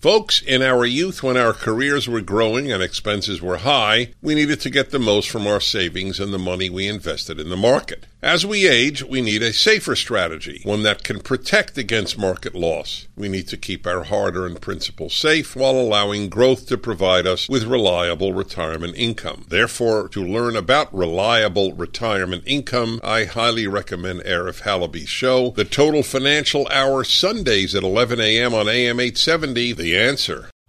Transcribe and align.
Folks, 0.00 0.40
in 0.40 0.62
our 0.62 0.86
youth, 0.86 1.22
when 1.22 1.36
our 1.36 1.52
careers 1.52 2.08
were 2.08 2.22
growing 2.22 2.72
and 2.72 2.82
expenses 2.82 3.42
were 3.42 3.58
high, 3.58 4.14
we 4.22 4.34
needed 4.34 4.58
to 4.62 4.70
get 4.70 4.92
the 4.92 4.98
most 4.98 5.28
from 5.28 5.46
our 5.46 5.60
savings 5.60 6.18
and 6.18 6.32
the 6.32 6.38
money 6.38 6.70
we 6.70 6.88
invested 6.88 7.38
in 7.38 7.50
the 7.50 7.56
market. 7.56 8.06
As 8.22 8.44
we 8.44 8.68
age, 8.68 9.02
we 9.02 9.22
need 9.22 9.42
a 9.42 9.50
safer 9.50 9.96
strategy, 9.96 10.60
one 10.64 10.82
that 10.82 11.02
can 11.02 11.20
protect 11.20 11.78
against 11.78 12.18
market 12.18 12.54
loss. 12.54 13.08
We 13.16 13.30
need 13.30 13.48
to 13.48 13.56
keep 13.56 13.86
our 13.86 14.04
hard 14.04 14.36
earned 14.36 14.60
principal 14.60 15.08
safe 15.08 15.56
while 15.56 15.72
allowing 15.72 16.28
growth 16.28 16.66
to 16.66 16.76
provide 16.76 17.26
us 17.26 17.48
with 17.48 17.64
reliable 17.64 18.34
retirement 18.34 18.94
income. 18.94 19.46
Therefore, 19.48 20.06
to 20.10 20.22
learn 20.22 20.54
about 20.54 20.94
reliable 20.94 21.72
retirement 21.72 22.42
income, 22.46 23.00
I 23.02 23.24
highly 23.24 23.66
recommend 23.66 24.20
Arif 24.24 24.62
Halaby's 24.64 25.08
show, 25.08 25.52
The 25.52 25.64
Total 25.64 26.02
Financial 26.02 26.68
Hour, 26.68 27.04
Sundays 27.04 27.74
at 27.74 27.82
11 27.82 28.20
a.m. 28.20 28.52
on 28.52 28.68
AM 28.68 29.00
870. 29.00 29.72
The 29.72 29.96
answer. 29.96 30.50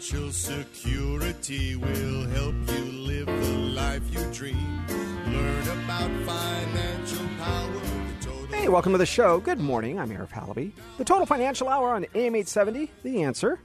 Financial 0.00 0.32
security 0.32 1.76
will 1.76 2.26
help 2.28 2.54
you 2.68 2.84
live 2.92 3.26
the 3.26 3.52
life 3.74 4.02
you 4.12 4.24
dream. 4.32 4.86
Learn 5.26 5.68
about 5.84 6.10
financial 6.26 7.26
power. 7.38 8.56
Hey, 8.56 8.68
welcome 8.68 8.92
to 8.92 8.98
the 8.98 9.06
show. 9.06 9.40
Good 9.40 9.58
morning. 9.58 9.98
I'm 9.98 10.08
Arif 10.10 10.30
Halaby. 10.30 10.72
The 10.98 11.04
Total 11.04 11.26
Financial 11.26 11.68
Hour 11.68 11.94
on 11.94 12.04
AM 12.14 12.34
870, 12.34 12.90
The 13.02 13.22
Answer. 13.22 13.58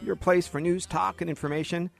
Your 0.00 0.16
place 0.16 0.46
for 0.46 0.60
news, 0.60 0.86
talk, 0.86 1.20
and 1.20 1.28
information. 1.28 1.90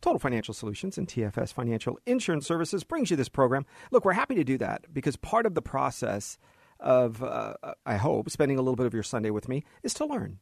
Total 0.00 0.18
Financial 0.18 0.54
Solutions 0.54 0.96
and 0.98 1.08
TFS 1.08 1.52
Financial 1.52 1.98
Insurance 2.06 2.46
Services 2.46 2.84
brings 2.84 3.10
you 3.10 3.16
this 3.16 3.28
program. 3.28 3.66
Look, 3.90 4.04
we're 4.04 4.12
happy 4.12 4.34
to 4.34 4.44
do 4.44 4.56
that 4.58 4.92
because 4.92 5.16
part 5.16 5.46
of 5.46 5.54
the 5.54 5.62
process 5.62 6.38
of, 6.80 7.22
uh, 7.22 7.54
I 7.86 7.96
hope, 7.96 8.30
spending 8.30 8.58
a 8.58 8.62
little 8.62 8.76
bit 8.76 8.86
of 8.86 8.94
your 8.94 9.02
Sunday 9.02 9.30
with 9.30 9.48
me 9.48 9.64
is 9.82 9.94
to 9.94 10.06
learn 10.06 10.38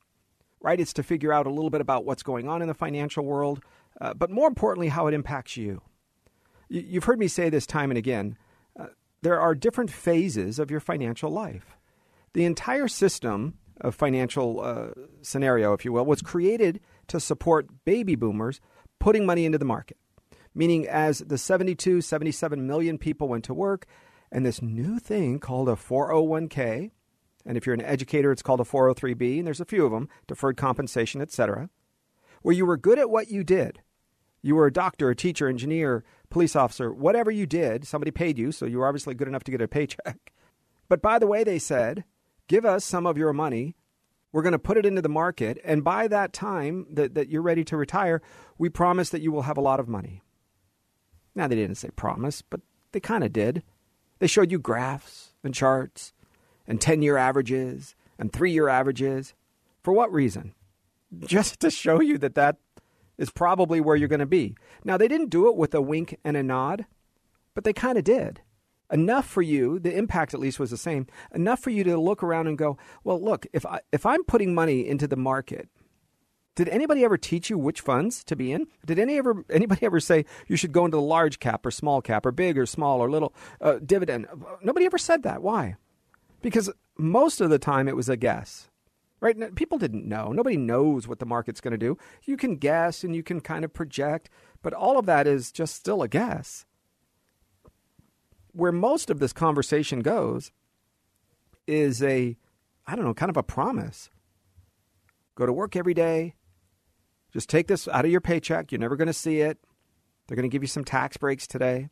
right? 0.61 0.81
It's 0.81 0.93
to 0.95 1.03
figure 1.03 1.33
out 1.33 1.47
a 1.47 1.51
little 1.51 1.71
bit 1.71 1.81
about 1.81 2.05
what's 2.05 2.23
going 2.23 2.49
on 2.49 2.63
in 2.63 2.69
the 2.69 2.75
financial 2.75 3.25
world, 3.25 3.61
uh, 4.01 4.15
but 4.15 4.31
more 4.31 4.49
importantly, 4.49 4.89
how 4.89 5.07
it 5.07 5.15
impacts 5.15 5.57
you. 5.57 5.83
You've 6.69 7.05
heard 7.05 7.19
me 7.19 7.29
say 7.29 7.49
this 7.49 7.67
time 7.67 7.91
and 7.91 7.99
again. 7.99 8.37
Uh, 8.79 8.87
there 9.23 9.41
are 9.41 9.55
different 9.55 9.91
phases 9.91 10.59
of 10.59 10.71
your 10.71 10.81
financial 10.81 11.31
life. 11.31 11.77
The 12.35 12.45
entire 12.45 12.89
system 12.89 13.55
of 13.81 13.95
financial 13.95 14.61
uh, 14.61 14.89
scenario, 15.23 15.73
if 15.73 15.85
you 15.85 15.93
will, 15.93 16.05
was 16.05 16.21
created 16.21 16.81
to 17.09 17.21
support 17.21 17.85
baby 17.85 18.17
boomers 18.17 18.61
putting 18.99 19.25
money 19.25 19.45
into 19.45 19.59
the 19.59 19.65
market. 19.65 19.97
Meaning, 20.55 20.89
as 20.89 21.21
the 21.21 21.39
72, 21.39 22.01
77 22.01 22.67
million 22.67 22.99
people 22.99 23.29
went 23.29 23.45
to 23.45 23.55
work, 23.55 23.87
and 24.31 24.45
this 24.45 24.63
new 24.63 24.99
thing 24.99 25.39
called 25.39 25.69
a 25.69 25.73
401k, 25.73 26.91
and 27.47 27.57
if 27.57 27.67
you're 27.67 27.75
an 27.75 27.83
educator, 27.83 28.31
it's 28.31 28.43
called 28.43 28.61
a 28.61 28.65
403b, 28.65 29.39
and 29.39 29.47
there's 29.47 29.61
a 29.61 29.65
few 29.65 29.87
of 29.87 29.93
them, 29.93 30.09
deferred 30.27 30.57
compensation, 30.57 31.21
etc., 31.21 31.71
where 32.43 32.55
you 32.55 32.67
were 32.67 32.77
good 32.77 32.99
at 32.99 33.11
what 33.11 33.31
you 33.31 33.43
did. 33.43 33.81
You 34.43 34.55
were 34.55 34.67
a 34.67 34.73
doctor, 34.73 35.11
a 35.11 35.17
teacher, 35.17 35.49
engineer, 35.49 36.05
police 36.31 36.55
officer, 36.55 36.93
whatever 36.93 37.31
you 37.31 37.47
did, 37.47 37.87
somebody 37.87 38.11
paid 38.11 38.39
you, 38.39 38.53
so 38.53 38.67
you 38.67 38.79
were 38.79 38.87
obviously 38.87 39.15
good 39.15 39.29
enough 39.29 39.45
to 39.45 39.51
get 39.51 39.63
a 39.63 39.69
paycheck. 39.69 40.33
But 40.91 41.03
by 41.03 41.19
the 41.19 41.27
way, 41.27 41.45
they 41.45 41.59
said, 41.59 42.05
give 42.47 42.65
us 42.65 42.83
some 42.83 43.07
of 43.07 43.19
your 43.19 43.35
money. 43.35 43.77
We're 44.33 44.41
going 44.41 44.53
to 44.53 44.59
put 44.59 44.79
it 44.79 44.87
into 44.87 45.03
the 45.03 45.09
market. 45.11 45.59
And 45.63 45.85
by 45.85 46.09
that 46.09 46.33
time 46.33 46.87
that, 46.91 47.15
that 47.15 47.29
you're 47.29 47.43
ready 47.43 47.63
to 47.65 47.77
retire, 47.77 48.23
we 48.57 48.71
promise 48.71 49.11
that 49.11 49.21
you 49.21 49.31
will 49.31 49.43
have 49.43 49.59
a 49.59 49.61
lot 49.61 49.81
of 49.81 49.87
money. 49.87 50.23
Now, 51.35 51.47
they 51.47 51.57
didn't 51.57 51.77
say 51.77 51.91
promise, 51.91 52.41
but 52.41 52.63
they 52.93 53.01
kind 53.01 53.23
of 53.23 53.35
did. 53.35 53.63
They 54.19 54.27
showed 54.27 54.51
you 54.51 54.59
graphs 54.59 55.33
and 55.45 55.55
charts 55.55 56.13
and 56.67 56.81
10 56.81 57.03
year 57.03 57.17
averages 57.17 57.95
and 58.19 58.33
three 58.33 58.53
year 58.53 58.69
averages. 58.69 59.35
For 59.83 59.93
what 59.93 60.13
reason? 60.13 60.55
Just 61.21 61.61
to 61.61 61.71
show 61.71 62.01
you 62.01 62.19
that 62.19 62.35
that 62.35 62.57
is 63.17 63.31
probably 63.31 63.81
where 63.81 63.97
you're 63.97 64.09
going 64.09 64.21
to 64.21 64.27
be. 64.27 64.55
Now, 64.85 64.97
they 64.97 65.09
didn't 65.09 65.31
do 65.31 65.49
it 65.49 65.57
with 65.57 65.75
a 65.75 65.81
wink 65.81 66.17
and 66.25 66.37
a 66.37 66.43
nod, 66.43 66.87
but 67.55 67.65
they 67.65 67.73
kind 67.73 67.99
of 67.99 68.05
did. 68.05 68.41
Enough 68.91 69.27
for 69.27 69.43
you, 69.43 69.79
the 69.79 69.95
impact 69.95 70.33
at 70.33 70.41
least 70.41 70.59
was 70.59 70.71
the 70.71 70.79
same, 70.79 71.07
enough 71.35 71.61
for 71.61 71.71
you 71.71 71.85
to 71.85 71.99
look 71.99 72.23
around 72.23 72.47
and 72.47 72.57
go, 72.57 72.79
well, 73.05 73.23
look, 73.23 73.47
if, 73.53 73.67
I, 73.67 73.81
if 73.93 74.07
I'm 74.07 74.25
putting 74.25 74.55
money 74.55 74.87
into 74.87 75.07
the 75.07 75.17
market, 75.17 75.69
did 76.59 76.69
anybody 76.69 77.05
ever 77.05 77.17
teach 77.17 77.49
you 77.49 77.57
which 77.57 77.81
funds 77.81 78.23
to 78.25 78.37
be 78.37 78.53
in? 78.53 78.67
Did 78.85 78.99
any 78.99 79.17
ever 79.17 79.45
anybody 79.51 79.87
ever 79.87 80.01
say 80.01 80.25
you 80.47 80.57
should 80.57 80.73
go 80.73 80.85
into 80.85 80.97
the 80.97 81.03
large 81.03 81.39
cap 81.39 81.65
or 81.65 81.71
small 81.71 82.03
cap 82.03 82.27
or 82.27 82.33
big 82.33 82.59
or 82.59 82.67
small 82.67 83.01
or 83.01 83.11
little 83.11 83.33
uh, 83.61 83.79
dividend? 83.85 84.27
Nobody 84.63 84.85
ever 84.85 84.99
said 84.99 85.23
that. 85.23 85.43
Why? 85.43 85.77
because 86.43 86.71
most 86.97 87.41
of 87.41 87.51
the 87.51 87.59
time 87.59 87.89
it 87.89 87.97
was 87.97 88.09
a 88.09 88.17
guess. 88.17 88.71
Right? 89.21 89.55
People 89.57 89.79
didn't 89.79 90.07
know. 90.07 90.31
Nobody 90.31 90.57
knows 90.57 91.09
what 91.09 91.19
the 91.19 91.27
market's 91.27 91.61
going 91.61 91.73
to 91.73 91.79
do. 91.79 91.99
You 92.25 92.37
can 92.37 92.57
guess 92.57 93.03
and 93.03 93.17
you 93.17 93.25
can 93.25 93.41
kind 93.41 93.65
of 93.65 93.73
project, 93.73 94.31
but 94.63 94.73
all 94.73 94.97
of 94.97 95.07
that 95.07 95.27
is 95.27 95.51
just 95.51 95.75
still 95.75 96.03
a 96.03 96.09
guess. 96.09 96.65
Where 98.53 98.71
most 98.71 99.11
of 99.11 99.19
this 99.19 99.33
conversation 99.33 100.01
goes 100.01 100.53
is 101.67 102.01
a, 102.01 102.37
I 102.87 102.95
don't 102.95 103.05
know, 103.05 103.15
kind 103.15 103.31
of 103.31 103.37
a 103.37 103.43
promise. 103.43 104.09
Go 105.35 105.47
to 105.47 105.53
work 105.53 105.75
every 105.75 105.95
day. 105.95 106.35
Just 107.39 107.49
take 107.49 107.69
this 107.69 107.87
out 107.87 108.05
of 108.05 108.11
your 108.11 108.21
paycheck. 108.21 108.73
You're 108.73 108.81
never 108.81 108.97
going 108.97 109.07
to 109.07 109.13
see 109.13 109.43
it. 109.43 109.61
They're 110.27 110.35
going 110.35 110.51
to 110.51 110.53
give 110.53 110.65
you 110.65 110.67
some 110.67 110.83
tax 110.83 111.17
breaks 111.17 111.47
today. 111.47 111.89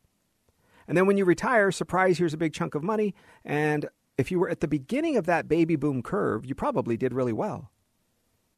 And 0.89 0.99
then 0.99 1.07
when 1.07 1.17
you 1.17 1.25
retire, 1.25 1.71
surprise, 1.71 2.19
here's 2.19 2.35
a 2.35 2.37
big 2.37 2.53
chunk 2.53 2.75
of 2.75 2.83
money. 2.83 3.15
And 3.45 3.89
if 4.19 4.33
you 4.33 4.41
were 4.41 4.49
at 4.49 4.59
the 4.59 4.67
beginning 4.67 5.17
of 5.17 5.25
that 5.27 5.47
baby 5.47 5.77
boom 5.77 6.03
curve, 6.03 6.45
you 6.45 6.57
probably 6.57 6.97
did 6.97 7.15
really 7.15 7.33
well. 7.33 7.71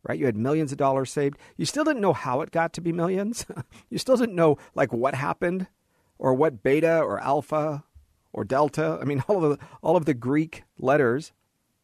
Right? 0.02 0.18
You 0.18 0.24
had 0.24 0.38
millions 0.38 0.72
of 0.72 0.78
dollars 0.78 1.10
saved. 1.10 1.36
You 1.58 1.66
still 1.66 1.84
didn't 1.84 2.00
know 2.00 2.14
how 2.14 2.40
it 2.40 2.52
got 2.52 2.72
to 2.72 2.80
be 2.80 2.90
millions. 2.90 3.44
you 3.90 3.98
still 3.98 4.16
didn't 4.16 4.34
know 4.34 4.56
like 4.74 4.90
what 4.90 5.14
happened 5.14 5.66
or 6.18 6.32
what 6.32 6.62
beta 6.62 7.00
or 7.00 7.20
alpha 7.20 7.84
or 8.32 8.44
delta. 8.44 8.98
I 8.98 9.04
mean, 9.04 9.22
all 9.28 9.44
of 9.44 9.58
the 9.58 9.66
all 9.82 9.98
of 9.98 10.06
the 10.06 10.14
Greek 10.14 10.64
letters. 10.78 11.32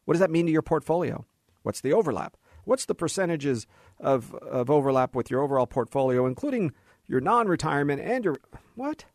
What 0.05 0.15
does 0.15 0.21
that 0.21 0.31
mean 0.31 0.47
to 0.47 0.51
your 0.51 0.63
portfolio? 0.63 1.27
What's 1.61 1.81
the 1.81 1.93
overlap? 1.93 2.37
What's 2.65 2.85
the 2.85 2.95
percentages 2.95 3.65
of, 3.99 4.33
of 4.35 4.69
overlap 4.69 5.15
with 5.15 5.31
your 5.31 5.41
overall 5.41 5.67
portfolio, 5.67 6.25
including 6.25 6.73
your 7.07 7.21
non 7.21 7.47
retirement 7.47 8.01
and 8.01 8.25
your 8.25 8.37
what? 8.75 9.05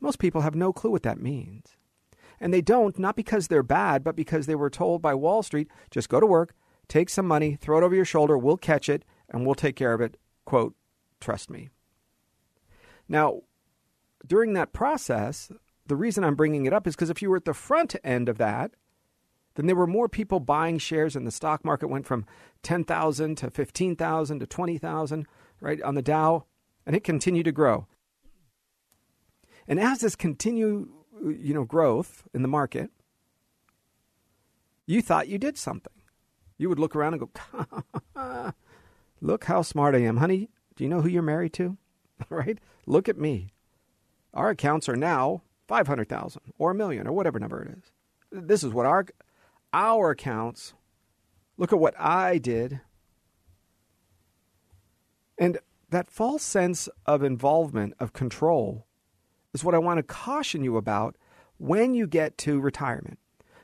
Most 0.00 0.18
people 0.18 0.42
have 0.42 0.54
no 0.54 0.72
clue 0.72 0.90
what 0.90 1.02
that 1.02 1.20
means. 1.20 1.76
And 2.38 2.52
they 2.52 2.60
don't, 2.60 2.98
not 2.98 3.16
because 3.16 3.48
they're 3.48 3.62
bad, 3.62 4.04
but 4.04 4.16
because 4.16 4.46
they 4.46 4.54
were 4.54 4.70
told 4.70 5.00
by 5.00 5.14
Wall 5.14 5.42
Street 5.42 5.68
just 5.90 6.08
go 6.08 6.20
to 6.20 6.26
work, 6.26 6.54
take 6.88 7.08
some 7.08 7.26
money, 7.26 7.56
throw 7.56 7.78
it 7.78 7.84
over 7.84 7.94
your 7.94 8.04
shoulder, 8.04 8.36
we'll 8.36 8.58
catch 8.58 8.88
it, 8.88 9.04
and 9.30 9.46
we'll 9.46 9.54
take 9.54 9.76
care 9.76 9.94
of 9.94 10.00
it. 10.00 10.18
Quote, 10.44 10.74
trust 11.20 11.48
me. 11.48 11.70
Now, 13.08 13.42
during 14.26 14.52
that 14.54 14.72
process, 14.72 15.50
the 15.86 15.96
reason 15.96 16.24
I'm 16.24 16.34
bringing 16.34 16.66
it 16.66 16.72
up 16.72 16.86
is 16.86 16.94
because 16.94 17.10
if 17.10 17.22
you 17.22 17.30
were 17.30 17.36
at 17.36 17.44
the 17.44 17.54
front 17.54 17.96
end 18.04 18.28
of 18.28 18.38
that, 18.38 18.72
then 19.54 19.66
there 19.66 19.76
were 19.76 19.86
more 19.86 20.08
people 20.08 20.40
buying 20.40 20.78
shares 20.78 21.14
and 21.14 21.26
the 21.26 21.30
stock 21.30 21.64
market 21.64 21.88
went 21.88 22.06
from 22.06 22.26
10,000 22.62 23.36
to 23.36 23.50
15,000 23.50 24.40
to 24.40 24.46
20,000, 24.46 25.26
right, 25.60 25.82
on 25.82 25.94
the 25.94 26.02
Dow, 26.02 26.44
and 26.86 26.96
it 26.96 27.04
continued 27.04 27.44
to 27.44 27.52
grow. 27.52 27.86
And 29.66 29.80
as 29.80 30.00
this 30.00 30.16
continued, 30.16 30.88
you 31.22 31.54
know, 31.54 31.64
growth 31.64 32.24
in 32.34 32.42
the 32.42 32.48
market, 32.48 32.90
you 34.86 35.00
thought 35.00 35.28
you 35.28 35.38
did 35.38 35.56
something. 35.56 35.92
You 36.58 36.68
would 36.68 36.78
look 36.78 36.94
around 36.94 37.14
and 37.14 37.22
go, 38.14 38.52
look 39.20 39.44
how 39.44 39.62
smart 39.62 39.94
I 39.94 39.98
am. 39.98 40.18
Honey, 40.18 40.50
do 40.76 40.84
you 40.84 40.90
know 40.90 41.00
who 41.00 41.08
you're 41.08 41.22
married 41.22 41.52
to? 41.54 41.78
right? 42.28 42.58
Look 42.86 43.08
at 43.08 43.18
me. 43.18 43.52
Our 44.32 44.50
accounts 44.50 44.88
are 44.88 44.96
now 44.96 45.42
500,000 45.68 46.42
or 46.58 46.72
a 46.72 46.74
million 46.74 47.06
or 47.06 47.12
whatever 47.12 47.38
number 47.38 47.62
it 47.62 47.78
is. 47.78 47.92
This 48.30 48.64
is 48.64 48.72
what 48.72 48.86
our 48.86 49.06
our 49.74 50.10
accounts 50.10 50.72
look 51.58 51.72
at 51.72 51.78
what 51.78 51.98
I 52.00 52.38
did. 52.38 52.80
And 55.36 55.58
that 55.90 56.10
false 56.10 56.44
sense 56.44 56.88
of 57.04 57.22
involvement, 57.22 57.94
of 57.98 58.12
control, 58.12 58.86
is 59.52 59.64
what 59.64 59.74
I 59.74 59.78
want 59.78 59.98
to 59.98 60.02
caution 60.04 60.62
you 60.62 60.76
about 60.76 61.16
when 61.58 61.92
you 61.94 62.06
get 62.06 62.38
to 62.38 62.60
retirement. 62.60 63.18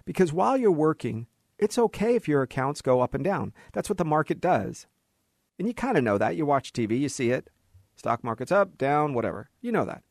Because 0.04 0.32
while 0.32 0.56
you're 0.56 0.72
working, 0.72 1.28
it's 1.58 1.78
okay 1.78 2.16
if 2.16 2.26
your 2.26 2.42
accounts 2.42 2.82
go 2.82 3.00
up 3.00 3.14
and 3.14 3.22
down. 3.22 3.52
That's 3.72 3.88
what 3.88 3.98
the 3.98 4.04
market 4.04 4.40
does. 4.40 4.86
And 5.58 5.68
you 5.68 5.74
kind 5.74 5.96
of 5.96 6.02
know 6.02 6.18
that. 6.18 6.36
You 6.36 6.44
watch 6.44 6.72
TV, 6.72 6.98
you 6.98 7.08
see 7.08 7.30
it. 7.30 7.50
Stock 7.94 8.24
market's 8.24 8.50
up, 8.50 8.78
down, 8.78 9.14
whatever. 9.14 9.50
You 9.60 9.70
know 9.70 9.84
that. 9.84 10.02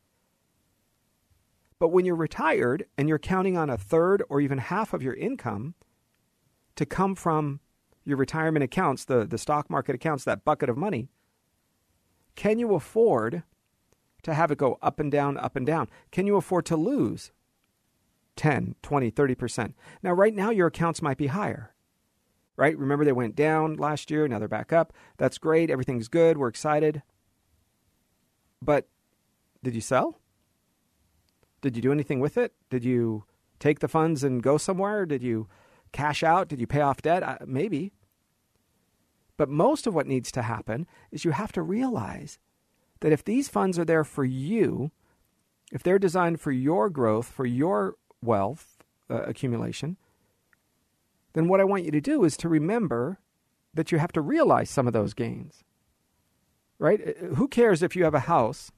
But 1.78 1.88
when 1.88 2.04
you're 2.04 2.14
retired 2.14 2.86
and 2.96 3.08
you're 3.08 3.18
counting 3.18 3.56
on 3.56 3.68
a 3.68 3.76
third 3.76 4.22
or 4.28 4.40
even 4.40 4.58
half 4.58 4.92
of 4.94 5.02
your 5.02 5.14
income 5.14 5.74
to 6.76 6.86
come 6.86 7.14
from 7.14 7.60
your 8.04 8.16
retirement 8.16 8.64
accounts, 8.64 9.04
the, 9.04 9.24
the 9.24 9.38
stock 9.38 9.70
market 9.70 9.94
accounts, 9.94 10.24
that 10.24 10.44
bucket 10.44 10.68
of 10.68 10.76
money, 10.76 11.08
can 12.34 12.58
you 12.58 12.74
afford 12.74 13.42
to 14.22 14.34
have 14.34 14.50
it 14.50 14.58
go 14.58 14.78
up 14.82 15.00
and 15.00 15.10
down, 15.10 15.36
up 15.36 15.56
and 15.56 15.66
down? 15.66 15.88
Can 16.10 16.26
you 16.26 16.36
afford 16.36 16.66
to 16.66 16.76
lose 16.76 17.32
10, 18.36 18.76
20, 18.82 19.10
30%? 19.10 19.74
Now, 20.02 20.12
right 20.12 20.34
now, 20.34 20.50
your 20.50 20.68
accounts 20.68 21.02
might 21.02 21.18
be 21.18 21.28
higher 21.28 21.74
right? 22.60 22.76
Remember, 22.78 23.06
they 23.06 23.12
went 23.12 23.34
down 23.34 23.76
last 23.76 24.10
year. 24.10 24.28
Now 24.28 24.38
they're 24.38 24.46
back 24.46 24.70
up. 24.70 24.92
That's 25.16 25.38
great. 25.38 25.70
Everything's 25.70 26.08
good. 26.08 26.36
We're 26.36 26.48
excited. 26.48 27.02
But 28.60 28.86
did 29.62 29.74
you 29.74 29.80
sell? 29.80 30.20
Did 31.62 31.74
you 31.74 31.80
do 31.80 31.90
anything 31.90 32.20
with 32.20 32.36
it? 32.36 32.52
Did 32.68 32.84
you 32.84 33.24
take 33.60 33.78
the 33.78 33.88
funds 33.88 34.22
and 34.22 34.42
go 34.42 34.58
somewhere? 34.58 35.06
Did 35.06 35.22
you 35.22 35.48
cash 35.92 36.22
out? 36.22 36.48
Did 36.48 36.60
you 36.60 36.66
pay 36.66 36.80
off 36.80 37.02
debt? 37.02 37.22
Uh, 37.22 37.38
maybe. 37.46 37.92
But 39.36 39.48
most 39.48 39.86
of 39.86 39.94
what 39.94 40.06
needs 40.06 40.30
to 40.32 40.42
happen 40.42 40.86
is 41.10 41.24
you 41.24 41.30
have 41.30 41.52
to 41.52 41.62
realize 41.62 42.38
that 43.00 43.12
if 43.12 43.24
these 43.24 43.48
funds 43.48 43.78
are 43.78 43.84
there 43.84 44.04
for 44.04 44.24
you, 44.24 44.90
if 45.72 45.82
they're 45.82 45.98
designed 45.98 46.40
for 46.40 46.52
your 46.52 46.90
growth, 46.90 47.26
for 47.26 47.46
your 47.46 47.96
wealth 48.22 48.78
uh, 49.08 49.22
accumulation, 49.22 49.96
then 51.32 51.48
what 51.48 51.60
I 51.60 51.64
want 51.64 51.84
you 51.84 51.90
to 51.90 52.00
do 52.00 52.24
is 52.24 52.36
to 52.38 52.48
remember 52.48 53.18
that 53.72 53.92
you 53.92 53.98
have 53.98 54.12
to 54.12 54.20
realize 54.20 54.68
some 54.68 54.86
of 54.86 54.92
those 54.92 55.14
gains. 55.14 55.64
Right? 56.78 57.00
Uh, 57.00 57.34
who 57.34 57.48
cares 57.48 57.82
if 57.82 57.94
you 57.94 58.04
have 58.04 58.14
a 58.14 58.20
house 58.20 58.72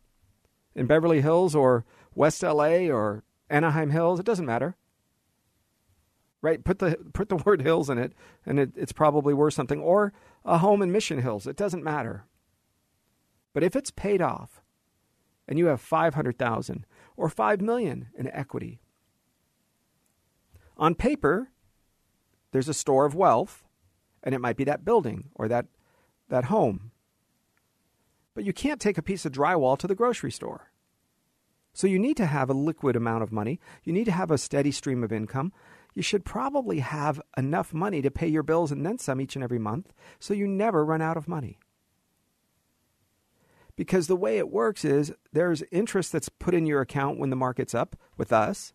in 0.74 0.86
Beverly 0.86 1.22
Hills 1.22 1.54
or 1.54 1.84
West 2.14 2.42
LA 2.42 2.88
or 2.88 3.24
Anaheim 3.48 3.90
Hills? 3.90 4.20
It 4.20 4.26
doesn't 4.26 4.46
matter. 4.46 4.76
Right? 6.42 6.62
Put 6.62 6.80
the 6.80 6.98
put 7.14 7.28
the 7.28 7.36
word 7.36 7.62
hills 7.62 7.88
in 7.88 7.98
it 7.98 8.12
and 8.44 8.58
it, 8.58 8.72
it's 8.76 8.92
probably 8.92 9.32
worth 9.32 9.54
something 9.54 9.80
or 9.80 10.12
a 10.44 10.58
home 10.58 10.82
in 10.82 10.92
Mission 10.92 11.22
Hills. 11.22 11.46
It 11.46 11.56
doesn't 11.56 11.84
matter. 11.84 12.26
But 13.54 13.62
if 13.62 13.76
it's 13.76 13.90
paid 13.90 14.20
off 14.20 14.62
and 15.46 15.58
you 15.58 15.66
have 15.66 15.80
500,000 15.80 16.86
or 17.16 17.28
5 17.28 17.60
million 17.60 18.08
in 18.16 18.28
equity, 18.28 18.80
on 20.76 20.94
paper, 20.94 21.50
there's 22.52 22.68
a 22.68 22.74
store 22.74 23.04
of 23.04 23.14
wealth, 23.14 23.64
and 24.22 24.34
it 24.34 24.40
might 24.40 24.56
be 24.56 24.64
that 24.64 24.84
building 24.84 25.30
or 25.34 25.48
that, 25.48 25.66
that 26.28 26.44
home. 26.44 26.90
But 28.34 28.44
you 28.44 28.52
can't 28.52 28.80
take 28.80 28.98
a 28.98 29.02
piece 29.02 29.24
of 29.24 29.32
drywall 29.32 29.78
to 29.78 29.86
the 29.86 29.94
grocery 29.94 30.32
store. 30.32 30.70
So 31.74 31.86
you 31.86 31.98
need 31.98 32.16
to 32.18 32.26
have 32.26 32.50
a 32.50 32.54
liquid 32.54 32.96
amount 32.96 33.22
of 33.22 33.32
money. 33.32 33.60
You 33.84 33.92
need 33.92 34.04
to 34.04 34.12
have 34.12 34.30
a 34.30 34.38
steady 34.38 34.70
stream 34.70 35.02
of 35.02 35.12
income. 35.12 35.52
You 35.94 36.02
should 36.02 36.24
probably 36.24 36.78
have 36.78 37.20
enough 37.36 37.74
money 37.74 38.00
to 38.02 38.10
pay 38.10 38.28
your 38.28 38.42
bills 38.42 38.72
and 38.72 38.84
then 38.84 38.98
some 38.98 39.20
each 39.20 39.36
and 39.36 39.44
every 39.44 39.58
month 39.58 39.92
so 40.18 40.34
you 40.34 40.46
never 40.46 40.84
run 40.84 41.02
out 41.02 41.16
of 41.16 41.28
money. 41.28 41.58
Because 43.76 44.06
the 44.06 44.16
way 44.16 44.38
it 44.38 44.50
works 44.50 44.84
is 44.84 45.12
there's 45.32 45.62
interest 45.70 46.12
that's 46.12 46.28
put 46.28 46.54
in 46.54 46.66
your 46.66 46.80
account 46.80 47.18
when 47.18 47.30
the 47.30 47.36
market's 47.36 47.74
up 47.74 47.96
with 48.16 48.32
us, 48.32 48.72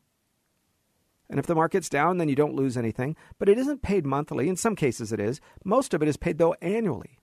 and 1.29 1.39
if 1.39 1.45
the 1.45 1.55
market's 1.55 1.89
down, 1.89 2.17
then 2.17 2.29
you 2.29 2.35
don't 2.35 2.55
lose 2.55 2.77
anything. 2.77 3.15
But 3.37 3.49
it 3.49 3.57
isn't 3.57 3.81
paid 3.81 4.05
monthly. 4.05 4.47
In 4.47 4.55
some 4.55 4.75
cases, 4.75 5.11
it 5.11 5.19
is. 5.19 5.41
Most 5.63 5.93
of 5.93 6.01
it 6.01 6.07
is 6.07 6.17
paid, 6.17 6.37
though, 6.37 6.55
annually. 6.61 7.19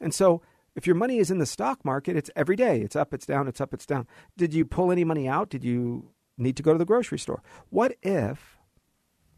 And 0.00 0.14
so, 0.14 0.40
if 0.76 0.86
your 0.86 0.96
money 0.96 1.18
is 1.18 1.30
in 1.30 1.38
the 1.38 1.46
stock 1.46 1.84
market, 1.84 2.16
it's 2.16 2.30
every 2.36 2.56
day. 2.56 2.80
It's 2.80 2.96
up, 2.96 3.12
it's 3.12 3.26
down, 3.26 3.48
it's 3.48 3.60
up, 3.60 3.74
it's 3.74 3.86
down. 3.86 4.06
Did 4.36 4.54
you 4.54 4.64
pull 4.64 4.92
any 4.92 5.04
money 5.04 5.28
out? 5.28 5.50
Did 5.50 5.64
you 5.64 6.10
need 6.36 6.56
to 6.56 6.62
go 6.62 6.72
to 6.72 6.78
the 6.78 6.84
grocery 6.84 7.18
store? 7.18 7.42
What 7.70 7.96
if, 8.02 8.58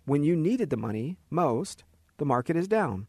when 0.04 0.22
you 0.22 0.37
needed 0.37 0.70
the 0.70 0.76
money 0.76 1.19
most, 1.31 1.84
the 2.19 2.25
market 2.25 2.56
is 2.56 2.69
down? 2.69 3.06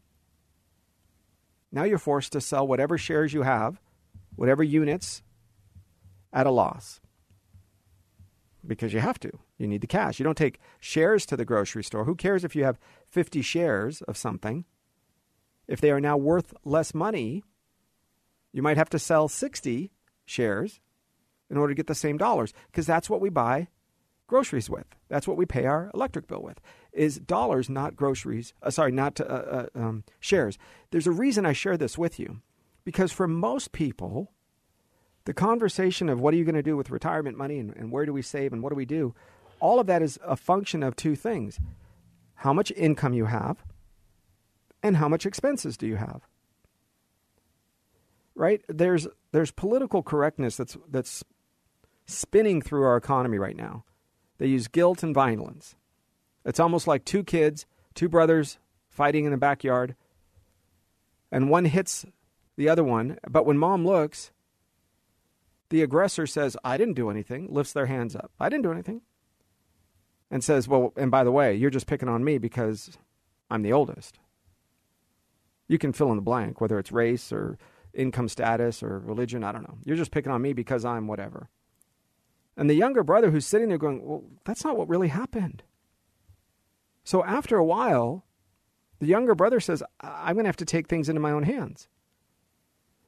Now 1.70 1.84
you're 1.84 1.98
forced 1.98 2.32
to 2.32 2.40
sell 2.40 2.66
whatever 2.66 2.96
shares 2.96 3.32
you 3.32 3.42
have, 3.42 3.80
whatever 4.36 4.62
units, 4.62 5.22
at 6.32 6.46
a 6.46 6.50
loss 6.50 7.00
because 8.66 8.92
you 8.92 9.00
have 9.00 9.18
to. 9.20 9.30
You 9.56 9.66
need 9.66 9.80
the 9.80 9.86
cash. 9.86 10.18
You 10.18 10.24
don't 10.24 10.36
take 10.36 10.60
shares 10.78 11.26
to 11.26 11.36
the 11.36 11.44
grocery 11.44 11.82
store. 11.82 12.04
Who 12.04 12.14
cares 12.14 12.44
if 12.44 12.54
you 12.54 12.64
have 12.64 12.78
50 13.06 13.42
shares 13.42 14.02
of 14.02 14.16
something? 14.16 14.64
If 15.66 15.80
they 15.80 15.90
are 15.90 16.00
now 16.00 16.16
worth 16.16 16.54
less 16.64 16.94
money, 16.94 17.42
you 18.52 18.62
might 18.62 18.76
have 18.76 18.90
to 18.90 18.98
sell 18.98 19.28
60 19.28 19.90
shares 20.26 20.80
in 21.50 21.56
order 21.56 21.72
to 21.72 21.76
get 21.76 21.86
the 21.86 21.94
same 21.94 22.18
dollars 22.18 22.52
because 22.66 22.86
that's 22.86 23.10
what 23.10 23.20
we 23.20 23.30
buy 23.30 23.68
groceries 24.28 24.70
with. 24.70 24.86
That's 25.08 25.26
what 25.26 25.36
we 25.36 25.44
pay 25.44 25.64
our 25.64 25.90
electric 25.92 26.28
bill 26.28 26.42
with. 26.42 26.60
Is 26.92 27.18
dollars, 27.18 27.68
not 27.68 27.96
groceries. 27.96 28.54
Uh, 28.62 28.70
sorry, 28.70 28.92
not 28.92 29.20
uh, 29.20 29.24
uh, 29.24 29.66
um, 29.74 30.04
shares. 30.20 30.56
There's 30.92 31.08
a 31.08 31.12
reason 31.12 31.44
I 31.44 31.52
share 31.52 31.76
this 31.76 31.98
with 31.98 32.20
you 32.20 32.40
because 32.84 33.10
for 33.10 33.26
most 33.26 33.72
people, 33.72 34.30
the 35.24 35.34
conversation 35.34 36.08
of 36.08 36.20
what 36.20 36.32
are 36.32 36.36
you 36.36 36.44
going 36.44 36.54
to 36.54 36.62
do 36.62 36.76
with 36.76 36.90
retirement 36.90 37.36
money 37.36 37.58
and, 37.58 37.74
and 37.76 37.90
where 37.90 38.06
do 38.06 38.12
we 38.12 38.22
save 38.22 38.52
and 38.52 38.62
what 38.62 38.70
do 38.70 38.76
we 38.76 38.86
do, 38.86 39.14
all 39.60 39.80
of 39.80 39.86
that 39.86 40.02
is 40.02 40.18
a 40.22 40.36
function 40.36 40.82
of 40.82 40.94
two 40.94 41.16
things 41.16 41.58
how 42.42 42.52
much 42.52 42.70
income 42.76 43.12
you 43.12 43.24
have 43.24 43.64
and 44.82 44.96
how 44.96 45.08
much 45.08 45.26
expenses 45.26 45.76
do 45.76 45.86
you 45.86 45.96
have 45.96 46.22
right 48.34 48.62
there's 48.68 49.08
there's 49.32 49.50
political 49.50 50.02
correctness 50.02 50.56
that's 50.56 50.76
that's 50.88 51.24
spinning 52.06 52.62
through 52.62 52.84
our 52.84 52.96
economy 52.96 53.38
right 53.38 53.56
now 53.56 53.84
they 54.38 54.46
use 54.46 54.68
guilt 54.68 55.02
and 55.02 55.14
violence 55.14 55.74
it's 56.44 56.60
almost 56.60 56.86
like 56.86 57.04
two 57.04 57.22
kids 57.22 57.66
two 57.94 58.08
brothers 58.08 58.58
fighting 58.88 59.24
in 59.24 59.30
the 59.30 59.36
backyard 59.36 59.94
and 61.30 61.50
one 61.50 61.66
hits 61.66 62.06
the 62.56 62.68
other 62.68 62.84
one 62.84 63.18
but 63.28 63.46
when 63.46 63.58
mom 63.58 63.86
looks 63.86 64.32
the 65.70 65.82
aggressor 65.82 66.26
says, 66.26 66.56
I 66.64 66.76
didn't 66.76 66.94
do 66.94 67.10
anything, 67.10 67.48
lifts 67.50 67.72
their 67.72 67.86
hands 67.86 68.16
up. 68.16 68.32
I 68.40 68.48
didn't 68.48 68.64
do 68.64 68.72
anything. 68.72 69.02
And 70.30 70.42
says, 70.44 70.68
Well, 70.68 70.92
and 70.96 71.10
by 71.10 71.24
the 71.24 71.32
way, 71.32 71.54
you're 71.54 71.70
just 71.70 71.86
picking 71.86 72.08
on 72.08 72.24
me 72.24 72.38
because 72.38 72.98
I'm 73.50 73.62
the 73.62 73.72
oldest. 73.72 74.18
You 75.66 75.78
can 75.78 75.92
fill 75.92 76.10
in 76.10 76.16
the 76.16 76.22
blank, 76.22 76.60
whether 76.60 76.78
it's 76.78 76.92
race 76.92 77.32
or 77.32 77.58
income 77.94 78.28
status 78.28 78.82
or 78.82 78.98
religion, 78.98 79.44
I 79.44 79.52
don't 79.52 79.62
know. 79.62 79.78
You're 79.84 79.96
just 79.96 80.10
picking 80.10 80.32
on 80.32 80.42
me 80.42 80.52
because 80.52 80.84
I'm 80.84 81.06
whatever. 81.06 81.48
And 82.58 82.68
the 82.68 82.74
younger 82.74 83.04
brother 83.04 83.30
who's 83.30 83.46
sitting 83.46 83.68
there 83.68 83.78
going, 83.78 84.04
Well, 84.04 84.24
that's 84.44 84.64
not 84.64 84.76
what 84.76 84.88
really 84.88 85.08
happened. 85.08 85.62
So 87.04 87.24
after 87.24 87.56
a 87.56 87.64
while, 87.64 88.26
the 88.98 89.06
younger 89.06 89.36
brother 89.36 89.60
says, 89.60 89.82
I'm 90.00 90.34
going 90.34 90.44
to 90.44 90.48
have 90.48 90.56
to 90.56 90.64
take 90.64 90.88
things 90.88 91.08
into 91.08 91.20
my 91.20 91.30
own 91.30 91.44
hands. 91.44 91.88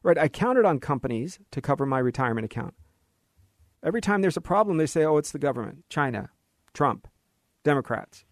Right? 0.05 0.17
I 0.17 0.29
counted 0.29 0.65
on 0.65 0.79
companies 0.79 1.41
to 1.51 1.61
cover 1.61 1.85
my 1.85 1.99
retirement 1.99 2.45
account. 2.45 2.75
Every 3.83 4.01
time 4.01 4.23
there's 4.23 4.37
a 4.37 4.41
problem, 4.41 4.77
they 4.77 4.87
say, 4.87 5.05
oh, 5.05 5.17
it's 5.17 5.33
the 5.33 5.39
government, 5.39 5.85
China, 5.89 6.31
Trump, 6.73 7.09
Democrats. 7.65 8.25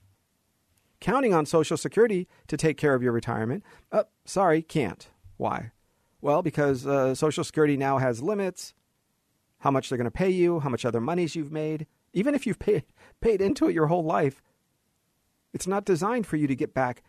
Counting 1.01 1.35
on 1.35 1.47
Social 1.47 1.77
Security 1.77 2.29
to 2.47 2.57
take 2.57 2.77
care 2.77 2.95
of 2.95 3.03
your 3.03 3.13
retirement, 3.13 3.65
uh, 3.91 4.05
sorry, 4.25 4.63
can't. 4.63 5.09
Why? 5.37 5.73
Well, 6.21 6.43
because 6.43 6.87
uh, 6.87 7.15
Social 7.15 7.45
Security 7.45 7.77
now 7.77 7.99
has 7.99 8.23
limits, 8.23 8.73
how 9.59 9.71
much 9.71 9.89
they're 9.89 9.99
going 9.99 10.05
to 10.05 10.11
pay 10.11 10.31
you, 10.31 10.61
how 10.61 10.69
much 10.69 10.85
other 10.85 11.01
monies 11.01 11.35
you've 11.35 11.53
made. 11.53 11.87
Even 12.13 12.35
if 12.35 12.47
you've 12.47 12.59
paid, 12.59 12.85
paid 13.21 13.41
into 13.41 13.69
it 13.69 13.75
your 13.75 13.87
whole 13.87 14.05
life, 14.05 14.43
it's 15.53 15.67
not 15.67 15.85
designed 15.85 16.27
for 16.27 16.37
you 16.37 16.47
to 16.47 16.57
get 16.57 16.75
back 16.75 17.03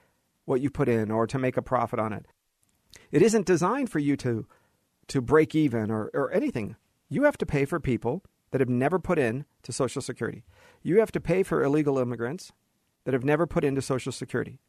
what 0.46 0.62
you 0.62 0.70
put 0.70 0.90
in 0.90 1.12
or 1.12 1.28
to 1.28 1.38
make 1.38 1.58
a 1.58 1.62
profit 1.62 2.00
on 2.00 2.14
it. 2.14 2.26
It 3.12 3.22
isn't 3.22 3.46
designed 3.46 3.90
for 3.90 4.00
you 4.00 4.16
to 4.18 4.46
to 5.08 5.22
break 5.22 5.56
even 5.56 5.90
or, 5.90 6.12
or 6.14 6.32
anything. 6.32 6.76
You 7.10 7.24
have 7.24 7.38
to 7.40 7.46
pay 7.46 7.66
for 7.66 7.80
people 7.80 8.24
that 8.52 8.62
have 8.62 8.70
never 8.70 9.00
put 9.00 9.18
in 9.18 9.46
to 9.64 9.74
Social 9.74 10.02
Security. 10.02 10.44
You 10.84 11.00
have 11.00 11.12
to 11.14 11.20
pay 11.20 11.42
for 11.42 11.64
illegal 11.64 11.98
immigrants 11.98 12.52
that 13.06 13.14
have 13.14 13.24
never 13.24 13.48
put 13.48 13.64
into 13.64 13.82
Social 13.82 14.12
Security. 14.12 14.60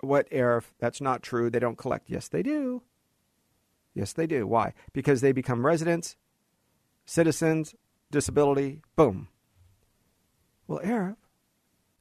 What, 0.00 0.28
Arif? 0.30 0.72
That's 0.80 1.00
not 1.00 1.22
true. 1.22 1.50
They 1.50 1.58
don't 1.58 1.78
collect. 1.78 2.10
Yes, 2.10 2.28
they 2.28 2.42
do. 2.42 2.82
Yes, 3.94 4.12
they 4.12 4.26
do. 4.26 4.46
Why? 4.46 4.72
Because 4.92 5.20
they 5.20 5.32
become 5.32 5.66
residents, 5.66 6.16
citizens, 7.04 7.74
disability, 8.10 8.80
boom. 8.96 9.28
Well, 10.66 10.80
Arif, 10.80 11.16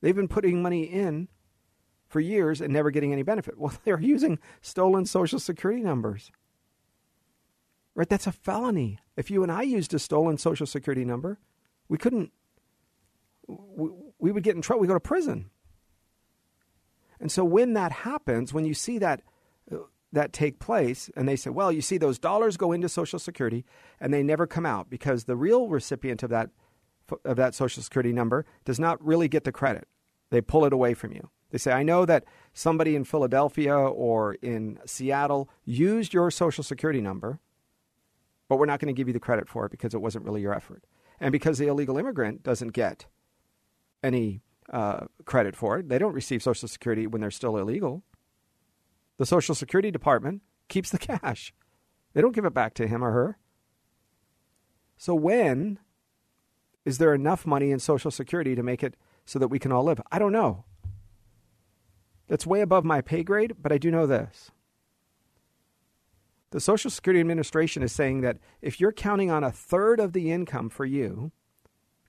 they've 0.02 0.16
been 0.16 0.28
putting 0.28 0.62
money 0.62 0.84
in 0.84 1.28
for 2.08 2.20
years 2.20 2.62
and 2.62 2.74
never 2.74 2.92
getting 2.92 3.12
any 3.14 3.24
benefit. 3.24 3.58
Well, 3.60 3.74
they're 3.84 4.00
using 4.00 4.40
stolen 4.62 5.06
social 5.06 5.40
security 5.40 5.82
numbers. 5.82 6.32
Right? 7.94 8.08
That's 8.08 8.28
a 8.28 8.32
felony. 8.32 9.00
If 9.18 9.30
you 9.30 9.44
and 9.44 9.52
I 9.52 9.64
used 9.64 9.94
a 9.94 10.00
stolen 10.00 10.38
social 10.38 10.66
security 10.66 11.04
number, 11.04 11.40
we 11.90 11.98
couldn't 11.98 12.32
we, 13.48 13.90
we 14.20 14.32
would 14.32 14.44
get 14.44 14.56
in 14.56 14.62
trouble. 14.62 14.82
We 14.82 14.88
go 14.88 14.94
to 14.94 15.00
prison. 15.00 15.50
And 17.20 17.32
so 17.32 17.44
when 17.44 17.74
that 17.74 17.92
happens, 17.92 18.54
when 18.54 18.66
you 18.66 18.74
see 18.74 18.98
that 19.00 19.22
that 20.14 20.34
take 20.34 20.60
place, 20.60 21.10
and 21.16 21.28
they 21.28 21.36
say, 21.36 21.50
well, 21.50 21.72
you 21.72 21.82
see 21.82 21.98
those 21.98 22.20
dollars 22.20 22.58
go 22.58 22.72
into 22.72 22.90
Social 22.90 23.20
Security 23.20 23.66
and 24.00 24.14
they 24.14 24.24
never 24.24 24.46
come 24.46 24.66
out 24.66 24.90
because 24.90 25.24
the 25.24 25.38
real 25.38 25.68
recipient 25.68 26.24
of 26.24 26.30
that 26.30 26.50
of 27.26 27.36
that 27.36 27.54
Social 27.54 27.84
Security 27.84 28.14
number 28.14 28.46
does 28.64 28.80
not 28.80 29.04
really 29.06 29.28
get 29.28 29.44
the 29.44 29.52
credit. 29.52 29.88
They 30.30 30.42
pull 30.42 30.66
it 30.66 30.74
away 30.74 30.94
from 30.94 31.12
you. 31.12 31.30
They 31.50 31.58
say, 31.58 31.74
I 31.74 31.84
know 31.84 32.06
that 32.06 32.24
somebody 32.54 32.96
in 32.96 33.04
Philadelphia 33.04 33.76
or 33.76 34.36
in 34.36 34.80
Seattle 34.86 35.50
used 35.66 36.14
your 36.14 36.32
Social 36.32 36.64
Security 36.64 37.02
number, 37.02 37.40
but 38.48 38.58
we're 38.58 38.66
not 38.66 38.80
going 38.80 38.94
to 38.94 38.98
give 38.98 39.08
you 39.08 39.14
the 39.14 39.20
credit 39.20 39.50
for 39.50 39.66
it 39.66 39.72
because 39.72 39.94
it 39.94 40.02
wasn't 40.02 40.24
really 40.24 40.42
your 40.42 40.54
effort. 40.54 40.86
And 41.20 41.32
because 41.32 41.58
the 41.58 41.68
illegal 41.68 41.98
immigrant 41.98 42.44
doesn't 42.44 42.70
get 42.70 43.06
any 44.02 44.42
uh, 44.72 45.06
credit 45.26 45.56
for 45.56 45.80
it, 45.80 45.90
they 45.90 46.00
don't 46.00 46.14
receive 46.14 46.42
Social 46.42 46.70
Security 46.70 47.06
when 47.06 47.22
they're 47.22 47.32
still 47.32 47.58
illegal. 47.58 48.04
The 49.22 49.28
Social 49.28 49.54
Security 49.54 49.92
Department 49.92 50.42
keeps 50.68 50.90
the 50.90 50.98
cash, 50.98 51.54
they 52.14 52.22
don't 52.22 52.34
give 52.34 52.44
it 52.44 52.56
back 52.56 52.74
to 52.74 52.88
him 52.88 53.04
or 53.04 53.12
her. 53.12 53.38
So, 54.98 55.14
when 55.14 55.78
is 56.86 56.98
there 56.98 57.14
enough 57.14 57.46
money 57.46 57.70
in 57.70 57.78
Social 57.78 58.10
Security 58.10 58.56
to 58.56 58.64
make 58.64 58.82
it 58.82 58.96
so 59.24 59.38
that 59.38 59.50
we 59.50 59.60
can 59.60 59.72
all 59.72 59.84
live? 59.84 60.02
I 60.12 60.18
don't 60.18 60.32
know. 60.32 60.66
That's 62.30 62.48
way 62.48 62.62
above 62.62 62.84
my 62.84 63.02
pay 63.02 63.22
grade, 63.22 63.58
but 63.62 63.72
I 63.72 63.78
do 63.78 63.92
know 63.92 64.08
this. 64.08 64.50
The 66.50 66.60
Social 66.60 66.90
Security 66.90 67.20
Administration 67.20 67.84
is 67.84 67.92
saying 67.92 68.22
that 68.22 68.40
if 68.60 68.80
you're 68.80 68.92
counting 68.92 69.30
on 69.30 69.44
a 69.44 69.52
third 69.52 70.00
of 70.00 70.14
the 70.14 70.32
income 70.32 70.68
for 70.68 70.86
you 70.86 71.32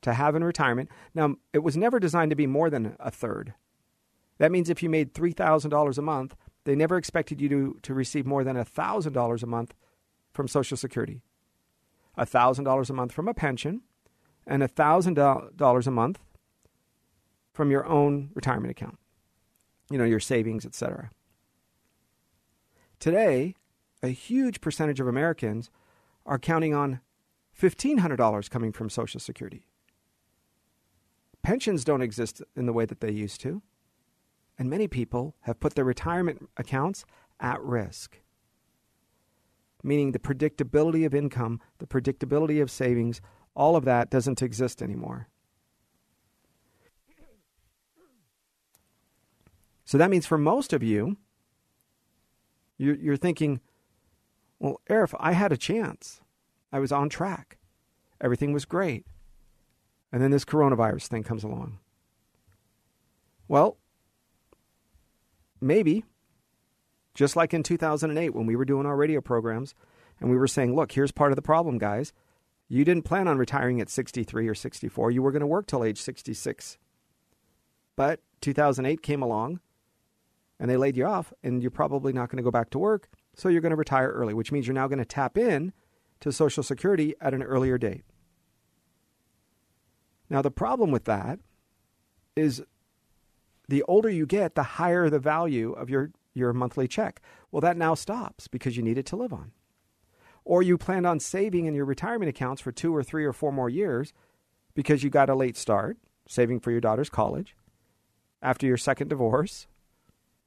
to 0.01 0.15
have 0.15 0.35
in 0.35 0.45
retirement, 0.45 0.89
now 1.15 1.35
it 1.53 1.59
was 1.59 1.77
never 1.77 2.01
designed 2.01 2.31
to 2.31 2.37
be 2.37 2.47
more 2.47 2.71
than 2.71 2.97
a 2.99 3.11
third. 3.11 3.53
That 4.39 4.51
means 4.51 4.71
if 4.71 4.83
you 4.83 4.89
made 4.89 5.13
$3,000 5.13 5.99
a 5.99 6.03
month, 6.03 6.35
they 6.65 6.75
never 6.75 6.97
expected 6.97 7.41
you 7.41 7.49
to, 7.49 7.79
to 7.83 7.95
receive 7.95 8.27
more 8.27 8.45
than 8.45 8.57
$1,000 8.57 9.43
a 9.43 9.47
month 9.47 9.75
from 10.33 10.49
Social 10.49 10.77
Security. 10.77 11.23
$1,000 12.19 12.91
a 12.91 12.93
month 12.93 13.13
from 13.13 13.29
a 13.29 13.35
pension, 13.35 13.83
and 14.47 14.63
$1,000 14.63 15.87
a 15.87 15.91
month 15.91 16.19
from 17.53 17.71
your 17.71 17.87
own 17.87 18.31
retirement 18.35 18.71
account, 18.71 18.99
you 19.91 19.99
know, 19.99 20.05
your 20.05 20.21
savings, 20.21 20.65
etc. 20.67 21.11
Today, 22.99 23.55
a 24.03 24.09
huge 24.09 24.61
percentage 24.61 25.01
of 25.01 25.07
Americans 25.07 25.71
are 26.25 26.39
counting 26.39 26.75
on 26.75 27.01
$1,500 27.61 28.51
coming 28.51 28.73
from 28.73 28.89
Social 28.89 29.21
Security. 29.21 29.67
Pensions 31.43 31.85
don't 31.85 32.03
exist 32.03 32.43
in 32.57 32.67
the 32.67 32.73
way 32.73 32.85
that 32.85 33.01
they 33.01 33.11
used 33.11 33.41
to, 33.41 33.63
and 34.63 34.71
many 34.71 34.87
people 34.87 35.35
have 35.41 35.59
put 35.59 35.75
their 35.75 35.85
retirement 35.85 36.49
accounts 36.57 37.05
at 37.41 37.61
risk. 37.63 38.21
Meaning 39.83 40.13
the 40.13 40.21
predictability 40.21 41.05
of 41.05 41.17
income, 41.17 41.59
the 41.79 41.87
predictability 41.89 42.63
of 42.63 42.71
savings 42.71 43.21
all 43.57 43.75
of 43.75 43.85
that 43.87 44.09
doesn't 44.09 44.41
exist 44.41 44.81
anymore. 44.81 45.27
So 49.85 49.99
that 49.99 50.11
means 50.11 50.27
for 50.27 50.39
most 50.39 50.73
of 50.73 50.81
you, 50.81 51.17
you're, 52.79 53.17
thinking, 53.17 53.61
well, 54.61 54.81
Arif, 54.89 55.13
I 55.19 55.33
had 55.33 55.51
a 55.51 55.57
chance. 55.57 56.21
I 56.71 56.79
was 56.79 56.93
on 56.93 57.09
track. 57.09 57.59
Everything 58.21 58.53
was 58.53 58.65
great. 58.65 59.07
And 60.13 60.23
then 60.23 60.31
this 60.31 60.45
coronavirus 60.45 61.09
thing 61.09 61.25
comes 61.25 61.43
along. 61.43 61.81
Well, 63.49 63.79
maybe, 65.63 66.05
just 67.15 67.37
like 67.37 67.55
in 67.55 67.63
2008 67.63 68.35
when 68.35 68.47
we 68.47 68.57
were 68.57 68.65
doing 68.65 68.87
our 68.87 68.97
radio 68.97 69.21
programs 69.21 69.75
and 70.21 70.31
we 70.31 70.37
were 70.37 70.47
saying, 70.47 70.75
look, 70.75 70.93
here's 70.93 71.13
part 71.13 71.33
of 71.33 71.37
the 71.37 71.43
problem, 71.43 71.79
guys. 71.79 72.13
You 72.69 72.85
didn't 72.85 73.05
plan 73.05 73.29
on 73.29 73.39
retiring 73.39 73.81
at 73.81 73.91
63 73.91 74.49
or 74.49 74.55
64. 74.55 75.11
You 75.11 75.23
were 75.23 75.33
going 75.33 75.41
to 75.41 75.47
work 75.47 75.67
till 75.67 75.85
age 75.85 76.01
66. 76.01 76.79
But 77.97 78.21
2008 78.41 79.03
came 79.03 79.23
along 79.23 79.61
and 80.59 80.71
they 80.71 80.77
laid 80.77 80.97
you 80.97 81.05
off, 81.05 81.33
and 81.43 81.61
you're 81.61 81.73
probably 81.73 82.13
not 82.13 82.29
going 82.29 82.37
to 82.37 82.43
go 82.43 82.51
back 82.51 82.71
to 82.71 82.79
work. 82.79 83.09
So 83.35 83.49
you're 83.49 83.61
going 83.61 83.71
to 83.71 83.77
retire 83.77 84.11
early, 84.11 84.33
which 84.33 84.53
means 84.53 84.67
you're 84.67 84.75
now 84.75 84.87
going 84.87 85.01
to 85.01 85.05
tap 85.05 85.37
in 85.37 85.73
to 86.21 86.31
Social 86.31 86.63
Security 86.63 87.15
at 87.21 87.35
an 87.35 87.43
earlier 87.43 87.79
date. 87.79 88.05
Now, 90.31 90.41
the 90.41 90.53
problem 90.53 90.93
with 90.93 91.05
that 91.07 91.41
is 92.37 92.63
the 93.73 93.83
older 93.89 94.11
you 94.11 94.27
get, 94.27 94.55
the 94.55 94.63
higher 94.63 95.09
the 95.09 95.19
value 95.19 95.73
of 95.73 95.91
your, 95.91 96.13
your 96.35 96.53
monthly 96.53 96.87
check. 96.87 97.21
Well, 97.51 97.63
that 97.63 97.77
now 97.77 97.95
stops 97.95 98.47
because 98.47 98.77
you 98.77 98.83
need 98.83 98.99
it 98.99 99.07
to 99.07 99.17
live 99.17 99.33
on 99.33 99.53
or 100.45 100.63
you 100.63 100.77
planned 100.77 101.07
on 101.07 101.21
saving 101.21 101.67
in 101.67 101.75
your 101.75 101.85
retirement 101.85 102.29
accounts 102.29 102.61
for 102.61 102.73
two 102.73 102.95
or 102.95 103.03
three 103.03 103.25
or 103.25 103.33
four 103.33 103.53
more 103.53 103.69
years 103.69 104.13
because 104.75 105.03
you 105.03 105.11
got 105.11 105.31
a 105.31 105.35
late 105.35 105.57
start, 105.57 105.99
saving 106.27 106.61
for 106.61 106.71
your 106.71 106.81
daughter's 106.81 107.11
college, 107.11 107.57
after 108.41 108.67
your 108.67 108.77
second 108.77 109.09
divorce, 109.09 109.67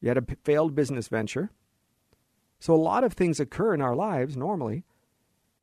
you 0.01 0.09
had 0.09 0.17
a 0.17 0.25
failed 0.43 0.75
business 0.75 1.07
venture. 1.07 1.49
So 2.59 2.73
a 2.73 2.75
lot 2.75 3.03
of 3.03 3.13
things 3.13 3.39
occur 3.39 3.73
in 3.73 3.81
our 3.81 3.95
lives 3.95 4.35
normally. 4.35 4.83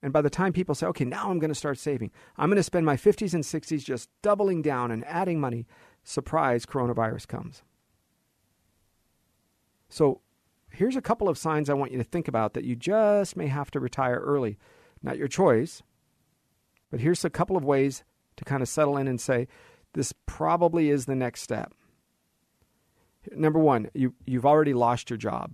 And 0.02 0.12
by 0.12 0.22
the 0.22 0.30
time 0.30 0.52
people 0.52 0.74
say, 0.74 0.86
okay, 0.86 1.04
now 1.04 1.30
I'm 1.30 1.38
going 1.38 1.50
to 1.50 1.54
start 1.54 1.78
saving, 1.78 2.10
I'm 2.36 2.48
going 2.48 2.56
to 2.56 2.62
spend 2.62 2.86
my 2.86 2.96
50s 2.96 3.34
and 3.34 3.44
60s 3.44 3.84
just 3.84 4.08
doubling 4.22 4.62
down 4.62 4.90
and 4.90 5.04
adding 5.04 5.40
money, 5.40 5.66
surprise, 6.02 6.66
coronavirus 6.66 7.28
comes. 7.28 7.62
So 9.88 10.20
here's 10.70 10.96
a 10.96 11.02
couple 11.02 11.28
of 11.28 11.38
signs 11.38 11.68
I 11.68 11.74
want 11.74 11.92
you 11.92 11.98
to 11.98 12.04
think 12.04 12.28
about 12.28 12.54
that 12.54 12.64
you 12.64 12.74
just 12.74 13.36
may 13.36 13.48
have 13.48 13.70
to 13.72 13.80
retire 13.80 14.20
early. 14.20 14.58
Not 15.02 15.18
your 15.18 15.28
choice, 15.28 15.82
but 16.90 17.00
here's 17.00 17.24
a 17.24 17.30
couple 17.30 17.56
of 17.56 17.64
ways 17.64 18.04
to 18.36 18.44
kind 18.44 18.62
of 18.62 18.68
settle 18.68 18.96
in 18.96 19.08
and 19.08 19.20
say, 19.20 19.48
this 19.94 20.14
probably 20.26 20.90
is 20.90 21.04
the 21.04 21.16
next 21.16 21.42
step. 21.42 21.74
Number 23.30 23.58
one, 23.58 23.90
you, 23.94 24.14
you've 24.24 24.46
already 24.46 24.74
lost 24.74 25.10
your 25.10 25.16
job, 25.16 25.52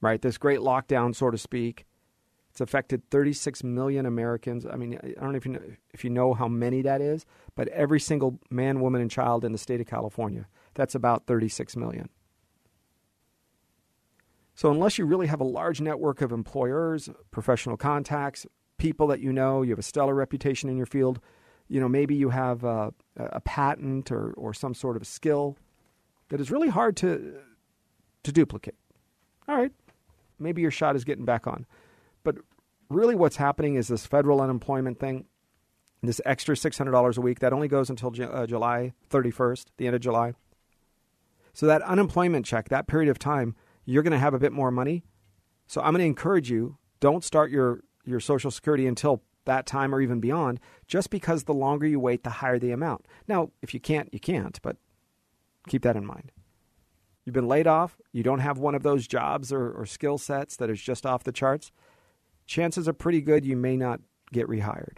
right? 0.00 0.22
This 0.22 0.38
great 0.38 0.60
lockdown, 0.60 1.14
so 1.14 1.30
to 1.30 1.38
speak, 1.38 1.84
it's 2.58 2.60
affected 2.68 3.08
36 3.10 3.62
million 3.62 4.04
Americans. 4.04 4.66
I 4.66 4.74
mean, 4.74 4.98
I 5.00 5.20
don't 5.20 5.30
know 5.30 5.36
if 5.36 5.46
you 5.46 5.52
know, 5.52 5.62
if 5.92 6.02
you 6.02 6.10
know 6.10 6.34
how 6.34 6.48
many 6.48 6.82
that 6.82 7.00
is, 7.00 7.24
but 7.54 7.68
every 7.68 8.00
single 8.00 8.40
man, 8.50 8.80
woman, 8.80 9.00
and 9.00 9.08
child 9.08 9.44
in 9.44 9.52
the 9.52 9.58
state 9.58 9.80
of 9.80 9.86
California, 9.86 10.48
that's 10.74 10.96
about 10.96 11.26
36 11.28 11.76
million. 11.76 12.08
So, 14.56 14.72
unless 14.72 14.98
you 14.98 15.06
really 15.06 15.28
have 15.28 15.40
a 15.40 15.44
large 15.44 15.80
network 15.80 16.20
of 16.20 16.32
employers, 16.32 17.08
professional 17.30 17.76
contacts, 17.76 18.44
people 18.76 19.06
that 19.06 19.20
you 19.20 19.32
know, 19.32 19.62
you 19.62 19.70
have 19.70 19.78
a 19.78 19.82
stellar 19.82 20.14
reputation 20.14 20.68
in 20.68 20.76
your 20.76 20.86
field, 20.86 21.20
you 21.68 21.78
know, 21.78 21.88
maybe 21.88 22.16
you 22.16 22.30
have 22.30 22.64
a, 22.64 22.92
a 23.16 23.40
patent 23.40 24.10
or, 24.10 24.32
or 24.32 24.52
some 24.52 24.74
sort 24.74 24.96
of 24.96 25.06
skill 25.06 25.56
that 26.30 26.40
is 26.40 26.50
really 26.50 26.70
hard 26.70 26.96
to, 26.96 27.34
to 28.24 28.32
duplicate. 28.32 28.74
All 29.46 29.56
right, 29.56 29.72
maybe 30.40 30.60
your 30.60 30.72
shot 30.72 30.96
is 30.96 31.04
getting 31.04 31.24
back 31.24 31.46
on. 31.46 31.64
But 32.24 32.36
really, 32.88 33.14
what's 33.14 33.36
happening 33.36 33.74
is 33.74 33.88
this 33.88 34.06
federal 34.06 34.40
unemployment 34.40 34.98
thing, 34.98 35.26
this 36.02 36.20
extra 36.24 36.54
$600 36.54 37.18
a 37.18 37.20
week, 37.20 37.40
that 37.40 37.52
only 37.52 37.68
goes 37.68 37.90
until 37.90 38.12
uh, 38.20 38.46
July 38.46 38.92
31st, 39.10 39.66
the 39.76 39.86
end 39.86 39.96
of 39.96 40.02
July. 40.02 40.34
So, 41.52 41.66
that 41.66 41.82
unemployment 41.82 42.46
check, 42.46 42.68
that 42.68 42.86
period 42.86 43.10
of 43.10 43.18
time, 43.18 43.54
you're 43.84 44.02
going 44.02 44.12
to 44.12 44.18
have 44.18 44.34
a 44.34 44.38
bit 44.38 44.52
more 44.52 44.70
money. 44.70 45.02
So 45.66 45.80
I'm 45.80 45.92
going 45.92 46.00
to 46.00 46.06
encourage 46.06 46.50
you 46.50 46.76
don't 47.00 47.22
start 47.22 47.50
your, 47.50 47.84
your 48.04 48.20
Social 48.20 48.50
Security 48.50 48.86
until 48.86 49.22
that 49.44 49.66
time 49.66 49.94
or 49.94 50.00
even 50.00 50.20
beyond, 50.20 50.60
just 50.86 51.08
because 51.08 51.44
the 51.44 51.54
longer 51.54 51.86
you 51.86 52.00
wait, 52.00 52.22
the 52.22 52.30
higher 52.30 52.58
the 52.58 52.70
amount. 52.70 53.06
Now, 53.28 53.50
if 53.62 53.72
you 53.72 53.80
can't, 53.80 54.12
you 54.12 54.20
can't, 54.20 54.60
but 54.62 54.76
keep 55.68 55.82
that 55.82 55.96
in 55.96 56.04
mind. 56.04 56.32
You've 57.24 57.34
been 57.34 57.48
laid 57.48 57.66
off, 57.66 57.98
you 58.12 58.22
don't 58.22 58.38
have 58.40 58.58
one 58.58 58.74
of 58.74 58.82
those 58.82 59.06
jobs 59.06 59.52
or, 59.52 59.70
or 59.72 59.86
skill 59.86 60.18
sets 60.18 60.56
that 60.56 60.70
is 60.70 60.80
just 60.80 61.06
off 61.06 61.24
the 61.24 61.32
charts, 61.32 61.70
chances 62.48 62.88
are 62.88 62.92
pretty 62.92 63.20
good 63.20 63.44
you 63.44 63.56
may 63.56 63.76
not 63.76 64.00
get 64.32 64.48
rehired. 64.48 64.96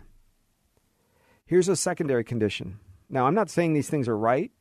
Here's 1.44 1.68
a 1.68 1.76
secondary 1.76 2.24
condition. 2.24 2.78
Now, 3.10 3.26
I'm 3.26 3.34
not 3.34 3.50
saying 3.50 3.74
these 3.74 3.90
things 3.90 4.08
are 4.08 4.16
right. 4.16 4.52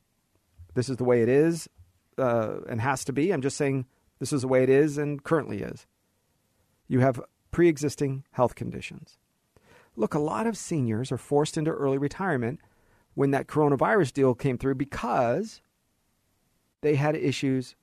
This 0.74 0.90
is 0.90 0.98
the 0.98 1.04
way 1.06 1.22
it 1.22 1.30
is 1.30 1.70
uh, 2.18 2.58
and 2.68 2.82
has 2.82 3.06
to 3.06 3.14
be. 3.14 3.32
I'm 3.32 3.42
just 3.42 3.58
saying 3.58 3.86
this 4.18 4.34
is 4.34 4.42
the 4.42 4.48
way 4.48 4.64
it 4.64 4.70
is 4.70 4.98
and 4.98 5.24
currently 5.24 5.62
is. 5.62 5.86
You 6.88 7.00
have 7.00 7.22
pre 7.52 7.70
existing 7.70 8.26
health 8.32 8.56
conditions. 8.56 9.20
Look, 9.96 10.16
a 10.16 10.20
lot 10.20 10.48
of 10.48 10.58
seniors 10.58 11.12
are 11.12 11.18
forced 11.18 11.58
into 11.58 11.72
early 11.72 11.98
retirement 11.98 12.60
when 13.14 13.32
that 13.32 13.48
coronavirus 13.48 14.14
deal 14.14 14.34
came 14.34 14.58
through 14.58 14.76
because 14.76 15.62
they 16.82 16.96
had 16.96 17.16
issues 17.16 17.76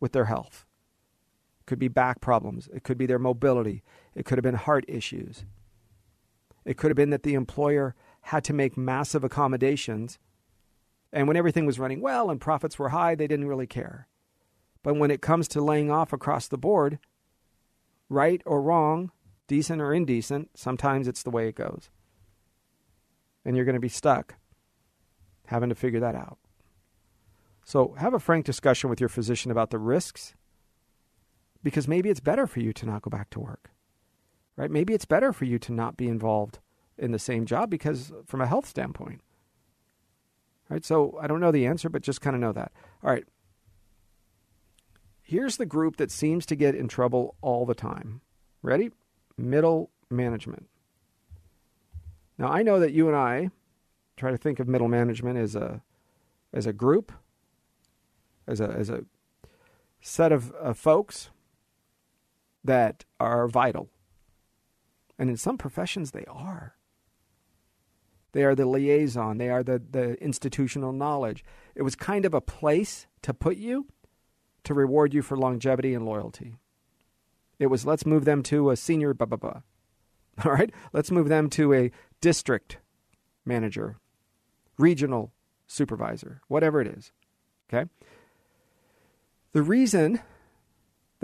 with 0.00 0.12
their 0.12 0.26
health. 0.26 0.64
It 1.64 1.68
could 1.68 1.78
be 1.80 1.88
back 1.88 2.20
problems, 2.20 2.68
it 2.74 2.84
could 2.84 2.98
be 2.98 3.06
their 3.06 3.18
mobility, 3.18 3.82
it 4.14 4.24
could 4.26 4.38
have 4.38 4.44
been 4.44 4.54
heart 4.54 4.84
issues. 4.86 5.44
It 6.64 6.76
could 6.78 6.90
have 6.90 6.96
been 6.96 7.10
that 7.10 7.24
the 7.24 7.34
employer 7.34 7.94
had 8.22 8.44
to 8.44 8.54
make 8.54 8.76
massive 8.76 9.24
accommodations 9.24 10.18
And 11.12 11.28
when 11.28 11.36
everything 11.36 11.64
was 11.64 11.78
running 11.78 12.00
well 12.00 12.28
and 12.28 12.40
profits 12.40 12.78
were 12.78 12.88
high, 12.88 13.14
they 13.14 13.28
didn't 13.28 13.48
really 13.48 13.68
care. 13.68 14.08
But 14.82 14.96
when 14.96 15.12
it 15.12 15.22
comes 15.22 15.46
to 15.48 15.60
laying 15.62 15.90
off 15.90 16.12
across 16.12 16.48
the 16.48 16.58
board, 16.58 16.98
right 18.08 18.42
or 18.44 18.60
wrong, 18.60 19.12
decent 19.46 19.80
or 19.80 19.94
indecent, 19.94 20.50
sometimes 20.56 21.06
it's 21.06 21.22
the 21.22 21.30
way 21.30 21.48
it 21.48 21.54
goes. 21.54 21.88
And 23.44 23.56
you're 23.56 23.64
going 23.64 23.74
to 23.74 23.80
be 23.80 23.88
stuck 23.88 24.34
having 25.46 25.68
to 25.68 25.74
figure 25.74 26.00
that 26.00 26.16
out. 26.16 26.38
So 27.64 27.94
have 27.98 28.14
a 28.14 28.18
frank 28.18 28.44
discussion 28.44 28.90
with 28.90 29.00
your 29.00 29.08
physician 29.08 29.50
about 29.52 29.70
the 29.70 29.78
risks 29.78 30.34
because 31.64 31.88
maybe 31.88 32.10
it's 32.10 32.20
better 32.20 32.46
for 32.46 32.60
you 32.60 32.72
to 32.74 32.86
not 32.86 33.02
go 33.02 33.08
back 33.08 33.30
to 33.30 33.40
work. 33.40 33.70
Right? 34.56 34.70
Maybe 34.70 34.94
it's 34.94 35.06
better 35.06 35.32
for 35.32 35.46
you 35.46 35.58
to 35.58 35.72
not 35.72 35.96
be 35.96 36.06
involved 36.06 36.60
in 36.96 37.10
the 37.10 37.18
same 37.18 37.46
job 37.46 37.70
because 37.70 38.12
from 38.26 38.40
a 38.40 38.46
health 38.46 38.66
standpoint. 38.68 39.22
Right? 40.68 40.84
So 40.84 41.18
I 41.20 41.26
don't 41.26 41.40
know 41.40 41.50
the 41.50 41.66
answer, 41.66 41.88
but 41.88 42.02
just 42.02 42.20
kind 42.20 42.36
of 42.36 42.40
know 42.40 42.52
that. 42.52 42.70
All 43.02 43.10
right. 43.10 43.24
Here's 45.22 45.56
the 45.56 45.66
group 45.66 45.96
that 45.96 46.10
seems 46.10 46.46
to 46.46 46.54
get 46.54 46.74
in 46.74 46.86
trouble 46.86 47.34
all 47.40 47.66
the 47.66 47.74
time. 47.74 48.20
Ready? 48.62 48.90
Middle 49.36 49.90
management. 50.10 50.68
Now 52.38 52.48
I 52.48 52.62
know 52.62 52.78
that 52.78 52.92
you 52.92 53.08
and 53.08 53.16
I 53.16 53.50
try 54.16 54.30
to 54.30 54.36
think 54.36 54.60
of 54.60 54.68
middle 54.68 54.88
management 54.88 55.38
as 55.38 55.56
a 55.56 55.82
as 56.52 56.66
a 56.66 56.72
group, 56.72 57.10
as 58.46 58.60
a 58.60 58.68
as 58.68 58.90
a 58.90 59.04
set 60.00 60.30
of, 60.30 60.52
folks 60.76 61.30
that 62.64 63.04
are 63.20 63.46
vital. 63.46 63.90
And 65.18 65.30
in 65.30 65.36
some 65.36 65.58
professions 65.58 66.10
they 66.10 66.24
are. 66.26 66.74
They 68.32 68.42
are 68.42 68.56
the 68.56 68.66
liaison, 68.66 69.38
they 69.38 69.48
are 69.48 69.62
the, 69.62 69.80
the 69.90 70.14
institutional 70.22 70.92
knowledge. 70.92 71.44
It 71.76 71.82
was 71.82 71.94
kind 71.94 72.24
of 72.24 72.34
a 72.34 72.40
place 72.40 73.06
to 73.22 73.32
put 73.32 73.56
you 73.56 73.86
to 74.64 74.74
reward 74.74 75.14
you 75.14 75.22
for 75.22 75.36
longevity 75.36 75.94
and 75.94 76.04
loyalty. 76.04 76.58
It 77.58 77.66
was 77.66 77.86
let's 77.86 78.06
move 78.06 78.24
them 78.24 78.42
to 78.44 78.70
a 78.70 78.76
senior 78.76 79.14
blah 79.14 79.26
blah 79.26 79.36
blah. 79.36 79.60
All 80.44 80.52
right? 80.52 80.72
Let's 80.92 81.12
move 81.12 81.28
them 81.28 81.48
to 81.50 81.72
a 81.72 81.92
district 82.20 82.78
manager 83.44 83.98
regional 84.78 85.32
supervisor, 85.66 86.40
whatever 86.48 86.80
it 86.80 86.88
is. 86.88 87.12
Okay? 87.72 87.88
The 89.52 89.62
reason 89.62 90.20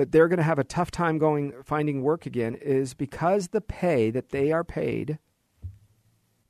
that 0.01 0.13
they're 0.13 0.29
going 0.29 0.39
to 0.39 0.43
have 0.43 0.59
a 0.59 0.65
tough 0.65 0.91
time 0.91 1.19
going 1.19 1.53
finding 1.63 2.03
work 2.03 2.25
again 2.25 2.55
is 2.55 2.95
because 2.95 3.49
the 3.49 3.61
pay 3.61 4.11
that 4.11 4.31
they 4.31 4.51
are 4.51 4.65
paid 4.65 5.19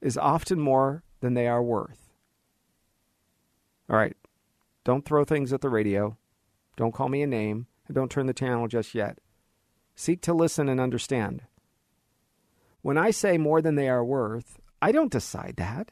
is 0.00 0.16
often 0.16 0.60
more 0.60 1.02
than 1.18 1.34
they 1.34 1.48
are 1.48 1.60
worth. 1.60 2.12
All 3.88 3.96
right. 3.96 4.16
Don't 4.84 5.04
throw 5.04 5.24
things 5.24 5.52
at 5.52 5.62
the 5.62 5.68
radio. 5.68 6.16
Don't 6.76 6.94
call 6.94 7.08
me 7.08 7.22
a 7.22 7.26
name. 7.26 7.66
And 7.88 7.96
don't 7.96 8.08
turn 8.08 8.26
the 8.26 8.32
channel 8.32 8.68
just 8.68 8.94
yet. 8.94 9.18
Seek 9.96 10.20
to 10.22 10.32
listen 10.32 10.68
and 10.68 10.80
understand. 10.80 11.42
When 12.82 12.96
I 12.96 13.10
say 13.10 13.36
more 13.36 13.60
than 13.60 13.74
they 13.74 13.88
are 13.88 14.04
worth, 14.04 14.60
I 14.80 14.92
don't 14.92 15.10
decide 15.10 15.56
that. 15.56 15.90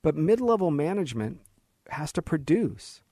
But 0.00 0.14
mid 0.14 0.40
level 0.40 0.70
management 0.70 1.40
has 1.88 2.12
to 2.12 2.22
produce, 2.22 3.02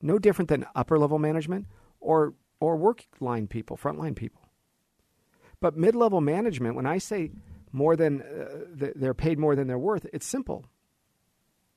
no 0.00 0.18
different 0.18 0.48
than 0.48 0.66
upper 0.74 0.98
level 0.98 1.20
management 1.20 1.68
or, 2.02 2.34
or 2.60 2.76
work 2.76 3.06
line 3.20 3.46
people, 3.46 3.76
frontline 3.76 4.14
people. 4.14 4.42
But 5.60 5.76
mid 5.76 5.94
level 5.94 6.20
management, 6.20 6.74
when 6.74 6.86
I 6.86 6.98
say 6.98 7.30
more 7.70 7.96
than 7.96 8.20
uh, 8.20 8.90
they're 8.94 9.14
paid 9.14 9.38
more 9.38 9.56
than 9.56 9.68
they're 9.68 9.78
worth, 9.78 10.06
it's 10.12 10.26
simple. 10.26 10.66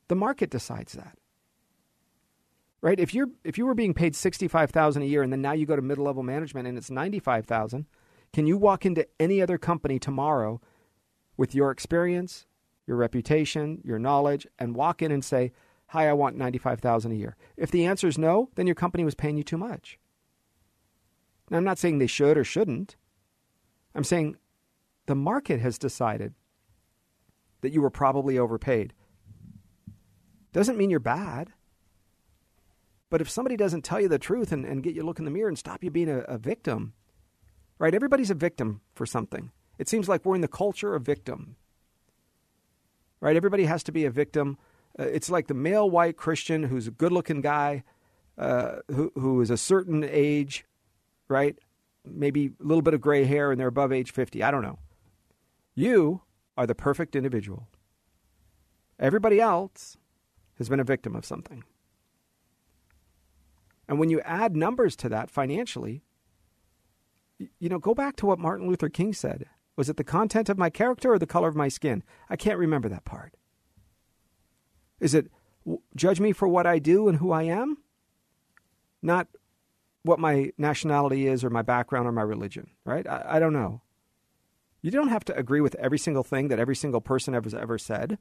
The 0.08 0.15
market 0.15 0.50
decides 0.50 0.94
that. 0.94 1.17
Right? 2.82 3.00
If 3.00 3.13
you're 3.13 3.29
if 3.44 3.58
you 3.58 3.65
were 3.65 3.74
being 3.74 3.94
paid 3.94 4.15
65,000 4.15 5.01
a 5.01 5.05
year 5.05 5.24
and 5.24 5.32
then 5.32 5.41
now 5.41 5.53
you 5.53 5.65
go 5.65 5.75
to 5.75 5.82
mid-level 5.82 6.24
management 6.24 6.68
and 6.68 6.77
it's 6.77 6.92
95,000, 6.92 7.85
can 8.33 8.46
you 8.46 8.57
walk 8.57 8.85
into 8.85 9.07
any 9.20 9.42
other 9.42 9.57
company 9.57 9.98
tomorrow 9.98 10.59
with 11.38 11.55
your 11.55 11.72
experience, 11.72 12.46
your 12.85 12.98
reputation, 12.98 13.81
your 13.83 14.00
knowledge, 14.00 14.46
and 14.59 14.75
walk 14.75 15.01
in 15.01 15.11
and 15.11 15.24
say, 15.24 15.51
Hi, 15.88 16.09
I 16.09 16.14
want 16.14 16.35
95000 16.35 17.11
a 17.11 17.16
year. 17.16 17.35
If 17.55 17.70
the 17.72 17.85
answer 17.85 18.07
is 18.07 18.18
no, 18.18 18.50
then 18.55 18.66
your 18.66 18.75
company 18.75 19.05
was 19.05 19.16
paying 19.16 19.38
you 19.38 19.44
too 19.44 19.57
much. 19.57 20.00
Now, 21.50 21.58
I'm 21.58 21.64
not 21.64 21.77
saying 21.77 22.00
they 22.00 22.08
should 22.08 22.38
or 22.38 22.44
shouldn't. 22.44 22.96
I'm 23.94 24.03
saying 24.03 24.38
the 25.05 25.16
market 25.16 25.60
has 25.60 25.77
decided 25.77 26.34
that 27.62 27.72
you 27.72 27.81
were 27.81 27.90
probably 27.90 28.38
overpaid. 28.38 28.94
Doesn't 30.53 30.77
mean 30.77 30.90
you're 30.90 31.00
bad. 31.00 31.51
But 33.10 33.22
if 33.22 33.29
somebody 33.29 33.55
doesn't 33.55 33.84
tell 33.84 34.01
you 34.01 34.08
the 34.08 34.20
truth 34.20 34.51
and, 34.51 34.66
and 34.66 34.84
get 34.84 34.96
you 34.96 35.03
look 35.03 35.20
in 35.20 35.25
the 35.25 35.31
mirror 35.31 35.48
and 35.48 35.58
stop 35.58 35.84
you 35.84 35.92
being 35.92 36.10
a, 36.10 36.20
a 36.22 36.38
victim, 36.38 36.94
right? 37.77 37.94
Everybody's 37.94 38.31
a 38.31 38.36
victim 38.36 38.81
for 38.94 39.05
something. 39.05 39.51
It 39.77 39.88
seems 39.88 40.10
like 40.10 40.25
we're 40.25 40.36
in 40.36 40.42
the 40.42 40.48
culture 40.48 40.96
of 40.96 41.03
victim 41.03 41.55
right? 43.25 43.36
Everybody 43.36 43.66
has 43.66 43.84
to 43.84 43.92
be 43.92 44.05
a 44.05 44.12
victim. 44.12 44.58
Uh, 45.00 45.03
it's 45.03 45.31
like 45.31 45.48
the 45.48 45.55
male 45.55 45.90
white 45.90 46.16
Christian 46.16 46.64
who's 46.64 46.88
a 46.88 46.92
good 46.92 47.12
looking 47.12 47.42
guy, 47.42 47.84
uh, 48.38 48.77
who, 48.90 49.12
who 49.16 49.42
is 49.42 49.50
a 49.50 49.58
certain 49.58 50.03
age, 50.03 50.64
right? 51.27 51.57
Maybe 52.05 52.51
a 52.59 52.64
little 52.64 52.81
bit 52.81 52.94
of 52.94 53.01
gray 53.01 53.25
hair 53.25 53.51
and 53.51 53.59
they're 53.59 53.68
above 53.68 53.92
age 53.92 54.11
50. 54.11 54.44
I 54.44 54.51
don't 54.51 54.61
know. 54.61 54.79
You 55.74 56.22
are 56.57 56.68
the 56.68 56.75
perfect 56.75 57.16
individual. 57.16 57.68
Everybody 59.00 59.42
else 59.42 59.98
has 60.57 60.70
been 60.70 60.79
a 60.79 60.85
victim 60.85 61.16
of 61.16 61.25
something. 61.25 61.64
And 63.88 64.00
when 64.00 64.09
you 64.09 64.22
add 64.22 64.55
numbers 64.55 64.96
to 64.98 65.09
that 65.09 65.29
financially, 65.29 66.01
you 67.59 67.70
know, 67.70 67.79
go 67.79 67.94
back 67.94 68.16
to 68.18 68.25
what 68.25 68.40
Martin 68.40 68.68
Luther 68.68 68.90
King 68.90 69.14
said 69.14 69.46
was 69.75 69.90
it 69.90 69.98
the 69.98 70.05
content 70.05 70.48
of 70.48 70.57
my 70.57 70.70
character 70.70 71.11
or 71.11 71.20
the 71.20 71.25
color 71.25 71.50
of 71.50 71.55
my 71.55 71.68
skin? 71.68 72.01
I 72.29 72.38
can't 72.38 72.57
remember 72.57 72.88
that 72.88 73.03
part. 73.03 73.35
Is 75.01 75.14
it 75.14 75.29
judge 75.96 76.20
me 76.20 76.31
for 76.31 76.48
what 76.48 76.66
I 76.66 76.79
do 76.79 77.09
and 77.09 77.18
who 77.18 77.31
I 77.31 77.44
am? 77.44 77.77
Not 79.01 79.27
what 80.05 80.20
my 80.20 80.51
nationality 80.57 81.27
is 81.27 81.44
or 81.44 81.50
my 81.50 81.63
background 81.63 82.07
or 82.07 82.11
my 82.11 82.22
religion, 82.22 82.70
right? 82.85 83.07
I, 83.07 83.25
I 83.27 83.39
don't 83.39 83.53
know. 83.53 83.81
You 84.83 84.91
don't 84.91 85.07
have 85.07 85.25
to 85.25 85.35
agree 85.35 85.61
with 85.61 85.74
every 85.75 85.98
single 85.98 86.24
thing 86.24 86.48
that 86.50 86.59
every 86.59 86.75
single 86.75 87.01
person 87.01 87.33
ever, 87.33 87.50
ever 87.57 87.79
said. 87.79 88.20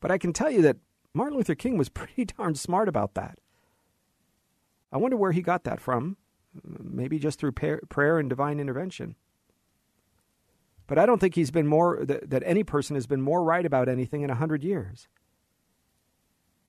But 0.00 0.10
I 0.10 0.18
can 0.18 0.32
tell 0.32 0.50
you 0.50 0.62
that 0.62 0.78
Martin 1.14 1.38
Luther 1.38 1.54
King 1.54 1.78
was 1.78 1.88
pretty 2.00 2.24
darn 2.24 2.56
smart 2.56 2.88
about 2.88 3.14
that. 3.14 3.38
I 4.92 4.98
wonder 4.98 5.16
where 5.16 5.32
he 5.32 5.42
got 5.42 5.62
that 5.64 5.80
from. 5.80 6.16
Maybe 6.64 7.18
just 7.20 7.38
through 7.38 7.52
prayer 7.52 8.18
and 8.18 8.28
divine 8.28 8.58
intervention. 8.58 9.14
But 10.86 10.98
I 10.98 11.06
don't 11.06 11.20
think 11.20 11.34
he's 11.34 11.50
been 11.50 11.66
more, 11.66 12.04
that, 12.04 12.30
that 12.30 12.42
any 12.44 12.64
person 12.64 12.94
has 12.94 13.06
been 13.06 13.22
more 13.22 13.42
right 13.42 13.64
about 13.64 13.88
anything 13.88 14.22
in 14.22 14.28
100 14.28 14.62
years. 14.62 15.08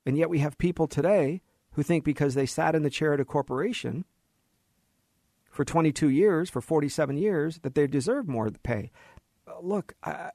And 0.06 0.18
yet 0.18 0.30
we 0.30 0.40
have 0.40 0.58
people 0.58 0.88
today 0.88 1.42
who 1.76 1.84
think 1.84 2.04
because 2.04 2.36
they 2.36 2.46
sat 2.46 2.74
in 2.74 2.84
the 2.84 2.90
chair 2.90 3.14
at 3.14 3.20
a 3.20 3.26
corporation 3.26 4.06
for 5.50 5.66
22 5.66 6.10
years, 6.10 6.50
for 6.50 6.62
47 6.62 7.18
years, 7.18 7.60
that 7.60 7.76
they 7.76 7.86
deserve 7.86 8.28
more 8.28 8.50
pay. 8.50 8.92
Look, 9.62 9.94
I, 10.04 10.32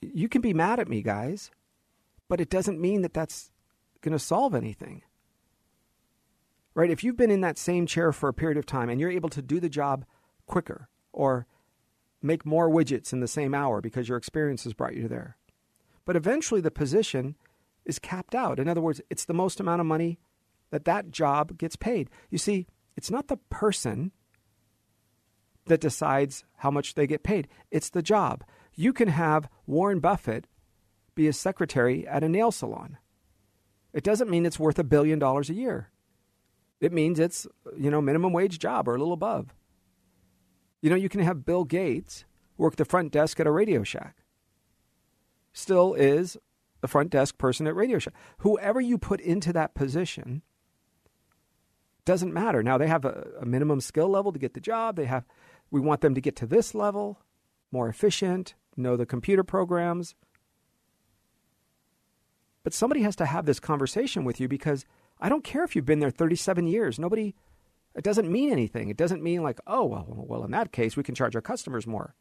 you 0.00 0.28
can 0.28 0.42
be 0.42 0.54
mad 0.54 0.78
at 0.78 0.88
me, 0.88 1.02
guys, 1.02 1.50
but 2.28 2.40
it 2.40 2.50
doesn't 2.50 2.80
mean 2.80 3.02
that 3.02 3.14
that's 3.14 3.50
going 4.02 4.12
to 4.12 4.18
solve 4.18 4.54
anything. 4.54 5.02
Right? 6.74 6.90
If 6.90 7.02
you've 7.02 7.16
been 7.16 7.30
in 7.30 7.40
that 7.40 7.58
same 7.58 7.86
chair 7.86 8.12
for 8.12 8.28
a 8.28 8.34
period 8.34 8.58
of 8.58 8.66
time 8.66 8.90
and 8.90 9.00
you're 9.00 9.10
able 9.10 9.30
to 9.30 9.42
do 9.42 9.58
the 9.58 9.70
job 9.70 10.04
quicker 10.46 10.88
or 11.12 11.46
make 12.22 12.44
more 12.44 12.68
widgets 12.68 13.12
in 13.12 13.20
the 13.20 13.28
same 13.28 13.54
hour 13.54 13.80
because 13.80 14.08
your 14.08 14.18
experience 14.18 14.64
has 14.64 14.74
brought 14.74 14.96
you 14.96 15.08
there. 15.08 15.38
But 16.04 16.16
eventually 16.16 16.60
the 16.60 16.70
position 16.70 17.36
is 17.86 17.98
capped 17.98 18.34
out. 18.34 18.58
In 18.58 18.68
other 18.68 18.82
words, 18.82 19.00
it's 19.08 19.24
the 19.24 19.32
most 19.32 19.60
amount 19.60 19.80
of 19.80 19.86
money 19.86 20.18
that 20.70 20.84
that 20.84 21.10
job 21.10 21.58
gets 21.58 21.76
paid. 21.76 22.10
You 22.30 22.38
see, 22.38 22.66
it's 22.96 23.10
not 23.10 23.28
the 23.28 23.38
person 23.50 24.12
that 25.66 25.80
decides 25.80 26.44
how 26.58 26.70
much 26.70 26.94
they 26.94 27.06
get 27.06 27.22
paid, 27.22 27.48
it's 27.70 27.90
the 27.90 28.02
job. 28.02 28.44
You 28.74 28.92
can 28.92 29.08
have 29.08 29.48
Warren 29.66 30.00
Buffett 30.00 30.46
be 31.14 31.26
a 31.28 31.32
secretary 31.32 32.06
at 32.06 32.22
a 32.22 32.28
nail 32.28 32.52
salon. 32.52 32.98
It 33.92 34.04
doesn't 34.04 34.30
mean 34.30 34.44
it's 34.44 34.58
worth 34.58 34.78
a 34.78 34.84
billion 34.84 35.18
dollars 35.18 35.48
a 35.48 35.54
year. 35.54 35.90
It 36.80 36.92
means 36.92 37.18
it's, 37.18 37.46
you 37.76 37.90
know, 37.90 38.02
minimum 38.02 38.32
wage 38.32 38.58
job 38.58 38.86
or 38.86 38.94
a 38.94 38.98
little 38.98 39.14
above. 39.14 39.54
You 40.82 40.90
know, 40.90 40.96
you 40.96 41.08
can 41.08 41.20
have 41.20 41.46
Bill 41.46 41.64
Gates 41.64 42.26
work 42.58 42.76
the 42.76 42.84
front 42.84 43.12
desk 43.12 43.40
at 43.40 43.46
a 43.46 43.50
Radio 43.50 43.82
Shack. 43.82 44.18
Still 45.54 45.94
is 45.94 46.36
the 46.82 46.88
front 46.88 47.10
desk 47.10 47.38
person 47.38 47.66
at 47.66 47.74
Radio 47.74 47.98
Shack. 47.98 48.12
Whoever 48.38 48.80
you 48.80 48.98
put 48.98 49.20
into 49.20 49.54
that 49.54 49.74
position 49.74 50.42
doesn't 52.06 52.32
matter. 52.32 52.62
Now 52.62 52.78
they 52.78 52.86
have 52.86 53.04
a, 53.04 53.26
a 53.42 53.44
minimum 53.44 53.80
skill 53.82 54.08
level 54.08 54.32
to 54.32 54.38
get 54.38 54.54
the 54.54 54.60
job. 54.60 54.96
They 54.96 55.04
have 55.04 55.24
we 55.70 55.80
want 55.80 56.00
them 56.00 56.14
to 56.14 56.20
get 56.20 56.36
to 56.36 56.46
this 56.46 56.74
level, 56.74 57.18
more 57.70 57.88
efficient, 57.88 58.54
know 58.76 58.96
the 58.96 59.04
computer 59.04 59.42
programs. 59.42 60.14
But 62.62 62.72
somebody 62.72 63.02
has 63.02 63.16
to 63.16 63.26
have 63.26 63.46
this 63.46 63.60
conversation 63.60 64.24
with 64.24 64.40
you 64.40 64.48
because 64.48 64.84
I 65.20 65.28
don't 65.28 65.44
care 65.44 65.64
if 65.64 65.76
you've 65.76 65.84
been 65.84 66.00
there 66.00 66.10
37 66.10 66.66
years. 66.66 66.98
Nobody, 66.98 67.34
it 67.94 68.04
doesn't 68.04 68.30
mean 68.30 68.50
anything. 68.50 68.88
It 68.88 68.96
doesn't 68.96 69.22
mean 69.22 69.42
like, 69.42 69.60
oh, 69.66 69.84
well, 69.84 70.06
well, 70.08 70.44
in 70.44 70.50
that 70.52 70.72
case, 70.72 70.96
we 70.96 71.02
can 71.02 71.14
charge 71.14 71.34
our 71.34 71.42
customers 71.42 71.86
more. 71.86 72.14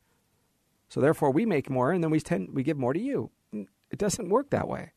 So 0.88 1.02
therefore, 1.02 1.32
we 1.32 1.45
make 1.45 1.69
more 1.69 1.91
and 1.91 2.04
then 2.04 2.12
we, 2.12 2.19
tend, 2.19 2.50
we 2.54 2.63
give 2.63 2.78
more 2.78 2.93
to 2.93 3.00
you. 3.00 3.32
It 3.54 3.98
doesn't 3.98 4.30
work 4.30 4.50
that 4.52 4.67
way. 4.67 4.91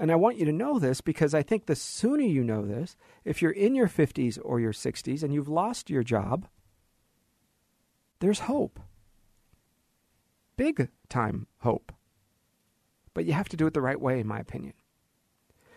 And 0.00 0.10
I 0.10 0.14
want 0.14 0.38
you 0.38 0.46
to 0.46 0.52
know 0.52 0.78
this 0.78 1.02
because 1.02 1.34
I 1.34 1.42
think 1.42 1.66
the 1.66 1.76
sooner 1.76 2.24
you 2.24 2.42
know 2.42 2.64
this, 2.64 2.96
if 3.22 3.42
you're 3.42 3.50
in 3.50 3.74
your 3.74 3.86
50s 3.86 4.38
or 4.42 4.58
your 4.58 4.72
60s 4.72 5.22
and 5.22 5.34
you've 5.34 5.46
lost 5.46 5.90
your 5.90 6.02
job, 6.02 6.48
there's 8.20 8.40
hope. 8.40 8.80
Big 10.56 10.88
time 11.10 11.48
hope. 11.58 11.92
But 13.12 13.26
you 13.26 13.34
have 13.34 13.50
to 13.50 13.58
do 13.58 13.66
it 13.66 13.74
the 13.74 13.82
right 13.82 14.00
way, 14.00 14.20
in 14.20 14.26
my 14.26 14.38
opinion. 14.38 14.72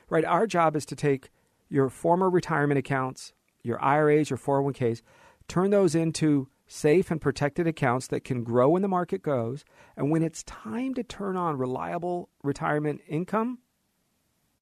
Right? 0.10 0.24
Our 0.24 0.48
job 0.48 0.78
is 0.78 0.86
to 0.86 0.96
take 0.96 1.30
your 1.68 1.90
former 1.90 2.30
retirement 2.30 2.78
accounts, 2.78 3.34
your 3.62 3.84
IRAs, 3.84 4.30
your 4.30 4.40
401ks, 4.40 5.02
turn 5.50 5.72
those 5.72 5.96
into 5.96 6.48
safe 6.66 7.12
and 7.12 7.20
protected 7.20 7.68
accounts 7.68 8.08
that 8.08 8.24
can 8.24 8.46
grow 8.46 8.70
when 8.70 8.84
the 8.84 8.88
market 8.88 9.22
goes. 9.22 9.66
And 9.98 10.12
when 10.12 10.24
it's 10.24 10.44
time 10.44 10.94
to 10.94 11.04
turn 11.04 11.36
on 11.36 11.58
reliable 11.58 12.30
retirement 12.42 13.02
income, 13.06 13.60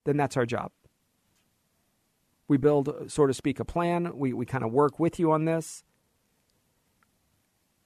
then 0.04 0.18
that's 0.18 0.38
our 0.38 0.46
job. 0.46 0.72
We 2.48 2.58
build, 2.58 2.94
so 3.08 3.28
to 3.28 3.34
speak, 3.34 3.60
a 3.60 3.66
plan. 3.66 4.12
We, 4.16 4.34
we 4.34 4.46
kind 4.46 4.64
of 4.64 4.72
work 4.72 5.00
with 5.00 5.20
you 5.20 5.32
on 5.32 5.46
this. 5.46 5.84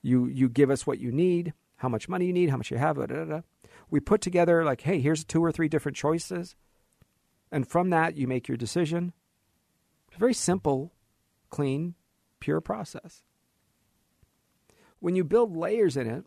You, 0.01 0.25
you 0.25 0.49
give 0.49 0.69
us 0.69 0.87
what 0.87 0.99
you 0.99 1.11
need, 1.11 1.53
how 1.77 1.89
much 1.89 2.09
money 2.09 2.25
you 2.25 2.33
need, 2.33 2.49
how 2.49 2.57
much 2.57 2.71
you 2.71 2.77
have. 2.77 3.43
We 3.89 3.99
put 3.99 4.21
together, 4.21 4.63
like, 4.63 4.81
hey, 4.81 4.99
here's 4.99 5.23
two 5.23 5.43
or 5.43 5.51
three 5.51 5.67
different 5.67 5.97
choices. 5.97 6.55
And 7.51 7.67
from 7.67 7.91
that, 7.91 8.17
you 8.17 8.27
make 8.27 8.47
your 8.47 8.57
decision. 8.57 9.13
It's 10.07 10.17
a 10.17 10.19
very 10.19 10.33
simple, 10.33 10.93
clean, 11.49 11.95
pure 12.39 12.61
process. 12.61 13.23
When 14.99 15.15
you 15.15 15.23
build 15.23 15.55
layers 15.55 15.97
in 15.97 16.07
it, 16.07 16.25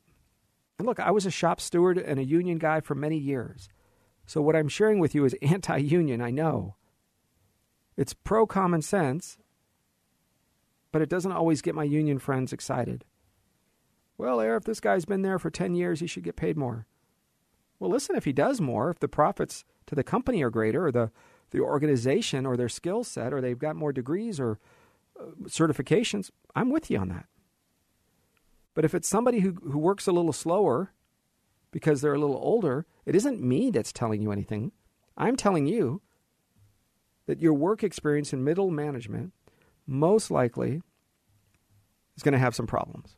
and 0.78 0.86
look, 0.86 1.00
I 1.00 1.10
was 1.10 1.26
a 1.26 1.30
shop 1.30 1.60
steward 1.60 1.98
and 1.98 2.20
a 2.20 2.24
union 2.24 2.58
guy 2.58 2.80
for 2.80 2.94
many 2.94 3.18
years. 3.18 3.68
So 4.28 4.42
what 4.42 4.54
I'm 4.54 4.68
sharing 4.68 4.98
with 4.98 5.14
you 5.14 5.24
is 5.24 5.34
anti 5.42 5.78
union, 5.78 6.20
I 6.20 6.30
know. 6.30 6.76
It's 7.96 8.12
pro 8.12 8.46
common 8.46 8.82
sense, 8.82 9.38
but 10.92 11.02
it 11.02 11.08
doesn't 11.08 11.32
always 11.32 11.62
get 11.62 11.74
my 11.74 11.82
union 11.82 12.18
friends 12.18 12.52
excited. 12.52 13.04
Well, 14.18 14.38
Arif, 14.38 14.64
this 14.64 14.80
guy's 14.80 15.06
been 15.06 15.22
there 15.22 15.38
for 15.38 15.50
10 15.50 15.74
years, 15.74 16.00
he 16.00 16.06
should 16.06 16.24
get 16.24 16.36
paid 16.36 16.56
more. 16.56 16.86
Well, 17.80 17.90
listen, 17.90 18.16
if 18.16 18.24
he 18.24 18.32
does 18.32 18.60
more, 18.60 18.90
if 18.90 18.98
the 18.98 19.08
profits 19.08 19.64
to 19.86 19.94
the 19.94 20.04
company 20.04 20.42
are 20.42 20.50
greater, 20.50 20.86
or 20.86 20.92
the, 20.92 21.10
the 21.50 21.60
organization, 21.60 22.44
or 22.44 22.56
their 22.56 22.68
skill 22.68 23.04
set, 23.04 23.32
or 23.32 23.40
they've 23.40 23.58
got 23.58 23.76
more 23.76 23.92
degrees 23.92 24.38
or 24.38 24.58
uh, 25.18 25.30
certifications, 25.44 26.30
I'm 26.54 26.70
with 26.70 26.90
you 26.90 26.98
on 26.98 27.08
that. 27.08 27.26
But 28.74 28.84
if 28.84 28.94
it's 28.94 29.08
somebody 29.08 29.40
who, 29.40 29.52
who 29.52 29.78
works 29.78 30.06
a 30.06 30.12
little 30.12 30.32
slower 30.32 30.92
because 31.70 32.00
they're 32.00 32.14
a 32.14 32.18
little 32.18 32.36
older, 32.36 32.86
it 33.06 33.14
isn't 33.14 33.42
me 33.42 33.70
that's 33.70 33.92
telling 33.92 34.22
you 34.22 34.32
anything. 34.32 34.72
I'm 35.16 35.36
telling 35.36 35.66
you 35.66 36.02
that 37.26 37.40
your 37.40 37.52
work 37.52 37.82
experience 37.82 38.32
in 38.32 38.42
middle 38.42 38.70
management 38.70 39.32
most 39.86 40.30
likely 40.30 40.82
is 42.16 42.22
going 42.22 42.32
to 42.32 42.38
have 42.38 42.54
some 42.54 42.66
problems. 42.66 43.16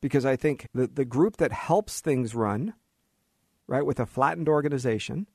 Because 0.00 0.26
I 0.26 0.36
think 0.36 0.68
the, 0.74 0.86
the 0.86 1.04
group 1.04 1.36
that 1.36 1.52
helps 1.52 2.00
things 2.00 2.34
run, 2.34 2.74
right, 3.66 3.86
with 3.86 4.00
a 4.00 4.06
flattened 4.06 4.48
organization 4.48 5.28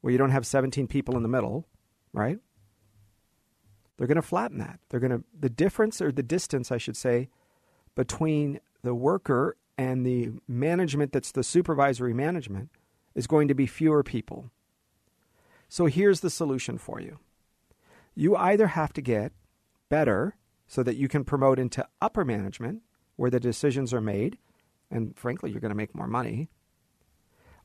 where 0.00 0.12
you 0.12 0.18
don't 0.18 0.30
have 0.30 0.46
17 0.46 0.86
people 0.86 1.16
in 1.16 1.22
the 1.22 1.28
middle, 1.28 1.66
right? 2.12 2.38
They're 3.96 4.06
going 4.06 4.16
to 4.16 4.22
flatten 4.22 4.58
that. 4.58 4.80
They're 4.88 5.00
going 5.00 5.12
to, 5.12 5.24
the 5.38 5.50
difference 5.50 6.02
or 6.02 6.12
the 6.12 6.22
distance, 6.22 6.70
I 6.70 6.78
should 6.78 6.96
say, 6.96 7.28
between 7.94 8.60
the 8.82 8.94
worker 8.94 9.56
and 9.82 10.06
the 10.06 10.30
management 10.46 11.12
that's 11.12 11.32
the 11.32 11.42
supervisory 11.42 12.14
management 12.14 12.70
is 13.16 13.26
going 13.26 13.48
to 13.48 13.54
be 13.54 13.66
fewer 13.66 14.04
people. 14.04 14.50
So 15.68 15.86
here's 15.86 16.20
the 16.20 16.30
solution 16.30 16.78
for 16.78 17.00
you 17.00 17.18
you 18.14 18.36
either 18.36 18.68
have 18.68 18.92
to 18.92 19.02
get 19.02 19.32
better 19.88 20.36
so 20.66 20.82
that 20.82 20.96
you 20.96 21.08
can 21.08 21.24
promote 21.24 21.58
into 21.58 21.86
upper 22.00 22.24
management 22.24 22.82
where 23.16 23.30
the 23.30 23.40
decisions 23.40 23.92
are 23.92 24.00
made, 24.00 24.38
and 24.90 25.16
frankly, 25.16 25.50
you're 25.50 25.60
going 25.60 25.70
to 25.76 25.82
make 25.82 25.94
more 25.94 26.06
money, 26.06 26.48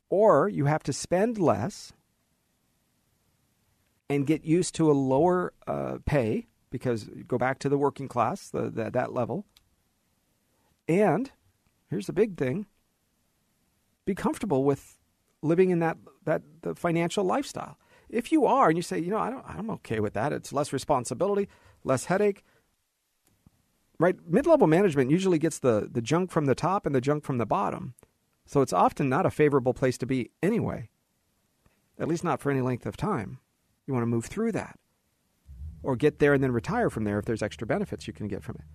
or 0.10 0.50
you 0.50 0.66
have 0.66 0.84
to 0.84 0.94
spend 0.94 1.38
less 1.38 1.94
and 4.10 4.26
get 4.26 4.44
used 4.46 4.74
to 4.76 4.90
a 4.90 4.94
lower 4.94 5.54
uh, 5.68 5.98
pay 6.06 6.48
because 6.70 7.10
go 7.28 7.38
back 7.38 7.60
to 7.60 7.70
the 7.70 7.78
working 7.78 8.08
class, 8.08 8.50
the, 8.50 8.70
the, 8.70 8.90
that 8.90 9.14
level, 9.14 9.46
and 10.88 11.32
here's 11.90 12.08
the 12.08 12.14
big 12.14 12.38
thing 12.38 12.66
be 14.06 14.16
comfortable 14.16 14.64
with 14.64 14.98
living 15.42 15.70
in 15.70 15.80
that, 15.80 15.98
that 16.24 16.42
the 16.62 16.74
financial 16.74 17.24
lifestyle. 17.24 17.78
If 18.10 18.32
you 18.32 18.46
are 18.46 18.70
and 18.70 18.78
you 18.78 18.82
say, 18.82 19.00
you 19.00 19.12
know, 19.12 19.18
I 19.18 19.30
don't, 19.30 19.44
I'm 19.46 19.70
okay 19.72 20.00
with 20.00 20.14
that, 20.14 20.32
it's 20.32 20.54
less 20.54 20.72
responsibility, 20.72 21.50
less 21.84 22.06
headache. 22.06 22.44
Right? 24.00 24.16
Mid 24.26 24.46
level 24.46 24.68
management 24.68 25.12
usually 25.12 25.40
gets 25.40 25.60
the, 25.60 25.90
the 25.92 26.02
junk 26.02 26.32
from 26.32 26.46
the 26.46 26.56
top 26.56 26.86
and 26.86 26.96
the 26.96 27.02
junk 27.02 27.26
from 27.26 27.38
the 27.38 27.46
bottom. 27.46 27.96
So 28.46 28.62
it's 28.62 28.74
often 28.74 29.10
not 29.10 29.26
a 29.26 29.32
favorable 29.32 29.74
place 29.74 29.98
to 29.98 30.06
be 30.06 30.32
anyway, 30.42 30.90
at 32.00 32.08
least 32.08 32.24
not 32.24 32.40
for 32.40 32.50
any 32.50 32.62
length 32.62 32.86
of 32.86 32.96
time. 32.96 33.40
You 33.86 33.94
want 33.94 34.04
to 34.04 34.08
move 34.08 34.26
through 34.26 34.54
that 34.54 34.80
or 35.84 35.96
get 35.96 36.20
there 36.20 36.34
and 36.34 36.42
then 36.42 36.52
retire 36.52 36.90
from 36.90 37.04
there 37.04 37.20
if 37.20 37.26
there's 37.26 37.44
extra 37.44 37.68
benefits 37.68 38.08
you 38.08 38.14
can 38.14 38.28
get 38.28 38.44
from 38.44 38.56
it. 38.56 38.66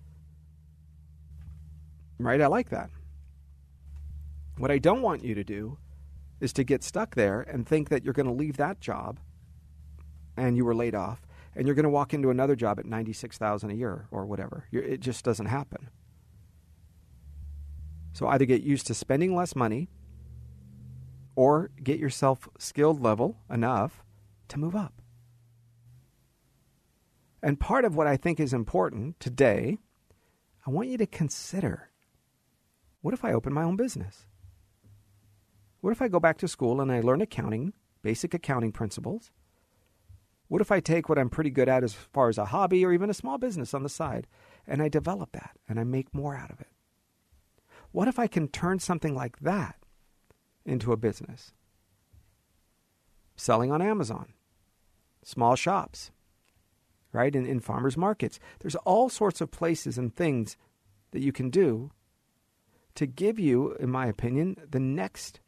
Right? 2.19 2.41
I 2.41 2.47
like 2.47 2.69
that. 2.69 2.91
What 4.57 4.71
I 4.71 4.77
don't 4.77 5.01
want 5.01 5.23
you 5.23 5.33
to 5.35 5.43
do 5.43 5.77
is 6.39 6.53
to 6.53 6.63
get 6.63 6.83
stuck 6.83 7.15
there 7.15 7.41
and 7.41 7.67
think 7.67 7.89
that 7.89 8.03
you're 8.03 8.13
going 8.13 8.27
to 8.27 8.33
leave 8.33 8.57
that 8.57 8.79
job 8.79 9.19
and 10.37 10.57
you 10.57 10.65
were 10.65 10.75
laid 10.75 10.95
off 10.95 11.21
and 11.55 11.67
you're 11.67 11.75
going 11.75 11.83
to 11.83 11.89
walk 11.89 12.13
into 12.13 12.29
another 12.29 12.55
job 12.55 12.79
at 12.79 12.85
96,000 12.85 13.71
a 13.71 13.73
year 13.73 14.07
or 14.11 14.25
whatever. 14.25 14.65
You're, 14.71 14.83
it 14.83 14.99
just 14.99 15.23
doesn't 15.23 15.45
happen. 15.47 15.89
So 18.13 18.27
either 18.27 18.45
get 18.45 18.61
used 18.61 18.87
to 18.87 18.93
spending 18.93 19.35
less 19.35 19.55
money 19.55 19.89
or 21.35 21.71
get 21.81 21.99
yourself 21.99 22.47
skilled 22.59 23.01
level 23.01 23.37
enough 23.49 24.03
to 24.49 24.59
move 24.59 24.75
up. 24.75 25.01
And 27.41 27.59
part 27.59 27.85
of 27.85 27.95
what 27.95 28.07
I 28.07 28.17
think 28.17 28.39
is 28.39 28.53
important 28.53 29.19
today, 29.19 29.77
I 30.65 30.69
want 30.69 30.89
you 30.89 30.97
to 30.97 31.07
consider 31.07 31.89
what 33.01 33.13
if 33.13 33.25
I 33.25 33.33
open 33.33 33.51
my 33.51 33.63
own 33.63 33.75
business? 33.75 34.27
What 35.83 35.91
if 35.91 36.01
I 36.01 36.07
go 36.07 36.21
back 36.21 36.37
to 36.37 36.47
school 36.47 36.79
and 36.79 36.89
I 36.89 37.01
learn 37.01 37.19
accounting, 37.19 37.73
basic 38.03 38.33
accounting 38.33 38.71
principles? 38.71 39.31
What 40.47 40.61
if 40.61 40.71
I 40.71 40.79
take 40.79 41.09
what 41.09 41.19
I'm 41.19 41.29
pretty 41.29 41.49
good 41.49 41.67
at 41.67 41.83
as 41.83 41.93
far 41.93 42.29
as 42.29 42.37
a 42.37 42.45
hobby 42.45 42.85
or 42.85 42.93
even 42.93 43.09
a 43.09 43.13
small 43.13 43.37
business 43.37 43.73
on 43.73 43.83
the 43.83 43.89
side 43.89 44.25
and 44.65 44.81
I 44.81 44.87
develop 44.87 45.33
that 45.33 45.57
and 45.67 45.77
I 45.77 45.83
make 45.83 46.13
more 46.13 46.37
out 46.37 46.51
of 46.51 46.61
it? 46.61 46.69
What 47.91 48.07
if 48.07 48.17
I 48.17 48.27
can 48.27 48.47
turn 48.47 48.79
something 48.79 49.13
like 49.13 49.39
that 49.39 49.75
into 50.65 50.93
a 50.93 50.97
business? 50.97 51.51
Selling 53.35 53.69
on 53.69 53.81
Amazon, 53.81 54.31
small 55.21 55.57
shops, 55.57 56.11
right? 57.11 57.35
In, 57.35 57.45
in 57.45 57.59
farmers 57.59 57.97
markets. 57.97 58.39
There's 58.61 58.77
all 58.77 59.09
sorts 59.09 59.41
of 59.41 59.51
places 59.51 59.97
and 59.97 60.15
things 60.15 60.55
that 61.11 61.19
you 61.19 61.33
can 61.33 61.49
do 61.49 61.91
to 62.95 63.05
give 63.05 63.37
you, 63.37 63.73
in 63.81 63.89
my 63.89 64.05
opinion, 64.05 64.55
the 64.71 64.79
next 64.79 65.41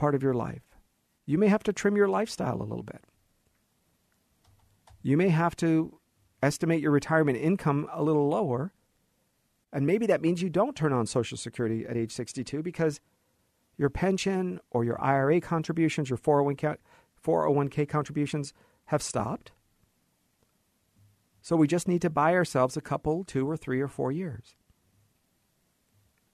part 0.00 0.14
of 0.14 0.22
your 0.22 0.32
life. 0.32 0.62
You 1.26 1.36
may 1.36 1.48
have 1.48 1.62
to 1.64 1.74
trim 1.74 1.94
your 1.94 2.08
lifestyle 2.08 2.56
a 2.56 2.64
little 2.64 2.82
bit. 2.82 3.04
You 5.02 5.18
may 5.18 5.28
have 5.28 5.54
to 5.56 6.00
estimate 6.42 6.80
your 6.80 6.90
retirement 6.90 7.36
income 7.36 7.86
a 7.92 8.02
little 8.02 8.26
lower. 8.26 8.72
And 9.74 9.86
maybe 9.86 10.06
that 10.06 10.22
means 10.22 10.40
you 10.40 10.48
don't 10.48 10.74
turn 10.74 10.94
on 10.94 11.04
Social 11.04 11.36
Security 11.36 11.84
at 11.86 11.98
age 11.98 12.12
62 12.12 12.62
because 12.62 12.98
your 13.76 13.90
pension 13.90 14.58
or 14.70 14.84
your 14.84 14.98
IRA 15.02 15.38
contributions, 15.38 16.08
your 16.08 16.18
401k, 16.18 16.78
401k 17.22 17.86
contributions 17.86 18.54
have 18.86 19.02
stopped. 19.02 19.52
So 21.42 21.56
we 21.56 21.68
just 21.68 21.86
need 21.86 22.00
to 22.00 22.10
buy 22.10 22.34
ourselves 22.34 22.74
a 22.74 22.80
couple, 22.80 23.22
two 23.24 23.48
or 23.48 23.58
three 23.58 23.82
or 23.82 23.88
four 23.88 24.10
years 24.10 24.56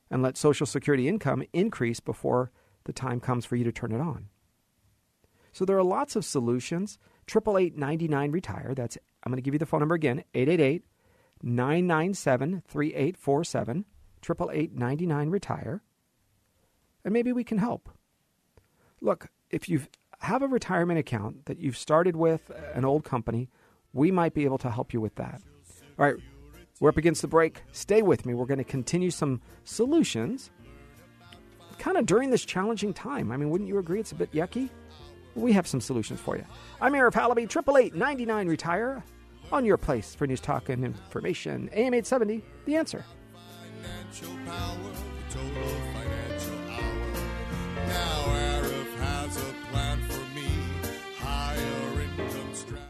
and 0.08 0.22
let 0.22 0.36
Social 0.36 0.66
Security 0.66 1.08
income 1.08 1.42
increase 1.52 1.98
before 1.98 2.52
the 2.86 2.92
time 2.92 3.20
comes 3.20 3.44
for 3.44 3.56
you 3.56 3.64
to 3.64 3.72
turn 3.72 3.92
it 3.92 4.00
on. 4.00 4.28
So 5.52 5.64
there 5.64 5.78
are 5.78 5.84
lots 5.84 6.16
of 6.16 6.24
solutions. 6.24 6.98
888 7.28 8.30
retire. 8.30 8.74
That's 8.74 8.98
I'm 9.22 9.30
going 9.30 9.38
to 9.38 9.42
give 9.42 9.54
you 9.54 9.58
the 9.58 9.66
phone 9.66 9.80
number 9.80 9.94
again, 9.94 10.22
888 10.34 10.84
997 11.42 12.62
3847. 12.66 13.84
888 14.22 15.28
retire. 15.28 15.82
And 17.04 17.12
maybe 17.12 17.32
we 17.32 17.44
can 17.44 17.58
help. 17.58 17.88
Look, 19.00 19.28
if 19.50 19.68
you 19.68 19.82
have 20.20 20.42
a 20.42 20.48
retirement 20.48 20.98
account 20.98 21.46
that 21.46 21.58
you've 21.58 21.76
started 21.76 22.16
with 22.16 22.50
an 22.74 22.84
old 22.84 23.04
company, 23.04 23.48
we 23.92 24.10
might 24.10 24.34
be 24.34 24.44
able 24.44 24.58
to 24.58 24.70
help 24.70 24.92
you 24.92 25.00
with 25.00 25.14
that. 25.16 25.40
All 25.98 26.04
right, 26.04 26.16
we're 26.80 26.90
up 26.90 26.96
against 26.96 27.22
the 27.22 27.28
break. 27.28 27.62
Stay 27.72 28.02
with 28.02 28.26
me. 28.26 28.34
We're 28.34 28.46
going 28.46 28.58
to 28.58 28.64
continue 28.64 29.10
some 29.10 29.40
solutions 29.64 30.50
kind 31.78 31.96
of 31.96 32.06
during 32.06 32.30
this 32.30 32.44
challenging 32.44 32.92
time. 32.92 33.30
I 33.32 33.36
mean, 33.36 33.50
wouldn't 33.50 33.68
you 33.68 33.78
agree 33.78 34.00
it's 34.00 34.12
a 34.12 34.16
bit 34.16 34.32
yucky? 34.32 34.68
We 35.34 35.52
have 35.52 35.66
some 35.66 35.80
solutions 35.80 36.20
for 36.20 36.36
you. 36.36 36.44
I'm 36.80 36.92
Arif 36.94 37.12
Halaby, 37.12 37.42
888 37.42 37.94
99 37.94 38.48
Retire, 38.48 39.04
on 39.52 39.64
your 39.64 39.76
place 39.76 40.14
for 40.14 40.26
news, 40.26 40.40
talk, 40.40 40.68
and 40.70 40.84
information. 40.84 41.68
AM 41.72 41.92
870, 41.94 42.42
The 42.64 42.76
Answer. 42.76 43.04
Financial 43.82 44.34
power, 44.46 44.78
the 45.28 45.38
total 45.38 45.68
financial 45.92 46.58
hour. 46.70 47.12
Now 47.86 48.24
Arif 48.28 48.96
has 48.98 49.36
a 49.36 49.54
plan 49.70 49.98
for 50.08 50.24
me. 50.34 50.48
Higher 51.18 52.02
income 52.02 52.54
strategy. 52.54 52.86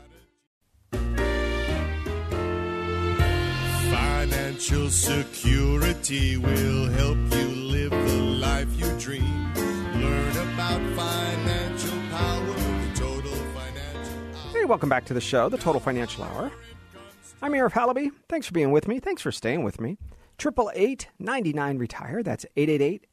Financial 3.90 4.88
security 4.90 6.37
will 6.37 6.88
help 6.90 7.18
you 7.33 7.65
life 9.09 9.19
you 9.19 9.23
dream. 9.23 9.55
Learn 9.55 10.37
about 10.55 10.81
financial 10.97 11.99
power, 12.11 12.95
total 12.95 13.33
financial 13.33 14.37
hour. 14.37 14.53
Hey, 14.53 14.64
welcome 14.64 14.88
back 14.88 15.05
to 15.07 15.14
the 15.14 15.21
show, 15.21 15.49
The 15.49 15.59
Total 15.59 15.81
Financial 15.81 16.25
Hour. 16.25 16.51
I'm 17.42 17.53
Arif 17.53 17.73
Halaby. 17.73 18.11
Thanks 18.29 18.47
for 18.47 18.53
being 18.53 18.73
with 18.73 18.88
me. 18.88 18.99
Thanks 18.99 19.23
for 19.23 19.33
staying 19.33 19.62
with 19.62 19.81
me. 19.81 19.99
888 20.40 21.09
99 21.19 21.79
Retire. 21.79 22.23
That's 22.23 22.47
888 22.57 23.07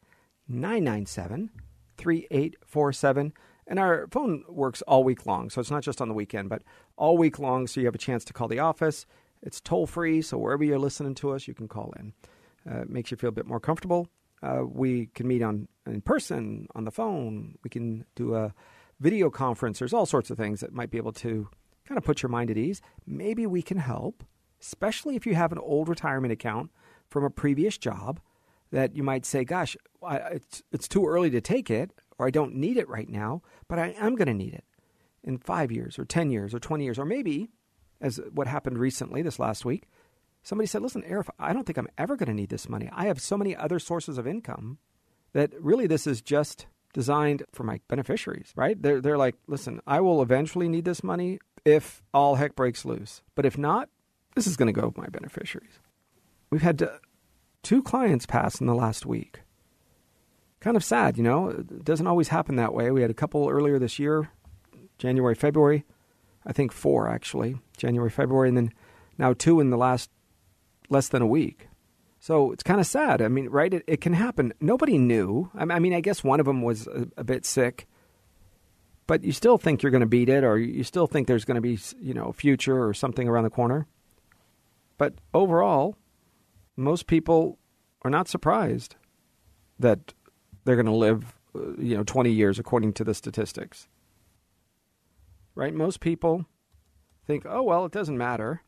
997 0.47 1.49
3847. 1.97 3.33
And 3.65 3.79
our 3.79 4.07
phone 4.11 4.43
works 4.49 4.81
all 4.83 5.03
week 5.03 5.25
long, 5.25 5.49
so 5.49 5.61
it's 5.61 5.71
not 5.71 5.83
just 5.83 6.01
on 6.01 6.09
the 6.09 6.13
weekend, 6.13 6.49
but 6.49 6.63
all 6.97 7.17
week 7.17 7.39
long, 7.39 7.65
so 7.65 7.79
you 7.79 7.87
have 7.87 7.95
a 7.95 7.99
chance 7.99 8.25
to 8.25 8.33
call 8.33 8.49
the 8.49 8.59
office. 8.59 9.05
It's 9.41 9.61
toll 9.61 9.87
free, 9.87 10.21
so 10.21 10.37
wherever 10.37 10.63
you're 10.63 10.79
listening 10.79 11.15
to 11.15 11.31
us, 11.31 11.47
you 11.47 11.53
can 11.53 11.67
call 11.67 11.93
in. 11.97 12.13
Uh, 12.69 12.81
it 12.81 12.89
makes 12.89 13.09
you 13.11 13.17
feel 13.17 13.29
a 13.29 13.33
bit 13.33 13.45
more 13.45 13.59
comfortable. 13.59 14.09
Uh, 14.43 14.63
we 14.65 15.07
can 15.15 15.27
meet 15.27 15.41
on 15.41 15.67
in 15.85 16.01
person, 16.01 16.67
on 16.75 16.83
the 16.83 16.91
phone. 16.91 17.57
We 17.63 17.69
can 17.69 18.05
do 18.15 18.35
a 18.35 18.53
video 18.99 19.29
conference. 19.29 19.79
There's 19.79 19.93
all 19.93 20.05
sorts 20.05 20.29
of 20.29 20.37
things 20.37 20.59
that 20.59 20.73
might 20.73 20.91
be 20.91 20.97
able 20.97 21.13
to 21.13 21.47
kind 21.87 21.97
of 21.97 22.03
put 22.03 22.21
your 22.21 22.29
mind 22.29 22.51
at 22.51 22.57
ease. 22.57 22.81
Maybe 23.05 23.45
we 23.47 23.61
can 23.61 23.77
help, 23.77 24.23
especially 24.61 25.15
if 25.15 25.25
you 25.25 25.35
have 25.35 25.51
an 25.51 25.59
old 25.59 25.87
retirement 25.87 26.33
account 26.33 26.71
from 27.09 27.23
a 27.23 27.29
previous 27.29 27.77
job 27.77 28.19
that 28.71 28.95
you 28.95 29.03
might 29.03 29.25
say, 29.25 29.43
"Gosh, 29.43 29.77
I, 30.01 30.17
it's 30.17 30.63
it's 30.71 30.87
too 30.87 31.05
early 31.05 31.29
to 31.29 31.41
take 31.41 31.69
it, 31.69 31.91
or 32.17 32.27
I 32.27 32.31
don't 32.31 32.55
need 32.55 32.77
it 32.77 32.89
right 32.89 33.09
now, 33.09 33.41
but 33.67 33.79
I 33.79 33.95
am 33.97 34.15
going 34.15 34.27
to 34.27 34.33
need 34.33 34.53
it 34.53 34.65
in 35.23 35.37
five 35.37 35.71
years, 35.71 35.97
or 35.97 36.05
ten 36.05 36.29
years, 36.31 36.53
or 36.53 36.59
twenty 36.59 36.83
years, 36.83 36.99
or 36.99 37.05
maybe." 37.05 37.49
As 38.01 38.19
what 38.33 38.47
happened 38.47 38.77
recently 38.79 39.21
this 39.21 39.39
last 39.39 39.63
week, 39.63 39.87
somebody 40.43 40.67
said, 40.67 40.81
Listen, 40.81 41.03
Arif, 41.03 41.29
I 41.39 41.53
don't 41.53 41.65
think 41.65 41.77
I'm 41.77 41.87
ever 41.97 42.15
going 42.15 42.27
to 42.27 42.33
need 42.33 42.49
this 42.49 42.69
money. 42.69 42.89
I 42.93 43.05
have 43.05 43.21
so 43.21 43.37
many 43.37 43.55
other 43.55 43.79
sources 43.79 44.17
of 44.17 44.27
income 44.27 44.77
that 45.33 45.51
really 45.59 45.87
this 45.87 46.05
is 46.05 46.21
just 46.21 46.67
designed 46.93 47.43
for 47.51 47.63
my 47.63 47.79
beneficiaries, 47.87 48.53
right? 48.55 48.79
They're, 48.79 49.01
they're 49.01 49.17
like, 49.17 49.35
Listen, 49.47 49.81
I 49.87 50.01
will 50.01 50.21
eventually 50.21 50.69
need 50.69 50.85
this 50.85 51.03
money 51.03 51.39
if 51.65 52.03
all 52.13 52.35
heck 52.35 52.55
breaks 52.55 52.85
loose. 52.85 53.23
But 53.35 53.45
if 53.45 53.57
not, 53.57 53.89
this 54.35 54.47
is 54.47 54.57
going 54.57 54.73
to 54.73 54.79
go 54.79 54.87
with 54.87 54.97
my 54.97 55.07
beneficiaries. 55.07 55.79
We've 56.49 56.61
had 56.61 56.81
uh, 56.81 56.89
two 57.61 57.81
clients 57.81 58.25
pass 58.25 58.59
in 58.59 58.67
the 58.67 58.75
last 58.75 59.05
week. 59.05 59.41
Kind 60.59 60.77
of 60.77 60.83
sad, 60.83 61.17
you 61.17 61.23
know? 61.23 61.49
It 61.49 61.83
doesn't 61.83 62.07
always 62.07 62.29
happen 62.29 62.55
that 62.55 62.73
way. 62.73 62.91
We 62.91 63.01
had 63.01 63.11
a 63.11 63.15
couple 63.15 63.49
earlier 63.49 63.79
this 63.79 63.99
year, 63.99 64.29
January, 64.97 65.35
February. 65.35 65.85
I 66.45 66.53
think 66.53 66.71
four 66.71 67.09
actually, 67.09 67.59
January, 67.77 68.09
February, 68.09 68.49
and 68.49 68.57
then 68.57 68.73
now 69.17 69.33
two 69.33 69.59
in 69.59 69.69
the 69.69 69.77
last 69.77 70.09
less 70.89 71.09
than 71.09 71.21
a 71.21 71.27
week. 71.27 71.67
So 72.19 72.51
it's 72.51 72.63
kind 72.63 72.79
of 72.79 72.87
sad. 72.87 73.21
I 73.21 73.27
mean, 73.27 73.49
right? 73.49 73.73
It, 73.73 73.83
it 73.87 74.01
can 74.01 74.13
happen. 74.13 74.53
Nobody 74.61 74.97
knew. 74.97 75.51
I 75.55 75.79
mean, 75.79 75.93
I 75.93 75.99
guess 75.99 76.23
one 76.23 76.39
of 76.39 76.45
them 76.45 76.61
was 76.61 76.87
a, 76.87 77.07
a 77.17 77.23
bit 77.23 77.45
sick, 77.45 77.87
but 79.07 79.23
you 79.23 79.33
still 79.33 79.57
think 79.57 79.83
you're 79.83 79.91
going 79.91 80.01
to 80.01 80.07
beat 80.07 80.29
it, 80.29 80.43
or 80.43 80.57
you 80.57 80.83
still 80.83 81.07
think 81.07 81.27
there's 81.27 81.45
going 81.45 81.55
to 81.55 81.61
be, 81.61 81.77
you 81.99 82.13
know, 82.13 82.27
a 82.27 82.33
future 82.33 82.85
or 82.85 82.93
something 82.93 83.27
around 83.27 83.43
the 83.43 83.49
corner. 83.49 83.87
But 84.97 85.15
overall, 85.33 85.97
most 86.77 87.07
people 87.07 87.59
are 88.03 88.11
not 88.11 88.29
surprised 88.29 88.95
that 89.79 90.13
they're 90.63 90.77
going 90.77 90.85
to 90.85 90.91
live, 90.93 91.37
uh, 91.55 91.73
you 91.77 91.97
know, 91.97 92.03
20 92.03 92.31
years 92.31 92.57
according 92.57 92.93
to 92.93 93.03
the 93.03 93.13
statistics 93.13 93.89
right? 95.55 95.73
Most 95.73 95.99
people 95.99 96.45
think, 97.25 97.45
"Oh 97.45 97.63
well, 97.63 97.85
it 97.85 97.91
doesn't 97.91 98.17
matter. 98.17 98.61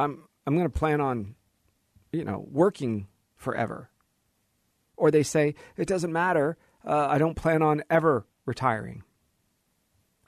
I'm 0.00 0.24
I'm 0.46 0.54
going 0.54 0.70
to 0.70 0.78
plan 0.78 1.00
on, 1.00 1.34
you 2.12 2.24
know, 2.24 2.46
working 2.50 3.08
forever." 3.36 3.90
Or 4.96 5.10
they 5.10 5.22
say, 5.22 5.54
"It 5.76 5.88
doesn't 5.88 6.12
matter. 6.12 6.56
Uh, 6.84 7.06
I 7.08 7.18
don't 7.18 7.36
plan 7.36 7.62
on 7.62 7.82
ever 7.90 8.26
retiring." 8.44 9.02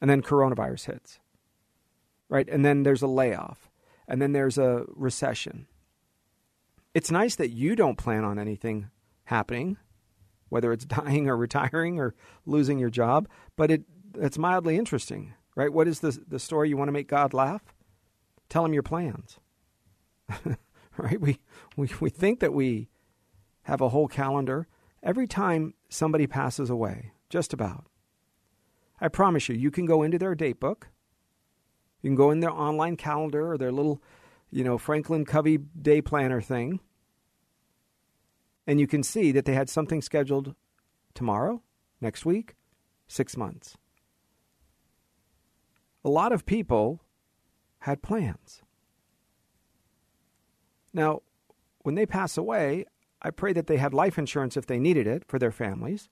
And 0.00 0.10
then 0.10 0.22
coronavirus 0.22 0.86
hits, 0.86 1.20
right? 2.28 2.48
And 2.48 2.64
then 2.64 2.82
there's 2.82 3.02
a 3.02 3.06
layoff, 3.06 3.70
and 4.08 4.20
then 4.20 4.32
there's 4.32 4.58
a 4.58 4.84
recession. 4.88 5.66
It's 6.94 7.10
nice 7.10 7.36
that 7.36 7.50
you 7.50 7.76
don't 7.76 7.96
plan 7.96 8.24
on 8.24 8.38
anything 8.38 8.90
happening, 9.24 9.76
whether 10.48 10.72
it's 10.72 10.84
dying 11.00 11.28
or 11.28 11.36
retiring 11.36 11.98
or 11.98 12.14
losing 12.46 12.78
your 12.78 12.90
job, 12.90 13.28
but 13.56 13.70
it 13.70 13.82
it's 14.14 14.38
mildly 14.38 14.76
interesting, 14.76 15.34
right? 15.54 15.72
What 15.72 15.88
is 15.88 16.00
the 16.00 16.18
the 16.26 16.38
story 16.38 16.68
you 16.68 16.76
want 16.76 16.88
to 16.88 16.92
make 16.92 17.08
God 17.08 17.32
laugh? 17.32 17.74
Tell 18.48 18.64
him 18.64 18.74
your 18.74 18.82
plans. 18.82 19.38
right? 20.96 21.20
We, 21.20 21.38
we 21.76 21.90
we 22.00 22.10
think 22.10 22.40
that 22.40 22.52
we 22.52 22.88
have 23.62 23.80
a 23.80 23.90
whole 23.90 24.08
calendar 24.08 24.66
every 25.02 25.26
time 25.26 25.74
somebody 25.88 26.26
passes 26.26 26.70
away, 26.70 27.12
just 27.28 27.52
about. 27.52 27.86
I 29.00 29.08
promise 29.08 29.48
you, 29.48 29.56
you 29.56 29.70
can 29.70 29.86
go 29.86 30.02
into 30.02 30.18
their 30.18 30.34
date 30.34 30.60
book. 30.60 30.88
You 32.02 32.10
can 32.10 32.16
go 32.16 32.30
in 32.30 32.40
their 32.40 32.50
online 32.50 32.96
calendar 32.96 33.52
or 33.52 33.58
their 33.58 33.72
little, 33.72 34.02
you 34.50 34.64
know, 34.64 34.78
Franklin 34.78 35.24
Covey 35.24 35.58
day 35.58 36.00
planner 36.00 36.40
thing. 36.40 36.80
And 38.66 38.78
you 38.78 38.86
can 38.86 39.02
see 39.02 39.32
that 39.32 39.44
they 39.44 39.54
had 39.54 39.68
something 39.68 40.02
scheduled 40.02 40.54
tomorrow, 41.14 41.62
next 42.00 42.24
week, 42.24 42.54
six 43.08 43.36
months 43.36 43.76
a 46.04 46.10
lot 46.10 46.32
of 46.32 46.46
people 46.46 47.00
had 47.80 48.02
plans. 48.02 48.62
Now, 50.92 51.22
when 51.80 51.94
they 51.94 52.06
pass 52.06 52.36
away, 52.36 52.84
I 53.20 53.30
pray 53.30 53.52
that 53.52 53.66
they 53.66 53.76
had 53.76 53.94
life 53.94 54.18
insurance 54.18 54.56
if 54.56 54.66
they 54.66 54.78
needed 54.78 55.06
it 55.06 55.24
for 55.26 55.38
their 55.38 55.52
families. 55.52 56.08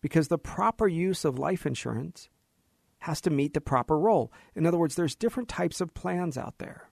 Because 0.00 0.28
the 0.28 0.38
proper 0.38 0.88
use 0.88 1.24
of 1.24 1.38
life 1.38 1.66
insurance 1.66 2.28
has 3.00 3.20
to 3.20 3.30
meet 3.30 3.54
the 3.54 3.60
proper 3.60 3.98
role. 3.98 4.32
In 4.54 4.66
other 4.66 4.78
words, 4.78 4.94
there's 4.94 5.14
different 5.14 5.48
types 5.48 5.80
of 5.80 5.94
plans 5.94 6.38
out 6.38 6.58
there. 6.58 6.88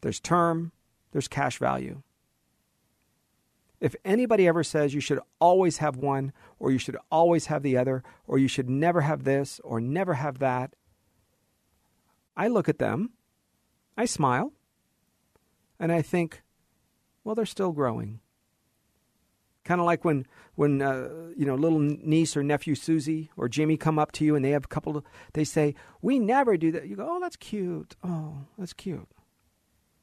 There's 0.00 0.20
term, 0.20 0.72
there's 1.12 1.28
cash 1.28 1.58
value. 1.58 2.02
If 3.80 3.94
anybody 4.04 4.48
ever 4.48 4.64
says 4.64 4.94
you 4.94 5.00
should 5.00 5.20
always 5.40 5.78
have 5.78 5.96
one, 5.96 6.32
or 6.58 6.70
you 6.70 6.78
should 6.78 6.96
always 7.10 7.46
have 7.46 7.62
the 7.62 7.76
other, 7.76 8.02
or 8.26 8.38
you 8.38 8.48
should 8.48 8.70
never 8.70 9.02
have 9.02 9.24
this, 9.24 9.60
or 9.62 9.80
never 9.80 10.14
have 10.14 10.38
that, 10.38 10.74
I 12.34 12.48
look 12.48 12.68
at 12.68 12.78
them, 12.78 13.10
I 13.96 14.06
smile, 14.06 14.52
and 15.84 15.92
I 15.92 16.00
think, 16.00 16.42
well, 17.24 17.34
they're 17.34 17.44
still 17.44 17.72
growing. 17.72 18.20
Kind 19.66 19.82
of 19.82 19.84
like 19.86 20.02
when, 20.02 20.26
when 20.54 20.80
uh, 20.80 21.10
you 21.36 21.44
know, 21.44 21.56
little 21.56 21.78
niece 21.78 22.38
or 22.38 22.42
nephew 22.42 22.74
Susie 22.74 23.30
or 23.36 23.50
Jimmy 23.50 23.76
come 23.76 23.98
up 23.98 24.10
to 24.12 24.24
you 24.24 24.34
and 24.34 24.42
they 24.42 24.52
have 24.52 24.64
a 24.64 24.68
couple 24.68 25.04
they 25.34 25.44
say, 25.44 25.74
we 26.00 26.18
never 26.18 26.56
do 26.56 26.72
that. 26.72 26.88
You 26.88 26.96
go, 26.96 27.06
oh, 27.06 27.20
that's 27.20 27.36
cute. 27.36 27.96
Oh, 28.02 28.46
that's 28.56 28.72
cute. 28.72 29.06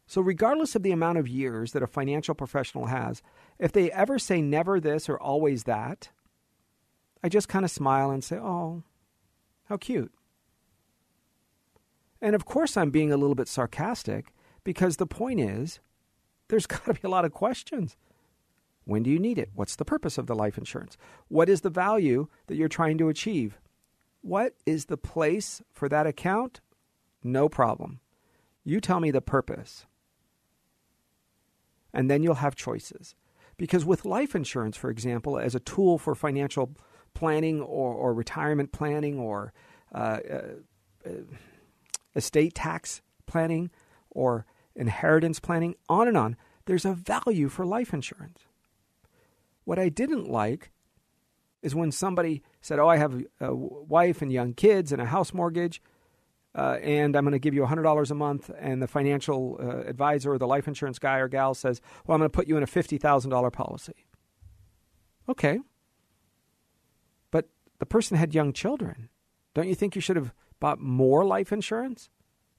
So, 0.05 0.21
regardless 0.21 0.75
of 0.75 0.83
the 0.83 0.91
amount 0.91 1.17
of 1.17 1.27
years 1.27 1.71
that 1.71 1.81
a 1.81 1.87
financial 1.87 2.35
professional 2.35 2.85
has, 2.85 3.23
if 3.57 3.71
they 3.71 3.91
ever 3.91 4.19
say 4.19 4.39
never 4.39 4.79
this 4.79 5.09
or 5.09 5.19
always 5.19 5.63
that, 5.63 6.09
I 7.23 7.29
just 7.29 7.49
kind 7.49 7.65
of 7.65 7.71
smile 7.71 8.11
and 8.11 8.23
say, 8.23 8.35
oh, 8.35 8.83
how 9.63 9.77
cute. 9.77 10.13
And 12.21 12.35
of 12.35 12.45
course, 12.45 12.77
I'm 12.77 12.91
being 12.91 13.11
a 13.11 13.17
little 13.17 13.33
bit 13.33 13.47
sarcastic 13.47 14.31
because 14.63 14.97
the 14.97 15.07
point 15.07 15.39
is 15.39 15.79
there's 16.47 16.67
got 16.67 16.85
to 16.85 16.93
be 16.93 17.01
a 17.03 17.09
lot 17.09 17.25
of 17.25 17.31
questions. 17.31 17.97
When 18.85 19.03
do 19.03 19.09
you 19.09 19.19
need 19.19 19.37
it? 19.37 19.49
What's 19.53 19.75
the 19.75 19.85
purpose 19.85 20.17
of 20.17 20.27
the 20.27 20.35
life 20.35 20.57
insurance? 20.57 20.97
What 21.27 21.49
is 21.49 21.61
the 21.61 21.69
value 21.69 22.27
that 22.47 22.55
you're 22.55 22.67
trying 22.67 22.97
to 22.97 23.09
achieve? 23.09 23.59
What 24.21 24.55
is 24.65 24.85
the 24.85 24.97
place 24.97 25.61
for 25.71 25.87
that 25.89 26.07
account? 26.07 26.61
No 27.23 27.47
problem. 27.47 27.99
You 28.63 28.81
tell 28.81 28.99
me 28.99 29.11
the 29.11 29.21
purpose 29.21 29.85
and 31.93 32.09
then 32.09 32.23
you'll 32.23 32.35
have 32.35 32.55
choices. 32.55 33.15
Because 33.57 33.85
with 33.85 34.05
life 34.05 34.35
insurance, 34.35 34.77
for 34.77 34.89
example, 34.89 35.37
as 35.37 35.53
a 35.53 35.59
tool 35.59 35.97
for 35.97 36.15
financial 36.15 36.71
planning 37.13 37.61
or, 37.61 37.93
or 37.93 38.13
retirement 38.13 38.71
planning 38.71 39.19
or 39.19 39.53
uh, 39.93 40.19
uh, 40.29 40.41
uh 41.05 41.09
estate 42.15 42.55
tax 42.55 43.01
planning 43.25 43.69
or 44.11 44.45
inheritance 44.75 45.39
planning, 45.39 45.75
on 45.89 46.07
and 46.07 46.17
on, 46.17 46.37
there's 46.65 46.85
a 46.85 46.93
value 46.93 47.49
for 47.49 47.65
life 47.65 47.93
insurance. 47.93 48.45
What 49.63 49.79
I 49.79 49.89
didn't 49.89 50.29
like 50.29 50.71
is 51.61 51.75
when 51.75 51.91
somebody 51.91 52.41
said, 52.61 52.79
Oh, 52.79 52.87
I 52.87 52.97
have 52.97 53.23
a 53.39 53.53
wife 53.53 54.21
and 54.21 54.31
young 54.31 54.53
kids 54.53 54.91
and 54.91 55.01
a 55.01 55.05
house 55.05 55.33
mortgage, 55.33 55.81
uh, 56.53 56.77
and 56.81 57.15
I'm 57.15 57.23
going 57.23 57.33
to 57.33 57.39
give 57.39 57.53
you 57.53 57.61
$100 57.61 58.11
a 58.11 58.15
month, 58.15 58.51
and 58.57 58.81
the 58.81 58.87
financial 58.87 59.57
uh, 59.61 59.87
advisor 59.87 60.33
or 60.33 60.37
the 60.37 60.47
life 60.47 60.67
insurance 60.67 60.99
guy 60.99 61.17
or 61.17 61.27
gal 61.27 61.53
says, 61.53 61.81
Well, 62.05 62.15
I'm 62.15 62.19
going 62.19 62.29
to 62.29 62.35
put 62.35 62.47
you 62.47 62.57
in 62.57 62.63
a 62.63 62.67
$50,000 62.67 63.53
policy. 63.53 64.05
Okay. 65.29 65.59
But 67.29 67.47
the 67.79 67.85
person 67.85 68.17
had 68.17 68.33
young 68.33 68.53
children. 68.53 69.09
Don't 69.53 69.67
you 69.67 69.75
think 69.75 69.95
you 69.95 70.01
should 70.01 70.15
have 70.15 70.33
bought 70.59 70.79
more 70.79 71.25
life 71.25 71.51
insurance 71.51 72.09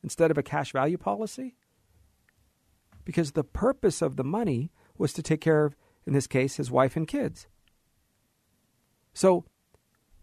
instead 0.02 0.30
of 0.30 0.38
a 0.38 0.42
cash 0.42 0.72
value 0.72 0.98
policy? 0.98 1.54
Because 3.04 3.32
the 3.32 3.44
purpose 3.44 4.02
of 4.02 4.16
the 4.16 4.24
money 4.24 4.70
was 4.96 5.12
to 5.14 5.22
take 5.22 5.40
care 5.40 5.64
of, 5.64 5.76
in 6.06 6.12
this 6.12 6.26
case, 6.26 6.56
his 6.56 6.70
wife 6.70 6.96
and 6.96 7.08
kids. 7.08 7.46
So 9.14 9.44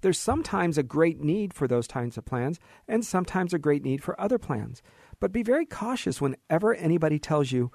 there's 0.02 0.18
sometimes 0.18 0.78
a 0.78 0.84
great 0.84 1.20
need 1.20 1.54
for 1.54 1.68
those 1.68 1.88
kinds 1.88 2.18
of 2.18 2.26
plans 2.26 2.60
and 2.88 3.06
sometimes 3.06 3.54
a 3.54 3.60
great 3.60 3.84
need 3.84 4.02
for 4.02 4.20
other 4.20 4.38
plans. 4.38 4.82
But 5.20 5.32
be 5.32 5.44
very 5.44 5.65
cautious 5.65 6.22
whenever 6.22 6.74
anybody 6.74 7.20
tells 7.20 7.52
you 7.52 7.72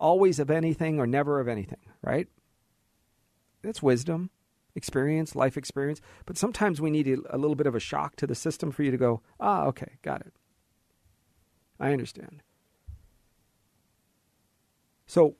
always 0.00 0.38
of 0.38 0.50
anything 0.50 0.98
or 0.98 1.06
never 1.06 1.40
of 1.40 1.48
anything, 1.48 1.78
right? 2.02 2.26
That's 3.62 3.82
wisdom, 3.82 4.30
experience, 4.74 5.36
life 5.36 5.56
experience. 5.56 6.00
But 6.26 6.36
sometimes 6.36 6.80
we 6.80 6.90
need 6.90 7.08
a 7.30 7.38
little 7.38 7.56
bit 7.56 7.66
of 7.66 7.74
a 7.74 7.80
shock 7.80 8.16
to 8.16 8.26
the 8.26 8.34
system 8.34 8.70
for 8.70 8.82
you 8.82 8.90
to 8.90 8.96
go, 8.96 9.22
ah, 9.38 9.64
okay, 9.66 9.98
got 10.02 10.20
it. 10.22 10.32
I 11.80 11.92
understand. 11.92 12.42
So, 15.06 15.36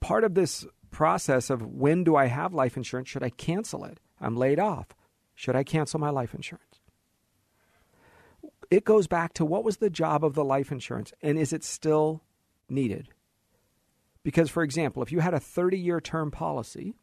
part 0.00 0.24
of 0.24 0.34
this 0.34 0.66
process 0.90 1.50
of 1.50 1.66
when 1.66 2.04
do 2.04 2.14
I 2.14 2.26
have 2.26 2.54
life 2.54 2.76
insurance, 2.76 3.08
should 3.08 3.22
I 3.22 3.30
cancel 3.30 3.84
it? 3.84 3.98
I'm 4.20 4.36
laid 4.36 4.60
off. 4.60 4.88
Should 5.34 5.56
I 5.56 5.64
cancel 5.64 5.98
my 5.98 6.10
life 6.10 6.34
insurance? 6.34 6.80
It 8.70 8.84
goes 8.84 9.06
back 9.06 9.34
to 9.34 9.44
what 9.44 9.64
was 9.64 9.78
the 9.78 9.90
job 9.90 10.24
of 10.24 10.34
the 10.34 10.44
life 10.44 10.70
insurance 10.70 11.12
and 11.20 11.38
is 11.38 11.52
it 11.52 11.64
still 11.64 12.22
needed? 12.68 13.08
Because, 14.22 14.50
for 14.50 14.62
example, 14.62 15.02
if 15.02 15.10
you 15.10 15.20
had 15.20 15.34
a 15.34 15.40
30 15.40 15.78
year 15.78 16.00
term 16.00 16.30
policy 16.30 16.94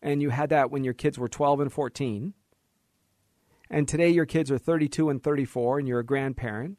and 0.00 0.22
you 0.22 0.30
had 0.30 0.50
that 0.50 0.70
when 0.70 0.84
your 0.84 0.94
kids 0.94 1.18
were 1.18 1.28
12 1.28 1.60
and 1.60 1.72
14, 1.72 2.34
and 3.70 3.88
today 3.88 4.10
your 4.10 4.26
kids 4.26 4.50
are 4.50 4.58
32 4.58 5.08
and 5.10 5.22
34 5.22 5.80
and 5.80 5.88
you're 5.88 5.98
a 5.98 6.04
grandparent, 6.04 6.78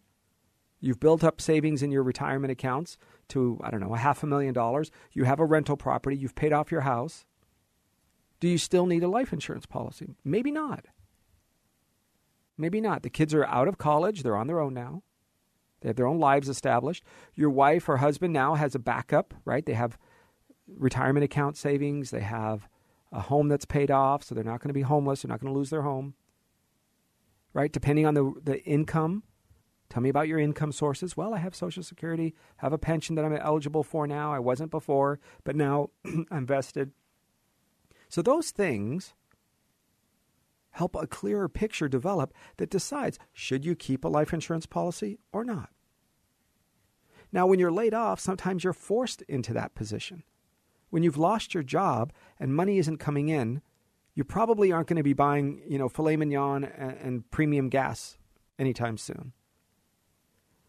you've 0.83 0.99
built 0.99 1.23
up 1.23 1.39
savings 1.39 1.81
in 1.81 1.91
your 1.91 2.03
retirement 2.03 2.51
accounts 2.51 2.97
to, 3.29 3.57
I 3.63 3.71
don't 3.71 3.79
know, 3.79 3.95
a 3.95 3.97
half 3.97 4.21
a 4.21 4.27
million 4.27 4.53
dollars, 4.53 4.91
you 5.13 5.23
have 5.23 5.39
a 5.39 5.45
rental 5.45 5.77
property, 5.77 6.17
you've 6.17 6.35
paid 6.35 6.51
off 6.51 6.73
your 6.73 6.81
house, 6.81 7.25
do 8.41 8.49
you 8.49 8.57
still 8.57 8.85
need 8.85 9.01
a 9.01 9.07
life 9.07 9.31
insurance 9.31 9.65
policy? 9.65 10.17
Maybe 10.25 10.51
not. 10.51 10.87
Maybe 12.57 12.81
not. 12.81 13.01
The 13.01 13.09
kids 13.09 13.33
are 13.33 13.45
out 13.45 13.69
of 13.69 13.77
college, 13.77 14.23
they're 14.23 14.35
on 14.35 14.47
their 14.47 14.59
own 14.59 14.73
now. 14.73 15.03
They 15.79 15.87
have 15.87 15.95
their 15.95 16.07
own 16.07 16.19
lives 16.19 16.49
established. 16.49 17.05
Your 17.33 17.49
wife 17.49 17.87
or 17.87 17.97
husband 17.97 18.33
now 18.33 18.55
has 18.55 18.75
a 18.75 18.79
backup, 18.79 19.33
right? 19.45 19.65
They 19.65 19.73
have 19.73 19.97
retirement 20.67 21.23
account 21.23 21.55
savings, 21.55 22.11
they 22.11 22.21
have 22.21 22.67
a 23.13 23.21
home 23.21 23.47
that's 23.47 23.65
paid 23.65 23.89
off, 23.89 24.21
so 24.23 24.35
they're 24.35 24.43
not 24.43 24.59
going 24.59 24.67
to 24.67 24.73
be 24.73 24.81
homeless, 24.81 25.21
they're 25.21 25.29
not 25.29 25.39
going 25.39 25.53
to 25.53 25.57
lose 25.57 25.69
their 25.69 25.83
home. 25.83 26.15
Right? 27.53 27.71
Depending 27.71 28.05
on 28.05 28.15
the 28.15 28.33
the 28.43 28.61
income, 28.65 29.23
Tell 29.93 30.01
me 30.01 30.09
about 30.09 30.27
your 30.27 30.39
income 30.39 30.71
sources. 30.71 31.15
Well, 31.15 31.35
I 31.35 31.37
have 31.37 31.53
Social 31.53 31.83
Security, 31.83 32.33
have 32.57 32.73
a 32.73 32.79
pension 32.79 33.13
that 33.13 33.23
I'm 33.25 33.35
eligible 33.35 33.83
for 33.83 34.07
now. 34.07 34.33
I 34.33 34.39
wasn't 34.39 34.71
before, 34.71 35.19
but 35.43 35.55
now 35.55 35.91
I'm 36.31 36.47
vested. 36.47 36.93
So 38.09 38.23
those 38.23 38.49
things 38.49 39.13
help 40.71 40.95
a 40.95 41.05
clearer 41.05 41.47
picture 41.47 41.87
develop 41.87 42.33
that 42.57 42.71
decides 42.71 43.19
should 43.33 43.65
you 43.65 43.75
keep 43.75 44.03
a 44.03 44.07
life 44.07 44.33
insurance 44.33 44.65
policy 44.65 45.19
or 45.31 45.45
not. 45.45 45.69
Now, 47.31 47.45
when 47.45 47.59
you're 47.59 47.71
laid 47.71 47.93
off, 47.93 48.19
sometimes 48.19 48.63
you're 48.63 48.73
forced 48.73 49.21
into 49.23 49.53
that 49.53 49.75
position. 49.75 50.23
When 50.89 51.03
you've 51.03 51.17
lost 51.17 51.53
your 51.53 51.61
job 51.61 52.11
and 52.39 52.55
money 52.55 52.79
isn't 52.79 52.97
coming 52.97 53.29
in, 53.29 53.61
you 54.15 54.23
probably 54.23 54.71
aren't 54.71 54.87
going 54.87 54.97
to 54.97 55.03
be 55.03 55.13
buying, 55.13 55.61
you 55.67 55.77
know, 55.77 55.87
filet 55.87 56.17
mignon 56.17 56.63
and, 56.63 56.97
and 56.97 57.29
premium 57.29 57.69
gas 57.69 58.17
anytime 58.57 58.97
soon. 58.97 59.33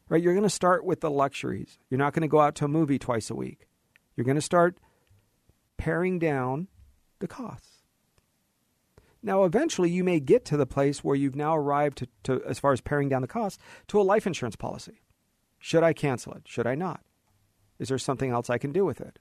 Right? 0.09 0.23
You're 0.23 0.35
going 0.35 0.45
to 0.45 0.51
start 0.51 0.85
with 0.85 1.01
the 1.01 1.11
luxuries. 1.11 1.79
You're 1.88 1.99
not 1.99 2.12
going 2.12 2.23
to 2.23 2.29
go 2.29 2.40
out 2.40 2.55
to 2.57 2.67
a 2.67 2.69
movie 2.69 2.99
twice 2.99 3.31
a 3.31 3.35
week. 3.35 3.69
You're 4.17 4.27
going 4.27 4.37
to 4.37 4.43
start 4.43 4.79
paring 5.77 6.19
down 6.19 6.69
the 7.21 7.29
costs. 7.29 7.83
Now, 9.23 9.45
eventually, 9.45 9.90
you 9.90 10.05
may 10.05 10.21
get 10.21 10.45
to 10.47 10.57
the 10.59 10.67
place 10.67 11.03
where 11.03 11.17
you've 11.17 11.35
now 11.35 11.57
arrived 11.57 11.99
to, 11.99 12.09
to, 12.25 12.43
as 12.47 12.59
far 12.59 12.73
as 12.73 12.83
paring 12.83 13.09
down 13.09 13.23
the 13.23 13.29
costs, 13.29 13.59
to 13.88 13.99
a 13.99 14.03
life 14.03 14.27
insurance 14.27 14.57
policy. 14.57 15.01
Should 15.59 15.83
I 15.83 15.95
cancel 15.95 16.35
it? 16.35 16.43
Should 16.47 16.67
I 16.67 16.75
not? 16.75 17.01
Is 17.79 17.88
there 17.88 17.99
something 17.99 18.31
else 18.31 18.51
I 18.51 18.59
can 18.59 18.71
do 18.71 18.85
with 18.85 19.01
it? 19.01 19.19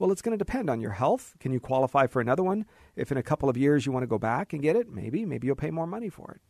Well, 0.00 0.10
it's 0.10 0.20
going 0.20 0.36
to 0.36 0.44
depend 0.44 0.68
on 0.68 0.80
your 0.80 0.90
health. 0.90 1.36
Can 1.38 1.52
you 1.52 1.60
qualify 1.60 2.08
for 2.08 2.20
another 2.20 2.42
one? 2.42 2.66
If 2.96 3.12
in 3.12 3.18
a 3.18 3.22
couple 3.22 3.48
of 3.48 3.56
years 3.56 3.86
you 3.86 3.92
want 3.92 4.02
to 4.02 4.08
go 4.08 4.18
back 4.18 4.52
and 4.52 4.60
get 4.60 4.74
it, 4.74 4.90
maybe. 4.90 5.24
Maybe 5.24 5.46
you'll 5.46 5.54
pay 5.54 5.70
more 5.70 5.86
money 5.86 6.08
for 6.08 6.32
it. 6.32 6.40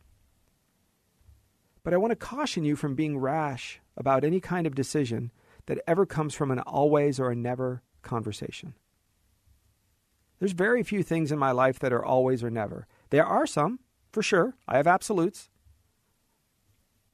But 1.84 1.94
I 1.94 1.96
want 1.96 2.12
to 2.12 2.16
caution 2.16 2.64
you 2.64 2.76
from 2.76 2.94
being 2.94 3.18
rash 3.18 3.80
about 3.96 4.24
any 4.24 4.40
kind 4.40 4.66
of 4.66 4.74
decision 4.74 5.32
that 5.66 5.80
ever 5.86 6.06
comes 6.06 6.34
from 6.34 6.50
an 6.50 6.60
always 6.60 7.18
or 7.18 7.30
a 7.30 7.36
never 7.36 7.82
conversation. 8.02 8.74
There's 10.38 10.52
very 10.52 10.82
few 10.82 11.02
things 11.02 11.30
in 11.30 11.38
my 11.38 11.52
life 11.52 11.78
that 11.78 11.92
are 11.92 12.04
always 12.04 12.42
or 12.42 12.50
never. 12.50 12.86
There 13.10 13.24
are 13.24 13.46
some, 13.46 13.78
for 14.10 14.22
sure. 14.22 14.54
I 14.66 14.76
have 14.76 14.86
absolutes. 14.86 15.48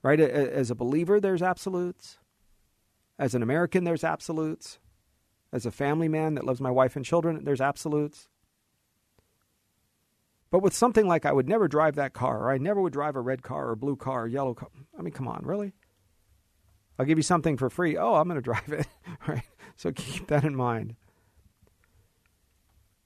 Right? 0.02 0.20
As 0.20 0.70
a 0.70 0.74
believer, 0.74 1.20
there's 1.20 1.42
absolutes. 1.42 2.18
As 3.18 3.34
an 3.34 3.42
American, 3.42 3.84
there's 3.84 4.04
absolutes. 4.04 4.78
As 5.52 5.66
a 5.66 5.70
family 5.70 6.08
man 6.08 6.34
that 6.34 6.46
loves 6.46 6.60
my 6.60 6.70
wife 6.70 6.94
and 6.96 7.04
children, 7.04 7.44
there's 7.44 7.60
absolutes. 7.60 8.28
But 10.50 10.62
with 10.62 10.74
something 10.74 11.06
like 11.06 11.26
I 11.26 11.32
would 11.32 11.48
never 11.48 11.68
drive 11.68 11.96
that 11.96 12.14
car, 12.14 12.38
or 12.44 12.50
I 12.50 12.58
never 12.58 12.80
would 12.80 12.92
drive 12.92 13.16
a 13.16 13.20
red 13.20 13.42
car 13.42 13.68
or 13.68 13.76
blue 13.76 13.96
car 13.96 14.24
or 14.24 14.28
yellow 14.28 14.54
car. 14.54 14.68
I 14.98 15.02
mean, 15.02 15.12
come 15.12 15.28
on, 15.28 15.42
really? 15.44 15.74
I'll 16.98 17.06
give 17.06 17.18
you 17.18 17.22
something 17.22 17.56
for 17.56 17.70
free. 17.70 17.96
Oh, 17.96 18.14
I'm 18.14 18.28
going 18.28 18.36
to 18.40 18.42
drive 18.42 18.72
it. 18.72 18.86
right? 19.26 19.44
So 19.76 19.92
keep 19.92 20.26
that 20.28 20.44
in 20.44 20.56
mind. 20.56 20.96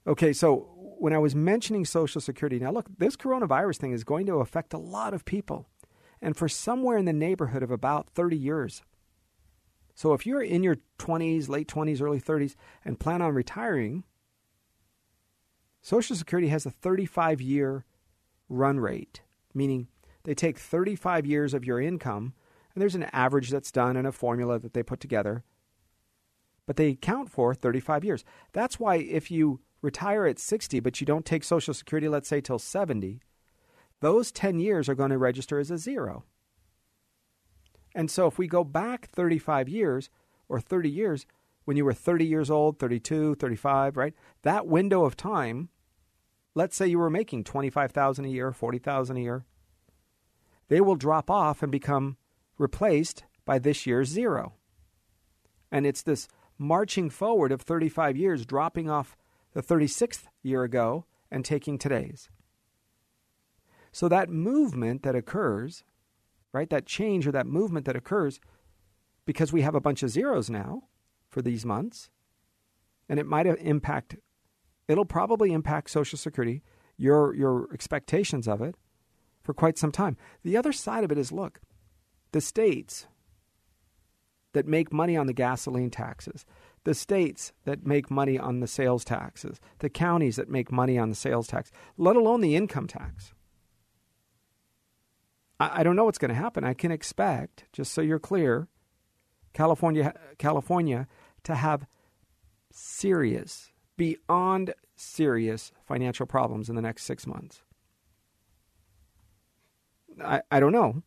Okay, 0.05 0.33
so 0.33 0.69
when 0.99 1.13
I 1.13 1.17
was 1.17 1.35
mentioning 1.35 1.85
Social 1.85 2.19
Security, 2.19 2.59
now 2.59 2.71
look, 2.71 2.87
this 2.97 3.15
coronavirus 3.15 3.77
thing 3.77 3.91
is 3.91 4.03
going 4.03 4.25
to 4.25 4.39
affect 4.39 4.73
a 4.73 4.77
lot 4.77 5.13
of 5.13 5.25
people, 5.25 5.67
and 6.21 6.35
for 6.35 6.49
somewhere 6.49 6.97
in 6.97 7.05
the 7.05 7.13
neighborhood 7.13 7.63
of 7.63 7.71
about 7.71 8.09
30 8.09 8.35
years. 8.35 8.81
So 9.95 10.13
if 10.13 10.25
you're 10.25 10.41
in 10.41 10.63
your 10.63 10.77
20s, 10.99 11.49
late 11.49 11.67
20s, 11.67 12.01
early 12.01 12.19
30s, 12.19 12.55
and 12.83 12.99
plan 12.99 13.21
on 13.21 13.33
retiring, 13.33 14.03
Social 15.83 16.15
Security 16.15 16.47
has 16.47 16.65
a 16.65 16.71
35 16.71 17.41
year 17.41 17.83
run 18.47 18.79
rate, 18.79 19.21
meaning 19.53 19.89
they 20.23 20.33
take 20.33 20.57
35 20.57 21.25
years 21.25 21.53
of 21.53 21.65
your 21.65 21.81
income, 21.81 22.33
and 22.73 22.81
there's 22.81 22.95
an 22.95 23.09
average 23.11 23.49
that's 23.49 23.71
done 23.71 23.97
in 23.97 24.05
a 24.05 24.13
formula 24.13 24.57
that 24.59 24.73
they 24.73 24.81
put 24.81 25.01
together, 25.01 25.43
but 26.65 26.77
they 26.77 26.95
count 26.95 27.29
for 27.29 27.53
35 27.53 28.05
years. 28.05 28.23
That's 28.53 28.79
why 28.79 28.95
if 28.95 29.29
you 29.29 29.59
retire 29.81 30.25
at 30.25 30.39
60, 30.39 30.79
but 30.79 31.01
you 31.01 31.05
don't 31.05 31.25
take 31.25 31.43
Social 31.43 31.73
Security, 31.73 32.07
let's 32.07 32.29
say, 32.29 32.39
till 32.39 32.59
70, 32.59 33.19
those 33.99 34.31
10 34.31 34.61
years 34.61 34.87
are 34.87 34.95
going 34.95 35.11
to 35.11 35.17
register 35.17 35.59
as 35.59 35.69
a 35.69 35.77
zero. 35.77 36.23
And 37.93 38.09
so 38.09 38.25
if 38.27 38.37
we 38.37 38.47
go 38.47 38.63
back 38.63 39.09
35 39.09 39.67
years 39.67 40.09
or 40.47 40.61
30 40.61 40.89
years, 40.89 41.25
when 41.65 41.75
you 41.75 41.83
were 41.83 41.93
30 41.93 42.25
years 42.25 42.49
old, 42.49 42.79
32, 42.79 43.35
35, 43.35 43.97
right? 43.97 44.13
That 44.43 44.65
window 44.65 45.03
of 45.03 45.17
time, 45.17 45.69
let's 46.55 46.75
say 46.75 46.87
you 46.87 46.99
were 46.99 47.09
making 47.09 47.43
25,000 47.43 48.25
a 48.25 48.29
year, 48.29 48.51
40,000 48.51 49.17
a 49.17 49.19
year, 49.19 49.45
they 50.67 50.81
will 50.81 50.95
drop 50.95 51.29
off 51.29 51.61
and 51.61 51.71
become 51.71 52.17
replaced 52.57 53.23
by 53.45 53.59
this 53.59 53.85
year's 53.85 54.09
zero. 54.09 54.53
And 55.71 55.85
it's 55.85 56.01
this 56.01 56.27
marching 56.57 57.09
forward 57.09 57.51
of 57.51 57.61
35 57.61 58.15
years 58.15 58.45
dropping 58.45 58.89
off 58.89 59.17
the 59.53 59.61
36th 59.61 60.23
year 60.41 60.63
ago 60.63 61.05
and 61.31 61.43
taking 61.43 61.77
today's. 61.77 62.29
So 63.91 64.07
that 64.07 64.29
movement 64.29 65.03
that 65.03 65.15
occurs, 65.15 65.83
right, 66.51 66.69
that 66.69 66.85
change 66.85 67.27
or 67.27 67.31
that 67.31 67.45
movement 67.45 67.85
that 67.85 67.95
occurs 67.95 68.39
because 69.25 69.53
we 69.53 69.61
have 69.61 69.75
a 69.75 69.81
bunch 69.81 70.03
of 70.03 70.09
zeros 70.09 70.49
now 70.49 70.83
for 71.29 71.41
these 71.41 71.65
months, 71.65 72.09
and 73.07 73.19
it 73.19 73.25
might 73.25 73.45
impact. 73.45 74.15
It'll 74.87 75.05
probably 75.05 75.53
impact 75.53 75.89
Social 75.89 76.17
Security, 76.17 76.61
your 76.97 77.33
your 77.35 77.67
expectations 77.73 78.47
of 78.47 78.61
it, 78.61 78.75
for 79.41 79.53
quite 79.53 79.77
some 79.77 79.91
time. 79.91 80.17
The 80.43 80.57
other 80.57 80.71
side 80.71 81.03
of 81.03 81.11
it 81.11 81.17
is, 81.17 81.31
look, 81.31 81.61
the 82.31 82.41
states 82.41 83.07
that 84.53 84.67
make 84.67 84.93
money 84.93 85.17
on 85.17 85.27
the 85.27 85.33
gasoline 85.33 85.89
taxes, 85.89 86.45
the 86.83 86.93
states 86.93 87.53
that 87.65 87.85
make 87.85 88.11
money 88.11 88.37
on 88.37 88.59
the 88.59 88.67
sales 88.67 89.03
taxes, 89.03 89.59
the 89.79 89.89
counties 89.89 90.35
that 90.35 90.49
make 90.49 90.71
money 90.71 90.97
on 90.97 91.09
the 91.09 91.15
sales 91.15 91.47
tax, 91.47 91.71
let 91.97 92.15
alone 92.15 92.41
the 92.41 92.55
income 92.55 92.87
tax. 92.87 93.33
I, 95.59 95.79
I 95.79 95.83
don't 95.83 95.95
know 95.95 96.05
what's 96.05 96.17
going 96.17 96.29
to 96.29 96.35
happen. 96.35 96.63
I 96.63 96.73
can 96.73 96.91
expect, 96.91 97.65
just 97.73 97.93
so 97.93 98.01
you're 98.01 98.19
clear, 98.19 98.67
California, 99.53 100.13
California 100.37 101.07
to 101.43 101.55
have 101.55 101.85
serious, 102.71 103.71
beyond 103.97 104.73
serious 104.95 105.71
financial 105.85 106.25
problems 106.25 106.69
in 106.69 106.75
the 106.75 106.81
next 106.81 107.03
six 107.03 107.25
months. 107.27 107.63
I, 110.23 110.41
I 110.51 110.59
don't 110.59 110.71
know. 110.71 111.03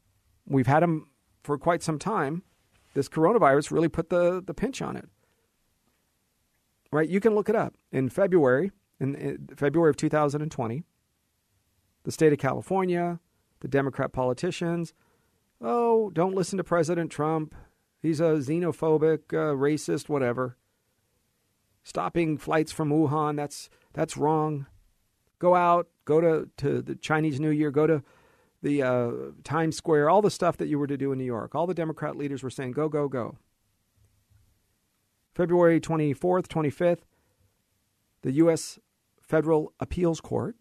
We've 0.47 0.67
had 0.67 0.83
them 0.83 1.09
for 1.43 1.59
quite 1.59 1.83
some 1.83 1.99
time. 1.99 2.43
This 2.95 3.09
coronavirus 3.09 3.71
really 3.71 3.89
put 3.89 4.09
the, 4.11 4.43
the 4.45 4.55
pinch 4.55 4.81
on 4.83 4.97
it. 4.97 5.09
Right? 6.93 7.09
You 7.09 7.21
can 7.21 7.35
look 7.35 7.49
it 7.49 7.57
up. 7.57 7.75
In 7.93 8.09
February, 8.09 8.71
in, 8.99 9.15
in 9.15 9.49
February 9.57 9.91
of 9.91 9.97
2020, 9.97 10.83
the 12.05 12.13
state 12.13 12.33
of 12.33 12.39
California, 12.39 13.21
the 13.61 13.69
Democrat 13.69 14.13
politicians, 14.13 14.95
oh, 15.61 16.11
don't 16.11 16.35
listen 16.35 16.57
to 16.57 16.65
President 16.65 17.11
Trump. 17.11 17.55
He's 18.01 18.21
a 18.21 18.35
xenophobic, 18.35 19.33
uh, 19.33 19.55
racist, 19.55 20.09
whatever. 20.09 20.57
Stopping 21.87 22.37
flights 22.37 22.73
from 22.73 22.91
Wuhan, 22.91 23.37
that's 23.37 23.71
that's 23.93 24.17
wrong. 24.17 24.67
Go 25.39 25.55
out, 25.55 25.87
go 26.05 26.21
to, 26.21 26.51
to 26.57 26.83
the 26.83 26.97
Chinese 26.97 27.39
New 27.39 27.51
Year, 27.51 27.71
go 27.71 27.87
to 27.87 28.03
the 28.61 28.83
uh, 28.83 29.11
Times 29.45 29.77
Square, 29.77 30.11
all 30.11 30.21
the 30.21 30.29
stuff 30.29 30.57
that 30.57 30.67
you 30.67 30.81
were 30.81 30.89
to 30.89 30.97
do 30.97 31.13
in 31.13 31.19
New 31.19 31.25
York. 31.25 31.55
All 31.55 31.65
the 31.65 31.75
Democrat 31.75 32.17
leaders 32.17 32.43
were 32.43 32.51
saying, 32.51 32.73
go, 32.73 32.89
go, 32.89 33.07
go. 33.07 33.39
February 35.33 35.81
24th, 35.81 36.49
25th, 36.49 37.03
the 38.23 38.33
U.S. 38.33 38.81
Federal 39.21 39.73
Appeals 39.79 40.21
Court 40.21 40.57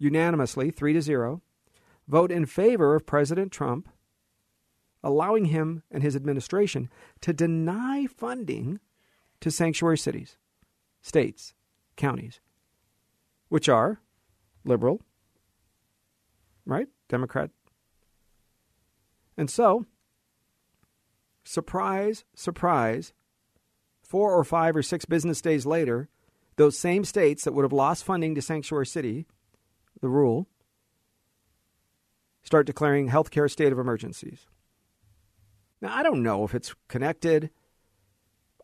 unanimously, 0.00 0.72
3 0.72 0.94
to 0.94 1.00
0, 1.00 1.42
vote 2.08 2.32
in 2.32 2.44
favor 2.44 2.96
of 2.96 3.06
President 3.06 3.52
Trump, 3.52 3.88
allowing 5.04 5.44
him 5.44 5.84
and 5.92 6.02
his 6.02 6.16
administration 6.16 6.90
to 7.20 7.32
deny 7.32 8.06
funding 8.06 8.80
to 9.40 9.50
sanctuary 9.50 9.98
cities, 9.98 10.36
states, 11.02 11.54
counties, 11.96 12.40
which 13.48 13.68
are 13.68 14.00
liberal, 14.64 15.00
right? 16.64 16.88
Democrat. 17.08 17.50
And 19.36 19.50
so, 19.50 19.86
surprise, 21.44 22.24
surprise, 22.34 23.12
four 24.02 24.32
or 24.32 24.44
five 24.44 24.76
or 24.76 24.82
six 24.82 25.04
business 25.04 25.40
days 25.40 25.66
later, 25.66 26.08
those 26.56 26.78
same 26.78 27.04
states 27.04 27.44
that 27.44 27.52
would 27.52 27.64
have 27.64 27.72
lost 27.72 28.04
funding 28.04 28.34
to 28.34 28.42
Sanctuary 28.42 28.86
City, 28.86 29.26
the 30.00 30.08
rule, 30.08 30.46
start 32.42 32.66
declaring 32.66 33.08
healthcare 33.08 33.50
state 33.50 33.72
of 33.72 33.78
emergencies. 33.78 34.46
Now, 35.80 35.94
I 35.94 36.02
don't 36.02 36.22
know 36.22 36.44
if 36.44 36.54
it's 36.54 36.74
connected. 36.88 37.50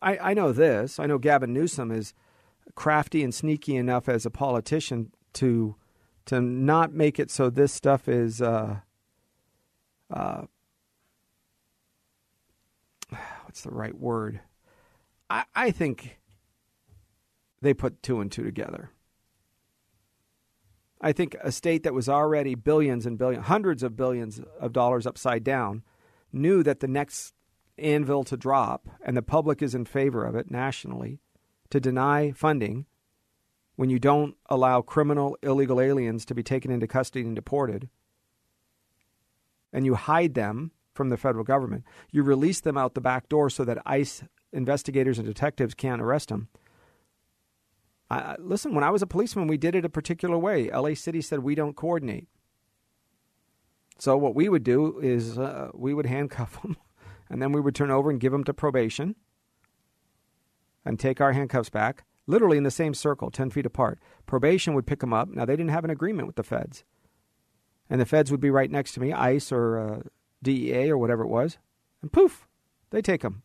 I, 0.03 0.31
I 0.31 0.33
know 0.33 0.51
this. 0.51 0.99
I 0.99 1.05
know 1.05 1.17
Gavin 1.17 1.53
Newsom 1.53 1.91
is 1.91 2.13
crafty 2.75 3.23
and 3.23 3.33
sneaky 3.33 3.75
enough 3.75 4.09
as 4.09 4.25
a 4.25 4.29
politician 4.29 5.11
to 5.33 5.75
to 6.25 6.39
not 6.39 6.93
make 6.93 7.19
it 7.19 7.29
so 7.29 7.49
this 7.49 7.73
stuff 7.73 8.07
is 8.07 8.41
uh, 8.41 8.77
uh, 10.09 10.43
what's 13.43 13.61
the 13.61 13.71
right 13.71 13.97
word? 13.97 14.39
I, 15.29 15.43
I 15.53 15.71
think 15.71 16.19
they 17.61 17.73
put 17.73 18.01
two 18.01 18.21
and 18.21 18.31
two 18.31 18.43
together. 18.43 18.91
I 21.01 21.11
think 21.11 21.35
a 21.41 21.51
state 21.51 21.83
that 21.83 21.93
was 21.93 22.07
already 22.07 22.55
billions 22.55 23.05
and 23.05 23.17
billions, 23.17 23.47
hundreds 23.47 23.83
of 23.83 23.97
billions 23.97 24.39
of 24.59 24.71
dollars 24.71 25.05
upside 25.05 25.43
down, 25.43 25.83
knew 26.31 26.63
that 26.63 26.79
the 26.79 26.87
next 26.87 27.33
anvil 27.77 28.23
to 28.25 28.37
drop, 28.37 28.87
and 29.03 29.17
the 29.17 29.21
public 29.21 29.61
is 29.61 29.75
in 29.75 29.85
favor 29.85 30.25
of 30.25 30.35
it 30.35 30.51
nationally, 30.51 31.19
to 31.69 31.79
deny 31.79 32.31
funding 32.31 32.85
when 33.75 33.89
you 33.89 33.99
don't 33.99 34.35
allow 34.49 34.81
criminal 34.81 35.37
illegal 35.41 35.81
aliens 35.81 36.25
to 36.25 36.35
be 36.35 36.43
taken 36.43 36.71
into 36.71 36.87
custody 36.87 37.25
and 37.25 37.35
deported, 37.35 37.89
and 39.71 39.85
you 39.85 39.95
hide 39.95 40.35
them 40.35 40.71
from 40.93 41.09
the 41.09 41.17
federal 41.17 41.43
government, 41.43 41.83
you 42.11 42.21
release 42.21 42.61
them 42.61 42.77
out 42.77 42.93
the 42.93 43.01
back 43.01 43.27
door 43.27 43.49
so 43.49 43.65
that 43.65 43.79
ICE 43.85 44.23
investigators 44.51 45.17
and 45.17 45.27
detectives 45.27 45.73
can't 45.73 46.01
arrest 46.01 46.29
them. 46.29 46.47
I, 48.09 48.35
listen, 48.37 48.75
when 48.75 48.83
I 48.83 48.91
was 48.91 49.01
a 49.01 49.07
policeman, 49.07 49.47
we 49.47 49.57
did 49.57 49.73
it 49.73 49.85
a 49.85 49.89
particular 49.89 50.37
way. 50.37 50.69
LA 50.69 50.93
City 50.93 51.21
said 51.21 51.39
we 51.39 51.55
don't 51.55 51.75
coordinate. 51.75 52.27
So 53.97 54.17
what 54.17 54.35
we 54.35 54.49
would 54.49 54.63
do 54.63 54.99
is 54.99 55.37
uh, 55.37 55.69
we 55.73 55.93
would 55.93 56.05
handcuff 56.05 56.61
them, 56.61 56.77
and 57.29 57.41
then 57.41 57.51
we 57.51 57.61
would 57.61 57.75
turn 57.75 57.91
over 57.91 58.09
and 58.09 58.19
give 58.19 58.31
them 58.31 58.43
to 58.43 58.53
probation, 58.53 59.15
and 60.85 60.99
take 60.99 61.21
our 61.21 61.33
handcuffs 61.33 61.69
back 61.69 62.03
literally 62.27 62.57
in 62.57 62.63
the 62.63 62.71
same 62.71 62.93
circle, 62.93 63.31
10 63.31 63.49
feet 63.49 63.65
apart. 63.65 63.99
Probation 64.25 64.73
would 64.73 64.87
pick 64.87 64.99
them 64.99 65.13
up. 65.13 65.29
Now, 65.29 65.45
they 65.45 65.55
didn't 65.55 65.71
have 65.71 65.83
an 65.83 65.89
agreement 65.89 66.27
with 66.27 66.35
the 66.35 66.43
feds. 66.43 66.83
And 67.89 67.99
the 67.99 68.05
feds 68.05 68.31
would 68.31 68.39
be 68.39 68.49
right 68.49 68.71
next 68.71 68.93
to 68.93 68.99
me, 68.99 69.11
ICE 69.11 69.51
or 69.51 69.77
uh, 69.77 69.99
DEA 70.41 70.89
or 70.89 70.97
whatever 70.97 71.23
it 71.23 71.29
was. 71.29 71.57
And 72.01 72.11
poof, 72.11 72.47
they 72.91 73.01
take 73.01 73.21
them. 73.21 73.43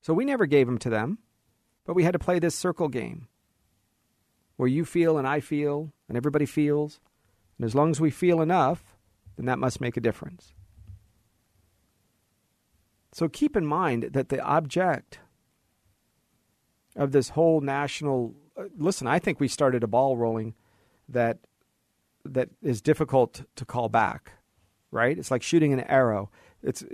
So 0.00 0.14
we 0.14 0.24
never 0.24 0.46
gave 0.46 0.66
them 0.66 0.78
to 0.78 0.90
them, 0.90 1.18
but 1.86 1.94
we 1.94 2.02
had 2.02 2.12
to 2.12 2.18
play 2.18 2.38
this 2.38 2.54
circle 2.54 2.88
game 2.88 3.28
where 4.56 4.68
you 4.68 4.84
feel 4.84 5.18
and 5.18 5.28
I 5.28 5.40
feel 5.40 5.92
and 6.08 6.16
everybody 6.16 6.46
feels. 6.46 6.98
And 7.58 7.64
as 7.64 7.74
long 7.74 7.90
as 7.90 8.00
we 8.00 8.10
feel 8.10 8.40
enough, 8.40 8.96
then 9.36 9.46
that 9.46 9.58
must 9.58 9.80
make 9.80 9.96
a 9.96 10.00
difference. 10.00 10.54
So 13.12 13.28
keep 13.28 13.56
in 13.56 13.66
mind 13.66 14.10
that 14.12 14.30
the 14.30 14.42
object 14.42 15.20
of 16.96 17.12
this 17.12 17.30
whole 17.30 17.60
national 17.60 18.34
uh, 18.56 18.64
listen, 18.76 19.06
I 19.06 19.18
think 19.18 19.40
we 19.40 19.48
started 19.48 19.82
a 19.82 19.88
ball 19.88 20.16
rolling 20.16 20.54
that 21.08 21.38
that 22.24 22.50
is 22.62 22.80
difficult 22.80 23.42
to 23.56 23.64
call 23.64 23.88
back, 23.88 24.32
right? 24.90 25.18
It's 25.18 25.30
like 25.30 25.42
shooting 25.42 25.72
an 25.72 25.80
arrow. 25.80 26.30
It's 26.62 26.84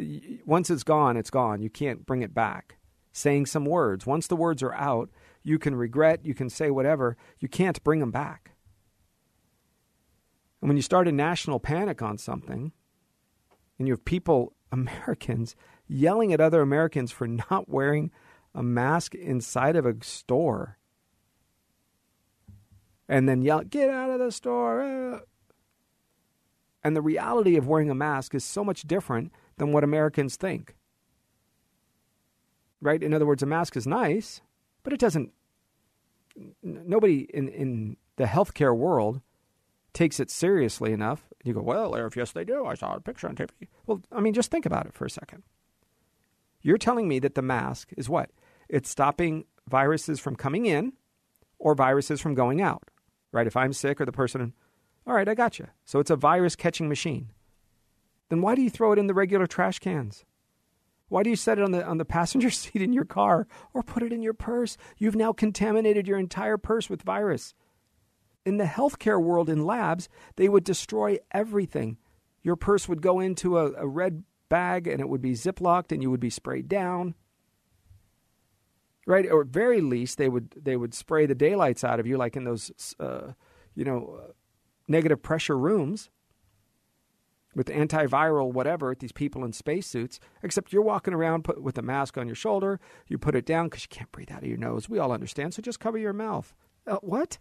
once 0.47 0.71
it's 0.71 0.85
gone, 0.85 1.17
it's 1.17 1.31
gone. 1.31 1.61
You 1.61 1.71
can't 1.71 2.07
bring 2.07 2.23
it 2.23 2.35
back. 2.35 2.77
Saying 3.13 3.47
some 3.47 3.65
words, 3.65 4.07
once 4.07 4.27
the 4.27 4.37
words 4.37 4.63
are 4.63 4.75
out, 4.75 5.11
you 5.43 5.59
can 5.59 5.75
regret, 5.75 6.25
you 6.25 6.35
can 6.35 6.49
say 6.49 6.71
whatever, 6.71 7.17
you 7.41 7.49
can't 7.49 7.83
bring 7.83 8.01
them 8.01 8.11
back. 8.11 8.53
And 10.61 10.69
when 10.69 10.77
you 10.77 10.83
start 10.83 11.09
a 11.09 11.13
national 11.13 11.59
panic 11.59 12.01
on 12.01 12.19
something, 12.19 12.73
and 13.79 13.89
you 13.89 13.93
have 13.93 14.05
people, 14.05 14.55
Americans, 14.73 15.57
yelling 15.89 16.33
at 16.33 16.41
other 16.41 16.61
Americans 16.61 17.11
for 17.11 17.27
not 17.51 17.69
wearing 17.69 18.11
a 18.55 18.63
mask 18.63 19.15
inside 19.15 19.77
of 19.77 19.87
a 19.87 19.97
store 20.03 20.79
and 23.09 23.29
then 23.29 23.43
yell, 23.43 23.63
Get 23.63 23.89
out 23.89 24.11
of 24.11 24.19
the 24.19 24.31
store. 24.31 25.23
And 26.85 26.95
the 26.95 27.03
reality 27.03 27.57
of 27.57 27.67
wearing 27.67 27.91
a 27.91 27.95
mask 27.95 28.35
is 28.35 28.45
so 28.45 28.63
much 28.63 28.83
different 28.83 29.33
than 29.57 29.73
what 29.73 29.83
Americans 29.83 30.37
think. 30.37 30.77
Right? 32.81 33.03
In 33.03 33.13
other 33.13 33.27
words, 33.27 33.43
a 33.43 33.47
mask 33.47 33.77
is 33.77 33.87
nice, 33.87 34.41
but 34.85 34.93
it 34.93 35.01
doesn't. 35.01 35.33
Nobody 36.63 37.27
in, 37.35 37.49
in 37.49 37.97
the 38.17 38.25
healthcare 38.25 38.77
world 38.77 39.21
takes 39.93 40.21
it 40.21 40.31
seriously 40.31 40.93
enough. 40.93 41.25
You 41.43 41.55
go, 41.55 41.63
Well, 41.63 41.93
Arif, 41.93 42.15
yes, 42.15 42.31
they 42.33 42.45
do. 42.45 42.67
I 42.67 42.75
saw 42.75 42.95
a 42.95 43.01
picture 43.01 43.29
on 43.29 43.35
TV. 43.35 43.49
Well, 43.87 44.03
I 44.13 44.21
mean, 44.21 44.35
just 44.35 44.51
think 44.51 44.67
about 44.67 44.87
it 44.87 44.95
for 44.95 45.07
a 45.07 45.11
second. 45.11 45.43
You're 46.63 46.79
telling 46.79 47.09
me 47.09 47.19
that 47.21 47.35
the 47.35 47.43
mask 47.43 47.91
is 47.97 48.09
what? 48.09 48.31
It's 48.69 48.91
stopping 48.91 49.45
viruses 49.69 50.21
from 50.21 50.37
coming 50.37 50.67
in 50.67 50.93
or 51.59 51.75
viruses 51.75 52.21
from 52.21 52.35
going 52.35 52.61
out, 52.61 52.91
right? 53.33 53.47
If 53.47 53.57
I'm 53.57 53.73
sick 53.73 54.01
or 54.01 54.05
the 54.05 54.13
person, 54.13 54.55
all 55.07 55.15
right, 55.15 55.29
I 55.29 55.35
got 55.35 55.59
you. 55.59 55.69
So 55.85 56.01
it's 56.01 56.11
a 56.11 56.17
virus 56.17 56.57
catching 56.57 56.89
machine. 56.89 57.33
Then 58.29 58.43
why 58.43 58.55
do 58.55 58.63
you 58.63 58.71
throw 58.71 58.93
it 58.93 58.99
in 58.99 59.07
the 59.07 59.15
regular 59.15 59.47
trash 59.47 59.79
cans? 59.79 60.25
Why 61.09 61.23
do 61.23 61.31
you 61.31 61.37
set 61.37 61.59
it 61.59 61.65
on 61.65 61.71
the 61.71 61.85
on 61.85 61.99
the 61.99 62.05
passenger 62.05 62.51
seat 62.51 62.83
in 62.83 62.93
your 62.93 63.05
car 63.05 63.47
or 63.73 63.83
put 63.83 64.03
it 64.03 64.13
in 64.13 64.23
your 64.23 64.35
purse? 64.35 64.77
You've 64.99 65.17
now 65.17 65.33
contaminated 65.33 66.07
your 66.07 66.19
entire 66.19 66.59
purse 66.59 66.91
with 66.91 67.03
virus. 67.03 67.55
In 68.45 68.59
the 68.59 68.65
healthcare 68.65 69.23
world 69.23 69.49
in 69.49 69.65
labs, 69.65 70.09
they 70.37 70.49
would 70.49 70.65
destroy 70.65 71.19
everything. 71.33 71.99
Your 72.43 72.57
purse 72.57 72.89
would 72.89 73.03
go 73.03 73.21
into 73.21 73.59
a, 73.59 73.73
a 73.73 73.87
red 73.87 74.25
bag 74.49 74.87
and 74.87 75.01
it 75.01 75.09
would 75.09 75.23
be 75.23 75.33
ziplocked 75.33 75.93
and 75.93 76.03
you 76.03 76.11
would 76.11 76.21
be 76.21 76.31
sprayed 76.31 76.69
down. 76.69 77.15
right? 79.07 79.27
Or 79.31 79.41
at 79.43 79.49
very 79.49 79.81
least, 79.81 80.19
they 80.19 80.29
would 80.29 80.51
they 80.63 80.77
would 80.77 80.95
spray 80.95 81.27
the 81.27 81.35
daylights 81.35 81.83
out 81.83 81.99
of 81.99 82.07
you, 82.07 82.17
like 82.19 82.37
in 82.37 82.45
those, 82.45 82.95
uh, 83.01 83.33
you 83.75 83.85
know, 83.85 84.21
uh, 84.23 84.33
negative 84.87 85.23
pressure 85.23 85.59
rooms 85.59 86.11
with 87.55 87.69
antiviral 87.69 88.53
whatever. 88.53 88.95
These 88.95 89.13
people 89.13 89.45
in 89.45 89.53
spacesuits, 89.53 90.21
except 90.43 90.73
you're 90.73 90.83
walking 90.83 91.15
around 91.15 91.45
put, 91.45 91.63
with 91.63 91.79
a 91.79 91.83
mask 91.83 92.19
on 92.19 92.27
your 92.29 92.37
shoulder. 92.37 92.81
You 93.09 93.19
put 93.19 93.35
it 93.35 93.47
down 93.47 93.67
because 93.69 93.85
you 93.85 93.89
can't 93.91 94.13
breathe 94.13 94.31
out 94.31 94.43
of 94.43 94.49
your 94.49 94.59
nose. 94.59 94.89
We 94.89 94.99
all 94.99 95.13
understand. 95.13 95.55
So 95.55 95.63
just 95.63 95.81
cover 95.81 95.99
your 95.99 96.13
mouth. 96.13 96.55
Uh, 96.87 96.97
what? 96.97 97.39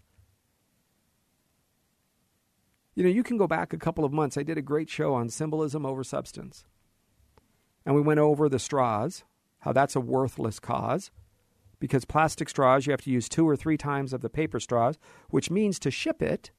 You 2.96 3.04
know, 3.04 3.10
you 3.10 3.24
can 3.24 3.38
go 3.38 3.48
back 3.48 3.74
a 3.74 3.78
couple 3.78 4.06
of 4.06 4.14
months. 4.14 4.38
I 4.38 4.44
did 4.44 4.58
a 4.58 4.62
great 4.64 4.90
show 4.90 5.14
on 5.14 5.30
symbolism 5.30 5.86
over 5.86 6.04
substance. 6.04 6.66
And 7.88 7.96
we 7.96 8.02
went 8.02 8.20
over 8.20 8.50
the 8.50 8.60
straws, 8.60 9.24
how 9.60 9.72
that's 9.72 9.96
a 9.96 10.02
worthless 10.02 10.60
cause. 10.60 11.10
Because 11.80 12.04
plastic 12.04 12.50
straws, 12.50 12.86
you 12.86 12.92
have 12.92 13.02
to 13.04 13.10
use 13.10 13.30
two 13.30 13.48
or 13.48 13.56
three 13.56 13.78
times 13.78 14.12
of 14.12 14.20
the 14.20 14.30
paper 14.30 14.60
straws, 14.60 14.98
which 15.30 15.50
means 15.50 15.80
to 15.80 15.90
ship 15.90 16.22
it, 16.22 16.52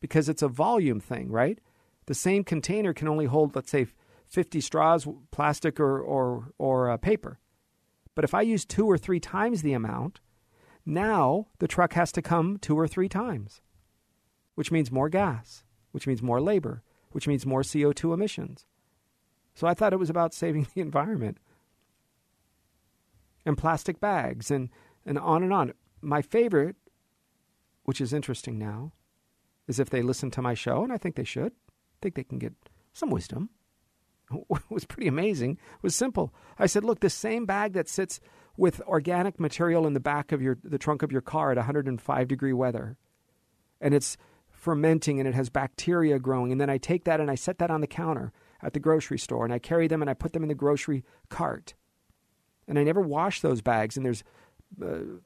because 0.00 0.28
it's 0.28 0.42
a 0.42 0.48
volume 0.48 1.00
thing, 1.00 1.30
right? 1.30 1.58
The 2.04 2.14
same 2.14 2.44
container 2.44 2.92
can 2.92 3.08
only 3.08 3.24
hold, 3.24 3.56
let's 3.56 3.70
say, 3.70 3.86
50 4.26 4.60
straws, 4.60 5.08
plastic 5.30 5.80
or, 5.80 5.98
or, 5.98 6.52
or 6.58 6.90
uh, 6.90 6.98
paper. 6.98 7.38
But 8.14 8.24
if 8.24 8.34
I 8.34 8.42
use 8.42 8.66
two 8.66 8.84
or 8.84 8.98
three 8.98 9.20
times 9.20 9.62
the 9.62 9.72
amount, 9.72 10.20
now 10.84 11.46
the 11.58 11.68
truck 11.68 11.94
has 11.94 12.12
to 12.12 12.20
come 12.20 12.58
two 12.58 12.78
or 12.78 12.86
three 12.86 13.08
times 13.08 13.62
which 14.60 14.70
means 14.70 14.92
more 14.92 15.08
gas, 15.08 15.64
which 15.92 16.06
means 16.06 16.20
more 16.20 16.38
labor, 16.38 16.82
which 17.12 17.26
means 17.26 17.46
more 17.46 17.62
CO2 17.62 18.12
emissions. 18.12 18.66
So 19.60 19.66
I 19.66 19.74
thought 19.74 19.92
it 19.92 19.98
was 19.98 20.08
about 20.08 20.32
saving 20.32 20.68
the 20.74 20.80
environment. 20.80 21.36
And 23.44 23.58
plastic 23.58 24.00
bags 24.00 24.50
and, 24.50 24.70
and 25.04 25.18
on 25.18 25.42
and 25.42 25.52
on. 25.52 25.74
My 26.00 26.22
favorite, 26.22 26.76
which 27.84 28.00
is 28.00 28.14
interesting 28.14 28.58
now, 28.58 28.92
is 29.68 29.78
if 29.78 29.90
they 29.90 30.00
listen 30.00 30.30
to 30.30 30.40
my 30.40 30.54
show, 30.54 30.82
and 30.82 30.90
I 30.90 30.96
think 30.96 31.14
they 31.14 31.24
should. 31.24 31.52
I 31.52 31.98
think 32.00 32.14
they 32.14 32.24
can 32.24 32.38
get 32.38 32.54
some 32.94 33.10
wisdom. 33.10 33.50
It 34.32 34.70
was 34.70 34.86
pretty 34.86 35.08
amazing. 35.08 35.58
It 35.74 35.82
was 35.82 35.94
simple. 35.94 36.32
I 36.58 36.64
said, 36.64 36.82
look, 36.82 37.00
this 37.00 37.12
same 37.12 37.44
bag 37.44 37.74
that 37.74 37.88
sits 37.88 38.18
with 38.56 38.80
organic 38.82 39.38
material 39.38 39.86
in 39.86 39.92
the 39.92 40.00
back 40.00 40.32
of 40.32 40.40
your 40.40 40.56
the 40.64 40.78
trunk 40.78 41.02
of 41.02 41.12
your 41.12 41.20
car 41.20 41.50
at 41.50 41.58
105 41.58 42.28
degree 42.28 42.52
weather, 42.54 42.96
and 43.78 43.92
it's 43.92 44.16
fermenting 44.48 45.18
and 45.18 45.28
it 45.28 45.34
has 45.34 45.50
bacteria 45.50 46.18
growing. 46.18 46.52
And 46.52 46.60
then 46.60 46.70
I 46.70 46.78
take 46.78 47.04
that 47.04 47.20
and 47.20 47.30
I 47.30 47.34
set 47.34 47.58
that 47.58 47.70
on 47.70 47.80
the 47.82 47.86
counter 47.86 48.32
at 48.62 48.72
the 48.72 48.80
grocery 48.80 49.18
store 49.18 49.44
and 49.44 49.52
I 49.52 49.58
carry 49.58 49.88
them 49.88 50.02
and 50.02 50.10
I 50.10 50.14
put 50.14 50.32
them 50.32 50.42
in 50.42 50.48
the 50.48 50.54
grocery 50.54 51.04
cart. 51.28 51.74
And 52.68 52.78
I 52.78 52.84
never 52.84 53.00
wash 53.00 53.40
those 53.40 53.62
bags. 53.62 53.96
And 53.96 54.06
there's 54.06 54.22
uh, 54.82 55.18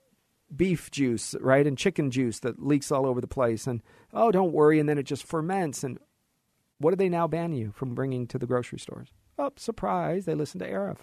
beef 0.54 0.90
juice, 0.90 1.34
right? 1.40 1.66
And 1.66 1.76
chicken 1.76 2.10
juice 2.10 2.38
that 2.40 2.62
leaks 2.62 2.90
all 2.90 3.06
over 3.06 3.20
the 3.20 3.26
place. 3.26 3.66
And 3.66 3.82
oh, 4.12 4.30
don't 4.30 4.52
worry. 4.52 4.80
And 4.80 4.88
then 4.88 4.98
it 4.98 5.04
just 5.04 5.26
ferments. 5.26 5.84
And 5.84 5.98
what 6.78 6.90
do 6.90 6.96
they 6.96 7.08
now 7.08 7.26
ban 7.26 7.52
you 7.52 7.72
from 7.74 7.94
bringing 7.94 8.26
to 8.28 8.38
the 8.38 8.46
grocery 8.46 8.78
stores? 8.78 9.08
Oh, 9.38 9.52
surprise. 9.56 10.24
They 10.24 10.34
listen 10.34 10.60
to 10.60 10.70
Arif. 10.70 10.98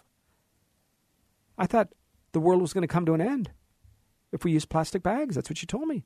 I 1.57 1.67
thought 1.67 1.89
the 2.31 2.39
world 2.39 2.61
was 2.61 2.73
going 2.73 2.83
to 2.83 2.87
come 2.87 3.05
to 3.05 3.13
an 3.13 3.21
end 3.21 3.51
if 4.31 4.43
we 4.43 4.51
use 4.51 4.65
plastic 4.65 5.03
bags. 5.03 5.35
That's 5.35 5.49
what 5.49 5.61
you 5.61 5.67
told 5.67 5.87
me. 5.87 6.05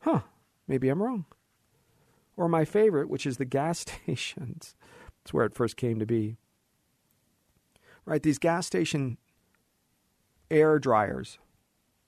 Huh. 0.00 0.20
Maybe 0.66 0.88
I'm 0.88 1.02
wrong. 1.02 1.24
Or 2.36 2.48
my 2.48 2.64
favorite, 2.64 3.08
which 3.08 3.26
is 3.26 3.36
the 3.36 3.44
gas 3.44 3.78
stations. 4.06 4.74
That's 5.22 5.32
where 5.32 5.44
it 5.44 5.54
first 5.54 5.76
came 5.76 5.98
to 5.98 6.06
be. 6.06 6.36
Right, 8.04 8.22
these 8.22 8.38
gas 8.38 8.66
station 8.66 9.18
air 10.50 10.78
dryers, 10.78 11.38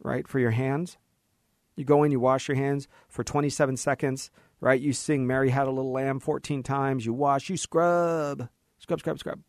right, 0.03 0.27
for 0.27 0.39
your 0.39 0.51
hands. 0.51 0.99
You 1.77 1.85
go 1.85 2.03
in, 2.03 2.11
you 2.13 2.21
wash 2.21 2.49
your 2.49 2.57
hands 2.57 2.89
for 3.09 3.25
27 3.25 3.77
seconds, 3.77 4.31
right? 4.61 4.81
You 4.81 4.93
sing 4.93 5.27
Mary 5.27 5.51
Had 5.51 5.67
a 5.67 5.71
Little 5.71 5.93
Lamb 5.93 6.21
14 6.21 6.63
times, 6.63 7.07
you 7.07 7.13
wash, 7.13 7.49
you 7.49 7.57
scrub, 7.57 8.49
scrub, 8.79 9.01
scrub, 9.01 9.19
scrub. 9.19 9.41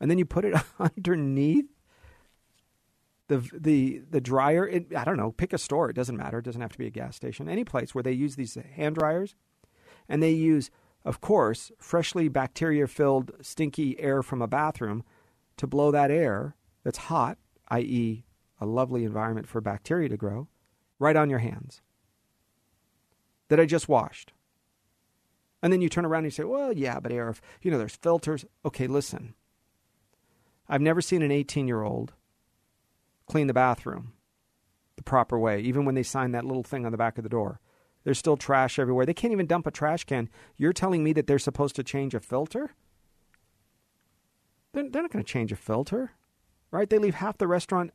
And 0.00 0.10
then 0.10 0.18
you 0.18 0.24
put 0.24 0.44
it 0.44 0.54
underneath 0.78 1.66
the 3.28 3.38
the 3.58 4.02
the 4.10 4.20
dryer. 4.20 4.66
It, 4.66 4.94
I 4.94 5.04
don't 5.04 5.16
know. 5.16 5.32
Pick 5.32 5.52
a 5.52 5.58
store. 5.58 5.88
It 5.88 5.94
doesn't 5.94 6.16
matter. 6.16 6.38
It 6.38 6.44
doesn't 6.44 6.60
have 6.60 6.72
to 6.72 6.78
be 6.78 6.86
a 6.86 6.90
gas 6.90 7.16
station. 7.16 7.48
Any 7.48 7.64
place 7.64 7.94
where 7.94 8.02
they 8.02 8.12
use 8.12 8.36
these 8.36 8.58
hand 8.74 8.96
dryers, 8.96 9.34
and 10.08 10.22
they 10.22 10.30
use, 10.30 10.70
of 11.04 11.20
course, 11.20 11.72
freshly 11.78 12.28
bacteria 12.28 12.86
filled 12.86 13.32
stinky 13.40 13.98
air 14.00 14.22
from 14.22 14.42
a 14.42 14.48
bathroom 14.48 15.04
to 15.56 15.66
blow 15.66 15.90
that 15.90 16.10
air 16.10 16.56
that's 16.84 16.98
hot, 16.98 17.38
i.e., 17.68 18.24
a 18.60 18.66
lovely 18.66 19.04
environment 19.04 19.48
for 19.48 19.60
bacteria 19.60 20.08
to 20.08 20.16
grow, 20.16 20.48
right 20.98 21.16
on 21.16 21.30
your 21.30 21.40
hands 21.40 21.80
that 23.48 23.60
I 23.60 23.66
just 23.66 23.88
washed. 23.88 24.32
And 25.62 25.72
then 25.72 25.80
you 25.80 25.88
turn 25.88 26.04
around 26.04 26.24
and 26.24 26.26
you 26.26 26.30
say, 26.30 26.44
well, 26.44 26.72
yeah, 26.72 27.00
but 27.00 27.12
air, 27.12 27.34
you 27.60 27.70
know, 27.70 27.78
there's 27.78 27.96
filters. 27.96 28.44
Okay, 28.64 28.86
listen. 28.86 29.34
I've 30.68 30.80
never 30.80 31.00
seen 31.00 31.22
an 31.22 31.30
18 31.30 31.68
year 31.68 31.82
old 31.82 32.14
clean 33.26 33.46
the 33.46 33.52
bathroom 33.52 34.14
the 34.96 35.02
proper 35.02 35.38
way, 35.38 35.60
even 35.60 35.84
when 35.84 35.94
they 35.94 36.02
sign 36.02 36.32
that 36.32 36.44
little 36.44 36.62
thing 36.62 36.86
on 36.86 36.92
the 36.92 36.98
back 36.98 37.18
of 37.18 37.24
the 37.24 37.30
door. 37.30 37.60
There's 38.04 38.18
still 38.18 38.36
trash 38.36 38.78
everywhere. 38.78 39.06
They 39.06 39.14
can't 39.14 39.32
even 39.32 39.46
dump 39.46 39.66
a 39.66 39.70
trash 39.70 40.04
can. 40.04 40.28
You're 40.56 40.72
telling 40.72 41.04
me 41.04 41.12
that 41.12 41.26
they're 41.26 41.38
supposed 41.38 41.76
to 41.76 41.84
change 41.84 42.14
a 42.14 42.20
filter? 42.20 42.72
They're, 44.72 44.88
they're 44.88 45.02
not 45.02 45.10
going 45.10 45.24
to 45.24 45.30
change 45.30 45.52
a 45.52 45.56
filter, 45.56 46.12
right? 46.70 46.88
They 46.88 46.98
leave 46.98 47.16
half 47.16 47.38
the 47.38 47.46
restaurant 47.46 47.92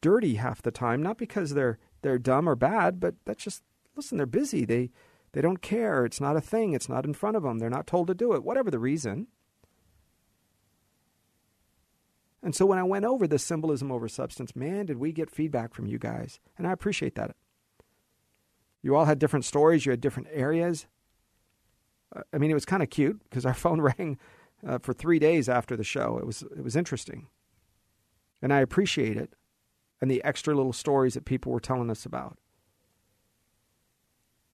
dirty 0.00 0.36
half 0.36 0.62
the 0.62 0.70
time, 0.70 1.02
not 1.02 1.18
because 1.18 1.54
they're 1.54 1.78
they're 2.02 2.18
dumb 2.18 2.48
or 2.48 2.54
bad, 2.54 3.00
but 3.00 3.16
that's 3.24 3.42
just 3.42 3.62
listen. 3.96 4.18
They're 4.18 4.26
busy. 4.26 4.64
They 4.64 4.90
they 5.32 5.40
don't 5.40 5.62
care. 5.62 6.04
It's 6.04 6.20
not 6.20 6.36
a 6.36 6.40
thing. 6.40 6.72
It's 6.72 6.88
not 6.88 7.04
in 7.04 7.14
front 7.14 7.36
of 7.36 7.42
them. 7.42 7.58
They're 7.58 7.70
not 7.70 7.86
told 7.86 8.06
to 8.08 8.14
do 8.14 8.34
it. 8.34 8.44
Whatever 8.44 8.70
the 8.70 8.78
reason. 8.78 9.26
And 12.42 12.54
so 12.54 12.66
when 12.66 12.78
I 12.78 12.84
went 12.84 13.04
over 13.04 13.26
the 13.26 13.38
symbolism 13.38 13.90
over 13.90 14.08
substance, 14.08 14.54
man, 14.54 14.86
did 14.86 14.98
we 14.98 15.12
get 15.12 15.28
feedback 15.28 15.74
from 15.74 15.86
you 15.86 15.98
guys. 15.98 16.38
And 16.56 16.68
I 16.68 16.72
appreciate 16.72 17.16
that. 17.16 17.34
You 18.82 18.96
all 18.96 19.04
had 19.04 19.18
different 19.18 19.44
stories, 19.44 19.86
you 19.86 19.90
had 19.90 20.00
different 20.00 20.28
areas. 20.32 20.86
Uh, 22.14 22.22
I 22.32 22.38
mean, 22.38 22.50
it 22.50 22.54
was 22.54 22.64
kind 22.64 22.82
of 22.82 22.90
cute 22.90 23.20
because 23.28 23.44
our 23.44 23.54
phone 23.64 23.80
rang 23.80 24.18
uh, 24.66 24.78
for 24.78 24.92
three 24.92 25.18
days 25.18 25.48
after 25.48 25.76
the 25.76 25.84
show. 25.84 26.18
It 26.18 26.26
was, 26.26 26.42
it 26.42 26.62
was 26.62 26.76
interesting. 26.76 27.28
And 28.40 28.52
I 28.52 28.60
appreciate 28.60 29.16
it 29.16 29.34
and 30.00 30.10
the 30.10 30.22
extra 30.24 30.54
little 30.54 30.72
stories 30.72 31.14
that 31.14 31.24
people 31.24 31.52
were 31.52 31.60
telling 31.60 31.90
us 31.90 32.06
about. 32.06 32.38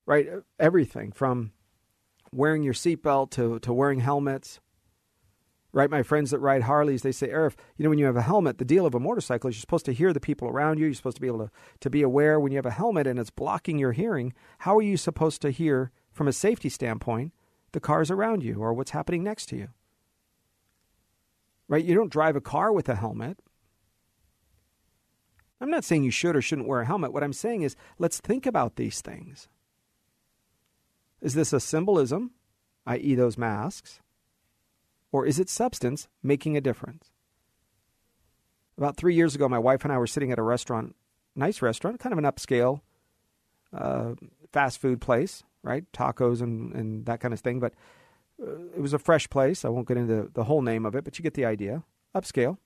Right? 0.06 0.28
Everything 0.58 1.12
from 1.12 1.52
wearing 2.32 2.62
your 2.62 2.74
seatbelt 2.74 3.30
to, 3.30 3.58
to 3.60 3.72
wearing 3.72 4.00
helmets 4.00 4.60
right? 5.74 5.90
My 5.90 6.04
friends 6.04 6.30
that 6.30 6.38
ride 6.38 6.62
Harleys, 6.62 7.02
they 7.02 7.12
say, 7.12 7.28
Arif, 7.28 7.56
you 7.76 7.82
know, 7.82 7.90
when 7.90 7.98
you 7.98 8.06
have 8.06 8.16
a 8.16 8.22
helmet, 8.22 8.58
the 8.58 8.64
deal 8.64 8.86
of 8.86 8.94
a 8.94 9.00
motorcycle 9.00 9.50
is 9.50 9.56
you're 9.56 9.60
supposed 9.60 9.84
to 9.86 9.92
hear 9.92 10.12
the 10.12 10.20
people 10.20 10.48
around 10.48 10.78
you. 10.78 10.86
You're 10.86 10.94
supposed 10.94 11.16
to 11.16 11.20
be 11.20 11.26
able 11.26 11.46
to, 11.46 11.50
to 11.80 11.90
be 11.90 12.00
aware 12.00 12.38
when 12.38 12.52
you 12.52 12.58
have 12.58 12.64
a 12.64 12.70
helmet 12.70 13.08
and 13.08 13.18
it's 13.18 13.30
blocking 13.30 13.78
your 13.78 13.90
hearing. 13.90 14.32
How 14.58 14.76
are 14.76 14.82
you 14.82 14.96
supposed 14.96 15.42
to 15.42 15.50
hear, 15.50 15.90
from 16.12 16.28
a 16.28 16.32
safety 16.32 16.68
standpoint, 16.68 17.32
the 17.72 17.80
cars 17.80 18.08
around 18.08 18.44
you 18.44 18.60
or 18.60 18.72
what's 18.72 18.92
happening 18.92 19.24
next 19.24 19.46
to 19.46 19.56
you? 19.56 19.68
Right? 21.66 21.84
You 21.84 21.94
don't 21.94 22.12
drive 22.12 22.36
a 22.36 22.40
car 22.40 22.72
with 22.72 22.88
a 22.88 22.94
helmet. 22.94 23.40
I'm 25.60 25.70
not 25.70 25.84
saying 25.84 26.04
you 26.04 26.12
should 26.12 26.36
or 26.36 26.42
shouldn't 26.42 26.68
wear 26.68 26.82
a 26.82 26.86
helmet. 26.86 27.12
What 27.12 27.24
I'm 27.24 27.32
saying 27.32 27.62
is 27.62 27.74
let's 27.98 28.20
think 28.20 28.46
about 28.46 28.76
these 28.76 29.00
things. 29.00 29.48
Is 31.20 31.34
this 31.34 31.52
a 31.52 31.58
symbolism, 31.58 32.30
i.e., 32.86 33.16
those 33.16 33.36
masks? 33.36 34.00
Or 35.14 35.24
is 35.24 35.38
it 35.38 35.48
substance 35.48 36.08
making 36.24 36.56
a 36.56 36.60
difference? 36.60 37.12
About 38.76 38.96
three 38.96 39.14
years 39.14 39.36
ago, 39.36 39.48
my 39.48 39.60
wife 39.60 39.84
and 39.84 39.92
I 39.92 39.98
were 39.98 40.08
sitting 40.08 40.32
at 40.32 40.40
a 40.40 40.42
restaurant, 40.42 40.96
nice 41.36 41.62
restaurant, 41.62 42.00
kind 42.00 42.12
of 42.12 42.18
an 42.18 42.24
upscale 42.24 42.80
uh, 43.72 44.14
fast 44.52 44.80
food 44.80 45.00
place, 45.00 45.44
right? 45.62 45.84
Tacos 45.92 46.42
and, 46.42 46.74
and 46.74 47.06
that 47.06 47.20
kind 47.20 47.32
of 47.32 47.38
thing. 47.38 47.60
But 47.60 47.74
uh, 48.42 48.56
it 48.74 48.80
was 48.80 48.92
a 48.92 48.98
fresh 48.98 49.30
place. 49.30 49.64
I 49.64 49.68
won't 49.68 49.86
get 49.86 49.98
into 49.98 50.30
the 50.34 50.42
whole 50.42 50.62
name 50.62 50.84
of 50.84 50.96
it, 50.96 51.04
but 51.04 51.16
you 51.16 51.22
get 51.22 51.34
the 51.34 51.44
idea. 51.44 51.84
Upscale. 52.12 52.58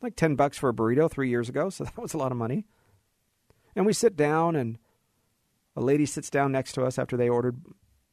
Like 0.00 0.14
10 0.14 0.36
bucks 0.36 0.56
for 0.56 0.68
a 0.68 0.72
burrito 0.72 1.10
three 1.10 1.30
years 1.30 1.48
ago, 1.48 1.68
so 1.68 1.82
that 1.96 1.98
was 1.98 2.14
a 2.14 2.18
lot 2.18 2.30
of 2.30 2.38
money. 2.38 2.64
And 3.74 3.86
we 3.86 3.92
sit 3.92 4.14
down, 4.14 4.54
and 4.54 4.78
a 5.74 5.80
lady 5.80 6.06
sits 6.06 6.30
down 6.30 6.52
next 6.52 6.74
to 6.74 6.84
us 6.84 6.96
after 6.96 7.16
they 7.16 7.28
ordered 7.28 7.60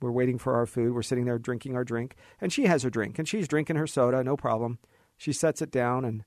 we're 0.01 0.11
waiting 0.11 0.37
for 0.37 0.55
our 0.55 0.65
food. 0.65 0.93
We're 0.93 1.03
sitting 1.03 1.25
there 1.25 1.37
drinking 1.37 1.75
our 1.75 1.83
drink, 1.83 2.15
and 2.39 2.51
she 2.51 2.65
has 2.65 2.83
her 2.83 2.89
drink, 2.89 3.19
and 3.19 3.27
she's 3.27 3.47
drinking 3.47 3.75
her 3.75 3.87
soda, 3.87 4.23
no 4.23 4.35
problem. 4.35 4.79
She 5.17 5.31
sets 5.31 5.61
it 5.61 5.71
down, 5.71 6.03
and 6.03 6.23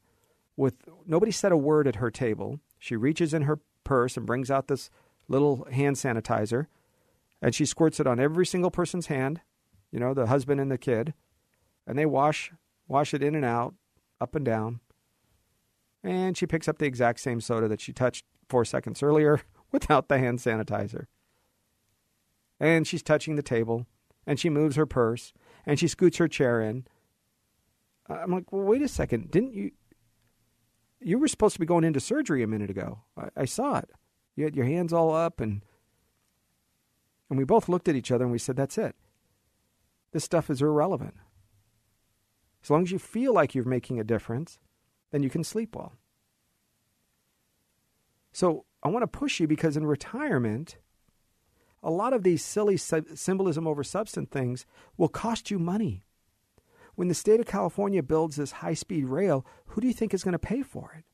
with 0.57 0.77
nobody 1.07 1.33
said 1.33 1.53
a 1.53 1.57
word 1.57 1.89
at 1.89 1.97
her 1.97 2.11
table, 2.11 2.61
she 2.79 2.97
reaches 2.97 3.35
in 3.35 3.43
her 3.43 3.59
purse 3.83 4.17
and 4.17 4.27
brings 4.27 4.51
out 4.51 4.69
this 4.69 4.91
little 5.29 5.67
hand 5.71 5.97
sanitizer, 5.97 6.67
and 7.43 7.55
she 7.55 7.67
squirts 7.67 7.99
it 7.99 8.07
on 8.07 8.21
every 8.21 8.47
single 8.47 8.71
person's 8.71 9.07
hand, 9.07 9.41
you 9.91 9.99
know, 9.99 10.15
the 10.15 10.27
husband 10.27 10.61
and 10.61 10.71
the 10.71 10.79
kid, 10.79 11.15
and 11.87 11.99
they 11.99 12.07
wash 12.07 12.53
wash 12.87 13.15
it 13.15 13.23
in 13.23 13.35
and 13.35 13.45
out, 13.45 13.75
up 14.21 14.35
and 14.35 14.45
down. 14.45 14.81
And 16.03 16.37
she 16.37 16.47
picks 16.47 16.69
up 16.69 16.79
the 16.79 16.87
exact 16.87 17.21
same 17.21 17.41
soda 17.41 17.67
that 17.69 17.81
she 17.81 17.93
touched 17.93 18.25
four 18.49 18.65
seconds 18.65 19.03
earlier 19.03 19.41
without 19.73 20.09
the 20.09 20.19
hand 20.19 20.39
sanitizer. 20.39 21.07
And 22.61 22.87
she's 22.87 23.03
touching 23.03 23.37
the 23.37 23.43
table, 23.43 23.87
and 24.27 24.39
she 24.39 24.49
moves 24.49 24.77
her 24.77 24.87
purse, 24.87 25.33
and 25.67 25.79
she 25.79 25.89
scoots 25.89 26.19
her 26.19 26.29
chair 26.29 26.61
in. 26.61 26.87
I'm 28.09 28.31
like, 28.31 28.53
well, 28.53 28.63
wait 28.63 28.83
a 28.83 28.89
second. 28.89 29.31
Didn't 29.31 29.55
you? 29.55 29.73
You 31.01 31.19
were 31.19 31.29
supposed 31.29 31.55
to 31.55 31.61
be 31.61 31.67
going 31.67 31.85
into 31.85 32.01
surgery 32.01 32.43
a 32.43 32.47
minute 32.47 32.71
ago. 32.71 33.01
I, 33.17 33.29
I 33.37 33.45
saw 33.45 33.79
it. 33.79 33.91
You 34.37 34.45
had 34.45 34.57
your 34.57 34.65
hands 34.65 34.93
all 34.93 35.15
up, 35.15 35.41
and 35.41 35.63
and 37.29 37.39
we 37.39 37.45
both 37.45 37.69
looked 37.69 37.89
at 37.89 37.97
each 37.97 38.11
other 38.11 38.25
and 38.25 38.33
we 38.33 38.39
said, 38.39 38.57
"That's 38.57 38.79
it. 38.79 38.95
This 40.13 40.25
stuff 40.25 40.51
is 40.51 40.63
irrelevant. 40.63 41.15
As 42.63 42.71
long 42.71 42.83
as 42.83 42.93
you 42.93 42.99
feel 42.99 43.35
like 43.35 43.55
you're 43.55 43.65
making 43.65 43.99
a 43.99 44.05
difference, 44.05 44.59
then 45.11 45.23
you 45.23 45.31
can 45.31 45.45
sleep 45.45 45.75
well." 45.75 45.95
So 48.33 48.65
I 48.83 48.89
want 48.89 49.03
to 49.03 49.19
push 49.19 49.41
you 49.41 49.47
because 49.47 49.77
in 49.77 49.87
retirement, 49.87 50.77
a 51.85 51.91
lot 51.91 52.15
of 52.15 52.23
these 52.23 52.43
silly 52.43 52.77
symbolism 52.77 53.67
over 53.67 53.85
substance 53.85 54.31
things 54.31 54.65
will 54.97 55.09
cost 55.09 55.51
you 55.51 55.59
money. 55.59 56.03
When 56.95 57.09
the 57.09 57.15
state 57.15 57.41
of 57.41 57.47
California 57.47 58.03
builds 58.03 58.37
this 58.37 58.53
high 58.53 58.75
speed 58.75 59.05
rail, 59.05 59.45
who 59.67 59.81
do 59.81 59.87
you 59.87 59.93
think 59.93 60.15
is 60.15 60.25
going 60.25 60.33
to 60.33 60.39
pay 60.39 60.63
for 60.63 60.95
it? 60.97 61.05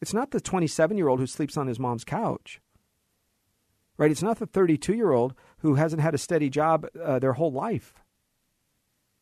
It's 0.00 0.14
not 0.14 0.30
the 0.30 0.40
27 0.40 0.96
year 0.96 1.08
old 1.08 1.20
who 1.20 1.26
sleeps 1.26 1.56
on 1.56 1.66
his 1.66 1.78
mom's 1.78 2.04
couch. 2.04 2.60
Right? 3.98 4.10
It's 4.10 4.22
not 4.22 4.38
the 4.38 4.46
32 4.46 4.94
year 4.94 5.12
old 5.12 5.34
who 5.58 5.74
hasn't 5.74 6.02
had 6.02 6.14
a 6.14 6.18
steady 6.18 6.48
job 6.48 6.86
uh, 7.00 7.18
their 7.18 7.34
whole 7.34 7.52
life 7.52 8.02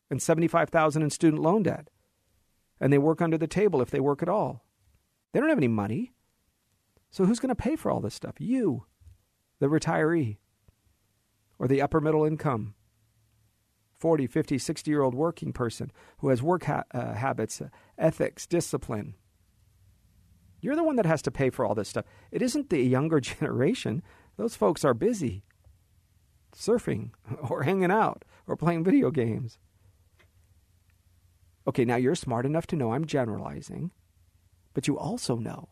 and 0.09 0.21
75,000 0.21 1.01
in 1.01 1.09
student 1.09 1.41
loan 1.41 1.63
debt. 1.63 1.89
And 2.79 2.91
they 2.91 2.97
work 2.97 3.21
under 3.21 3.37
the 3.37 3.47
table 3.47 3.81
if 3.81 3.91
they 3.91 3.99
work 3.99 4.23
at 4.23 4.29
all. 4.29 4.63
They 5.31 5.39
don't 5.39 5.49
have 5.49 5.57
any 5.57 5.67
money. 5.67 6.13
So 7.11 7.25
who's 7.25 7.39
going 7.39 7.53
to 7.53 7.55
pay 7.55 7.75
for 7.75 7.91
all 7.91 7.99
this 7.99 8.15
stuff? 8.15 8.35
You, 8.39 8.85
the 9.61 9.67
retiree, 9.67 10.37
or 11.59 11.67
the 11.67 11.83
upper 11.83 12.01
middle 12.01 12.25
income 12.25 12.73
40, 13.99 14.25
50, 14.25 14.57
60 14.57 14.89
year 14.89 15.03
old 15.03 15.13
working 15.13 15.53
person 15.53 15.91
who 16.17 16.29
has 16.29 16.41
work 16.41 16.63
ha- 16.63 16.83
uh, 16.91 17.13
habits, 17.13 17.61
uh, 17.61 17.69
ethics, 17.95 18.47
discipline. 18.47 19.13
You're 20.61 20.75
the 20.75 20.83
one 20.83 20.95
that 20.95 21.05
has 21.05 21.21
to 21.21 21.31
pay 21.31 21.51
for 21.51 21.63
all 21.63 21.75
this 21.75 21.89
stuff. 21.89 22.05
It 22.31 22.41
isn't 22.41 22.71
the 22.71 22.81
younger 22.81 23.19
generation. 23.21 24.01
Those 24.35 24.55
folks 24.55 24.83
are 24.83 24.95
busy 24.95 25.43
surfing 26.53 27.11
or 27.49 27.61
hanging 27.61 27.91
out 27.91 28.25
or 28.47 28.57
playing 28.57 28.83
video 28.83 29.11
games. 29.11 29.59
Okay, 31.67 31.85
now 31.85 31.97
you're 31.97 32.15
smart 32.15 32.47
enough 32.47 32.65
to 32.67 32.75
know 32.75 32.93
I'm 32.93 33.05
generalizing, 33.05 33.91
but 34.73 34.87
you 34.87 34.97
also 34.97 35.35
know 35.35 35.69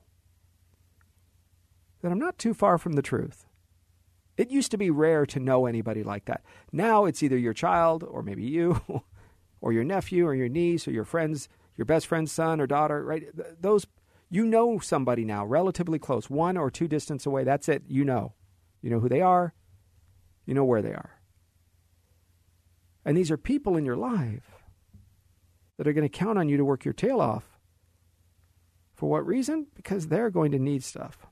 that 2.04 2.12
I'm 2.12 2.20
not 2.20 2.38
too 2.38 2.54
far 2.54 2.78
from 2.78 2.94
the 2.94 3.02
truth. 3.02 3.49
It 4.40 4.52
used 4.52 4.72
to 4.72 4.78
be 4.78 4.90
rare 4.90 5.26
to 5.26 5.40
know 5.40 5.66
anybody 5.66 6.02
like 6.02 6.24
that. 6.26 6.44
Now 6.72 7.04
it's 7.04 7.22
either 7.22 7.38
your 7.38 7.54
child 7.54 8.06
or 8.06 8.24
maybe 8.24 8.44
you 8.44 8.80
or 9.62 9.74
your 9.74 9.84
nephew 9.84 10.26
or 10.26 10.34
your 10.34 10.48
niece 10.48 10.88
or 10.88 10.92
your 10.92 11.04
friend's 11.04 11.50
your 11.76 11.84
best 11.84 12.08
friend's 12.08 12.32
son 12.32 12.62
or 12.62 12.66
daughter, 12.66 13.04
right? 13.04 13.26
Those 13.62 13.86
you 14.30 14.46
know 14.46 14.80
somebody 14.80 15.26
now 15.26 15.46
relatively 15.46 16.00
close, 16.00 16.30
one 16.30 16.56
or 16.56 16.72
two 16.72 16.88
distance 16.88 17.26
away. 17.26 17.44
That's 17.44 17.68
it. 17.68 17.84
You 17.90 18.06
know. 18.06 18.34
You 18.82 18.90
know 18.90 19.02
who 19.02 19.10
they 19.10 19.20
are. 19.20 19.54
You 20.46 20.54
know 20.54 20.64
where 20.64 20.82
they 20.82 20.94
are. 20.94 21.20
And 23.04 23.18
these 23.18 23.32
are 23.32 23.38
people 23.38 23.76
in 23.76 23.84
your 23.84 23.98
life 23.98 24.64
that 25.78 25.86
are 25.86 25.94
going 25.94 26.10
to 26.10 26.18
count 26.18 26.40
on 26.40 26.48
you 26.48 26.56
to 26.56 26.64
work 26.64 26.86
your 26.86 26.94
tail 26.94 27.20
off. 27.20 27.60
For 28.96 29.10
what 29.10 29.26
reason? 29.26 29.68
Because 29.76 30.08
they're 30.08 30.30
going 30.30 30.54
to 30.54 30.60
need 30.60 30.86
stuff. 30.86 31.29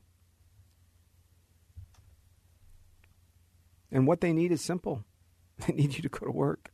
And 3.90 4.06
what 4.06 4.20
they 4.20 4.32
need 4.32 4.52
is 4.52 4.60
simple 4.60 5.04
they 5.66 5.74
need 5.74 5.96
you 5.96 6.02
to 6.02 6.08
go 6.08 6.26
to 6.26 6.32
work. 6.32 6.70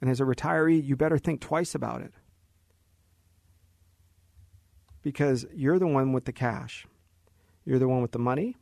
And 0.00 0.10
as 0.10 0.20
a 0.20 0.24
retiree, 0.24 0.84
you 0.84 0.96
better 0.96 1.18
think 1.18 1.40
twice 1.40 1.74
about 1.74 2.02
it. 2.02 2.12
Because 5.02 5.46
you're 5.54 5.78
the 5.78 5.86
one 5.86 6.12
with 6.12 6.24
the 6.24 6.32
cash, 6.32 6.86
you're 7.64 7.78
the 7.78 7.88
one 7.88 8.02
with 8.02 8.12
the 8.12 8.18
money. 8.18 8.56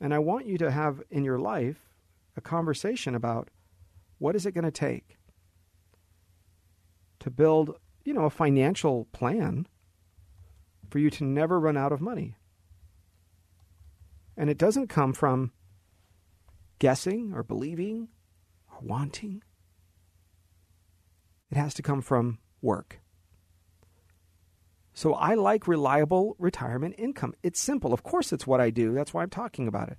And 0.00 0.14
I 0.14 0.18
want 0.18 0.46
you 0.46 0.56
to 0.58 0.70
have 0.70 1.02
in 1.10 1.24
your 1.24 1.38
life 1.38 1.90
a 2.36 2.40
conversation 2.40 3.14
about 3.14 3.48
what 4.18 4.34
is 4.34 4.46
it 4.46 4.52
going 4.52 4.64
to 4.64 4.70
take 4.70 5.18
to 7.18 7.30
build, 7.30 7.78
you 8.04 8.14
know, 8.14 8.24
a 8.24 8.30
financial 8.30 9.06
plan 9.12 9.66
for 10.90 10.98
you 10.98 11.10
to 11.10 11.24
never 11.24 11.60
run 11.60 11.76
out 11.76 11.92
of 11.92 12.00
money. 12.00 12.34
And 14.40 14.48
it 14.48 14.56
doesn't 14.56 14.86
come 14.86 15.12
from 15.12 15.52
guessing 16.78 17.34
or 17.34 17.42
believing 17.42 18.08
or 18.72 18.78
wanting. 18.80 19.42
It 21.50 21.58
has 21.58 21.74
to 21.74 21.82
come 21.82 22.00
from 22.00 22.38
work. 22.62 23.00
So 24.94 25.12
I 25.12 25.34
like 25.34 25.68
reliable 25.68 26.36
retirement 26.38 26.94
income. 26.96 27.34
It's 27.42 27.60
simple. 27.60 27.92
Of 27.92 28.02
course, 28.02 28.32
it's 28.32 28.46
what 28.46 28.62
I 28.62 28.70
do. 28.70 28.94
That's 28.94 29.12
why 29.12 29.22
I'm 29.22 29.28
talking 29.28 29.68
about 29.68 29.90
it. 29.90 29.98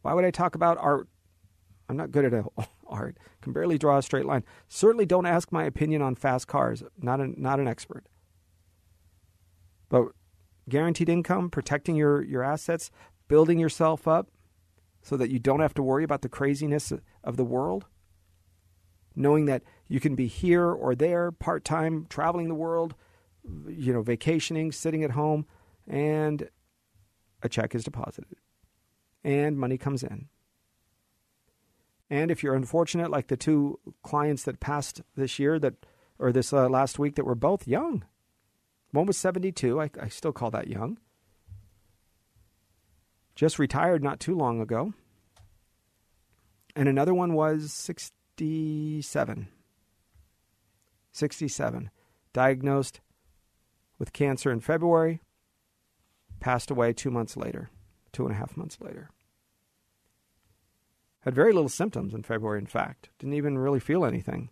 Why 0.00 0.14
would 0.14 0.24
I 0.24 0.30
talk 0.30 0.54
about 0.54 0.78
art? 0.78 1.06
I'm 1.86 1.98
not 1.98 2.10
good 2.10 2.24
at 2.24 2.44
art. 2.86 3.18
Can 3.42 3.52
barely 3.52 3.76
draw 3.76 3.98
a 3.98 4.02
straight 4.02 4.24
line. 4.24 4.44
Certainly 4.66 5.04
don't 5.04 5.26
ask 5.26 5.52
my 5.52 5.64
opinion 5.64 6.00
on 6.00 6.14
fast 6.14 6.48
cars. 6.48 6.82
Not 6.98 7.20
an, 7.20 7.34
not 7.36 7.60
an 7.60 7.68
expert. 7.68 8.06
But 9.90 10.06
guaranteed 10.70 11.10
income, 11.10 11.50
protecting 11.50 11.96
your, 11.96 12.22
your 12.22 12.42
assets, 12.42 12.90
building 13.34 13.58
yourself 13.58 14.06
up 14.06 14.28
so 15.02 15.16
that 15.16 15.28
you 15.28 15.40
don't 15.40 15.58
have 15.58 15.74
to 15.74 15.82
worry 15.82 16.04
about 16.04 16.22
the 16.22 16.28
craziness 16.28 16.92
of 17.24 17.36
the 17.36 17.42
world, 17.42 17.84
knowing 19.16 19.46
that 19.46 19.64
you 19.88 19.98
can 19.98 20.14
be 20.14 20.28
here 20.28 20.70
or 20.70 20.94
there, 20.94 21.32
part 21.32 21.64
time, 21.64 22.06
traveling 22.08 22.46
the 22.46 22.54
world, 22.54 22.94
you 23.66 23.92
know, 23.92 24.02
vacationing, 24.02 24.70
sitting 24.70 25.02
at 25.02 25.10
home, 25.10 25.46
and 25.88 26.48
a 27.42 27.48
check 27.48 27.74
is 27.74 27.82
deposited 27.82 28.36
and 29.24 29.58
money 29.58 29.76
comes 29.76 30.04
in. 30.04 30.28
And 32.08 32.30
if 32.30 32.44
you're 32.44 32.54
unfortunate, 32.54 33.10
like 33.10 33.26
the 33.26 33.36
two 33.36 33.80
clients 34.04 34.44
that 34.44 34.60
passed 34.60 35.02
this 35.16 35.40
year 35.40 35.58
that 35.58 35.74
or 36.20 36.30
this 36.30 36.52
uh, 36.52 36.68
last 36.68 37.00
week 37.00 37.16
that 37.16 37.26
were 37.26 37.34
both 37.34 37.66
young, 37.66 38.04
one 38.92 39.06
was 39.06 39.18
72. 39.18 39.80
I, 39.80 39.90
I 40.00 40.06
still 40.06 40.30
call 40.32 40.52
that 40.52 40.68
young 40.68 40.98
just 43.34 43.58
retired 43.58 44.02
not 44.02 44.20
too 44.20 44.34
long 44.34 44.60
ago. 44.60 44.94
And 46.76 46.88
another 46.88 47.14
one 47.14 47.34
was 47.34 47.72
67. 47.72 49.48
67. 51.12 51.90
Diagnosed 52.32 53.00
with 53.98 54.12
cancer 54.12 54.50
in 54.50 54.60
February, 54.60 55.20
passed 56.40 56.70
away 56.70 56.92
two 56.92 57.10
months 57.10 57.36
later, 57.36 57.70
two 58.12 58.24
and 58.24 58.34
a 58.34 58.38
half 58.38 58.56
months 58.56 58.78
later. 58.80 59.10
Had 61.20 61.34
very 61.34 61.52
little 61.52 61.68
symptoms 61.68 62.12
in 62.12 62.22
February, 62.22 62.58
in 62.58 62.66
fact. 62.66 63.08
Didn't 63.18 63.34
even 63.34 63.56
really 63.56 63.80
feel 63.80 64.04
anything. 64.04 64.50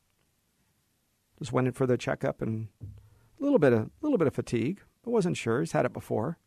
Just 1.38 1.52
went 1.52 1.66
in 1.66 1.72
for 1.72 1.86
the 1.86 1.98
checkup 1.98 2.40
and 2.40 2.68
a 2.80 3.42
little 3.42 3.58
bit 3.58 3.72
of, 3.72 3.90
little 4.00 4.16
bit 4.16 4.28
of 4.28 4.34
fatigue, 4.34 4.80
but 5.02 5.10
wasn't 5.10 5.36
sure. 5.36 5.60
He's 5.60 5.72
had 5.72 5.84
it 5.84 5.92
before. 5.92 6.38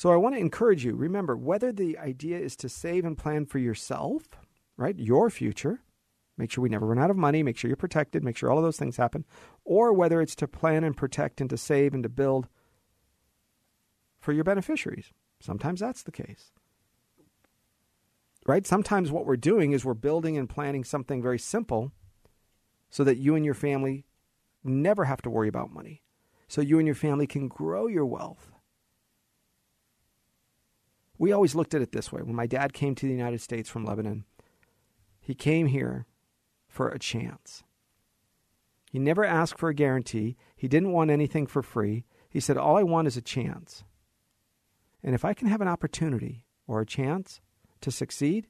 So 0.00 0.10
I 0.10 0.16
want 0.16 0.34
to 0.34 0.40
encourage 0.40 0.82
you 0.82 0.94
remember, 0.94 1.36
whether 1.36 1.72
the 1.72 1.98
idea 1.98 2.38
is 2.38 2.56
to 2.56 2.70
save 2.70 3.04
and 3.04 3.18
plan 3.18 3.44
for 3.44 3.58
yourself, 3.58 4.22
right, 4.78 4.98
your 4.98 5.28
future, 5.28 5.82
make 6.38 6.50
sure 6.50 6.62
we 6.62 6.70
never 6.70 6.86
run 6.86 6.98
out 6.98 7.10
of 7.10 7.18
money, 7.18 7.42
make 7.42 7.58
sure 7.58 7.68
you're 7.68 7.76
protected, 7.76 8.24
make 8.24 8.34
sure 8.34 8.50
all 8.50 8.56
of 8.56 8.64
those 8.64 8.78
things 8.78 8.96
happen, 8.96 9.26
or 9.62 9.92
whether 9.92 10.22
it's 10.22 10.34
to 10.36 10.48
plan 10.48 10.84
and 10.84 10.96
protect 10.96 11.38
and 11.42 11.50
to 11.50 11.58
save 11.58 11.92
and 11.92 12.02
to 12.02 12.08
build 12.08 12.48
for 14.18 14.32
your 14.32 14.42
beneficiaries. 14.42 15.12
Sometimes 15.38 15.80
that's 15.80 16.02
the 16.02 16.12
case. 16.12 16.50
Right? 18.46 18.66
Sometimes 18.66 19.12
what 19.12 19.26
we're 19.26 19.36
doing 19.36 19.72
is 19.72 19.84
we're 19.84 19.92
building 19.92 20.38
and 20.38 20.48
planning 20.48 20.82
something 20.82 21.20
very 21.20 21.38
simple 21.38 21.92
so 22.88 23.04
that 23.04 23.18
you 23.18 23.34
and 23.34 23.44
your 23.44 23.52
family 23.52 24.06
never 24.64 25.04
have 25.04 25.20
to 25.20 25.28
worry 25.28 25.48
about 25.48 25.74
money. 25.74 26.00
So 26.48 26.62
you 26.62 26.78
and 26.78 26.88
your 26.88 26.94
family 26.94 27.26
can 27.26 27.48
grow 27.48 27.86
your 27.86 28.06
wealth 28.06 28.49
we 31.20 31.32
always 31.32 31.54
looked 31.54 31.74
at 31.74 31.82
it 31.82 31.92
this 31.92 32.10
way. 32.10 32.22
When 32.22 32.34
my 32.34 32.46
dad 32.46 32.72
came 32.72 32.94
to 32.94 33.06
the 33.06 33.12
United 33.12 33.42
States 33.42 33.68
from 33.68 33.84
Lebanon, 33.84 34.24
he 35.20 35.34
came 35.34 35.66
here 35.66 36.06
for 36.66 36.88
a 36.88 36.98
chance. 36.98 37.62
He 38.90 38.98
never 38.98 39.22
asked 39.22 39.58
for 39.58 39.68
a 39.68 39.74
guarantee. 39.74 40.38
He 40.56 40.66
didn't 40.66 40.92
want 40.92 41.10
anything 41.10 41.46
for 41.46 41.62
free. 41.62 42.06
He 42.30 42.40
said, 42.40 42.56
All 42.56 42.78
I 42.78 42.82
want 42.84 43.06
is 43.06 43.18
a 43.18 43.22
chance. 43.22 43.84
And 45.04 45.14
if 45.14 45.22
I 45.22 45.34
can 45.34 45.46
have 45.46 45.60
an 45.60 45.68
opportunity 45.68 46.46
or 46.66 46.80
a 46.80 46.86
chance 46.86 47.42
to 47.82 47.90
succeed, 47.90 48.46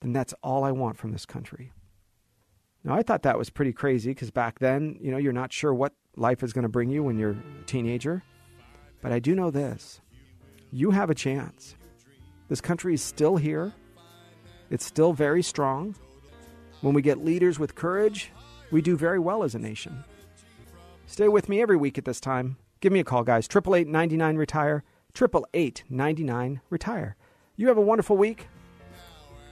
then 0.00 0.12
that's 0.12 0.34
all 0.42 0.62
I 0.62 0.72
want 0.72 0.98
from 0.98 1.12
this 1.12 1.24
country. 1.24 1.72
Now, 2.84 2.94
I 2.94 3.02
thought 3.02 3.22
that 3.22 3.38
was 3.38 3.48
pretty 3.48 3.72
crazy 3.72 4.10
because 4.10 4.30
back 4.30 4.58
then, 4.58 4.98
you 5.00 5.10
know, 5.10 5.16
you're 5.16 5.32
not 5.32 5.54
sure 5.54 5.72
what 5.72 5.94
life 6.16 6.42
is 6.42 6.52
going 6.52 6.64
to 6.64 6.68
bring 6.68 6.90
you 6.90 7.02
when 7.02 7.18
you're 7.18 7.30
a 7.30 7.64
teenager. 7.64 8.22
But 9.00 9.12
I 9.12 9.20
do 9.20 9.34
know 9.34 9.50
this 9.50 10.02
you 10.74 10.90
have 10.90 11.08
a 11.08 11.14
chance. 11.14 11.76
This 12.48 12.60
country 12.60 12.94
is 12.94 13.02
still 13.02 13.36
here, 13.36 13.72
it's 14.70 14.84
still 14.84 15.12
very 15.12 15.42
strong. 15.42 15.94
When 16.80 16.94
we 16.94 17.00
get 17.00 17.24
leaders 17.24 17.60
with 17.60 17.76
courage, 17.76 18.32
we 18.72 18.82
do 18.82 18.96
very 18.96 19.20
well 19.20 19.44
as 19.44 19.54
a 19.54 19.58
nation. 19.58 20.04
Stay 21.06 21.28
with 21.28 21.48
me 21.48 21.62
every 21.62 21.76
week 21.76 21.96
at 21.96 22.04
this 22.04 22.20
time. 22.20 22.56
Give 22.80 22.92
me 22.92 22.98
a 22.98 23.04
call, 23.04 23.22
guys. 23.22 23.48
888 23.48 24.36
Retire. 24.36 24.82
888 25.16 26.58
Retire. 26.70 27.16
You 27.56 27.68
have 27.68 27.78
a 27.78 27.80
wonderful 27.80 28.16
week. 28.16 28.48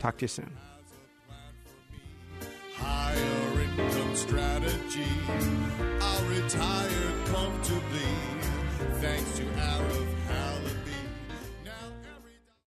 Talk 0.01 0.19
to 0.19 0.25
you 0.25 0.29
soon. 0.29 0.57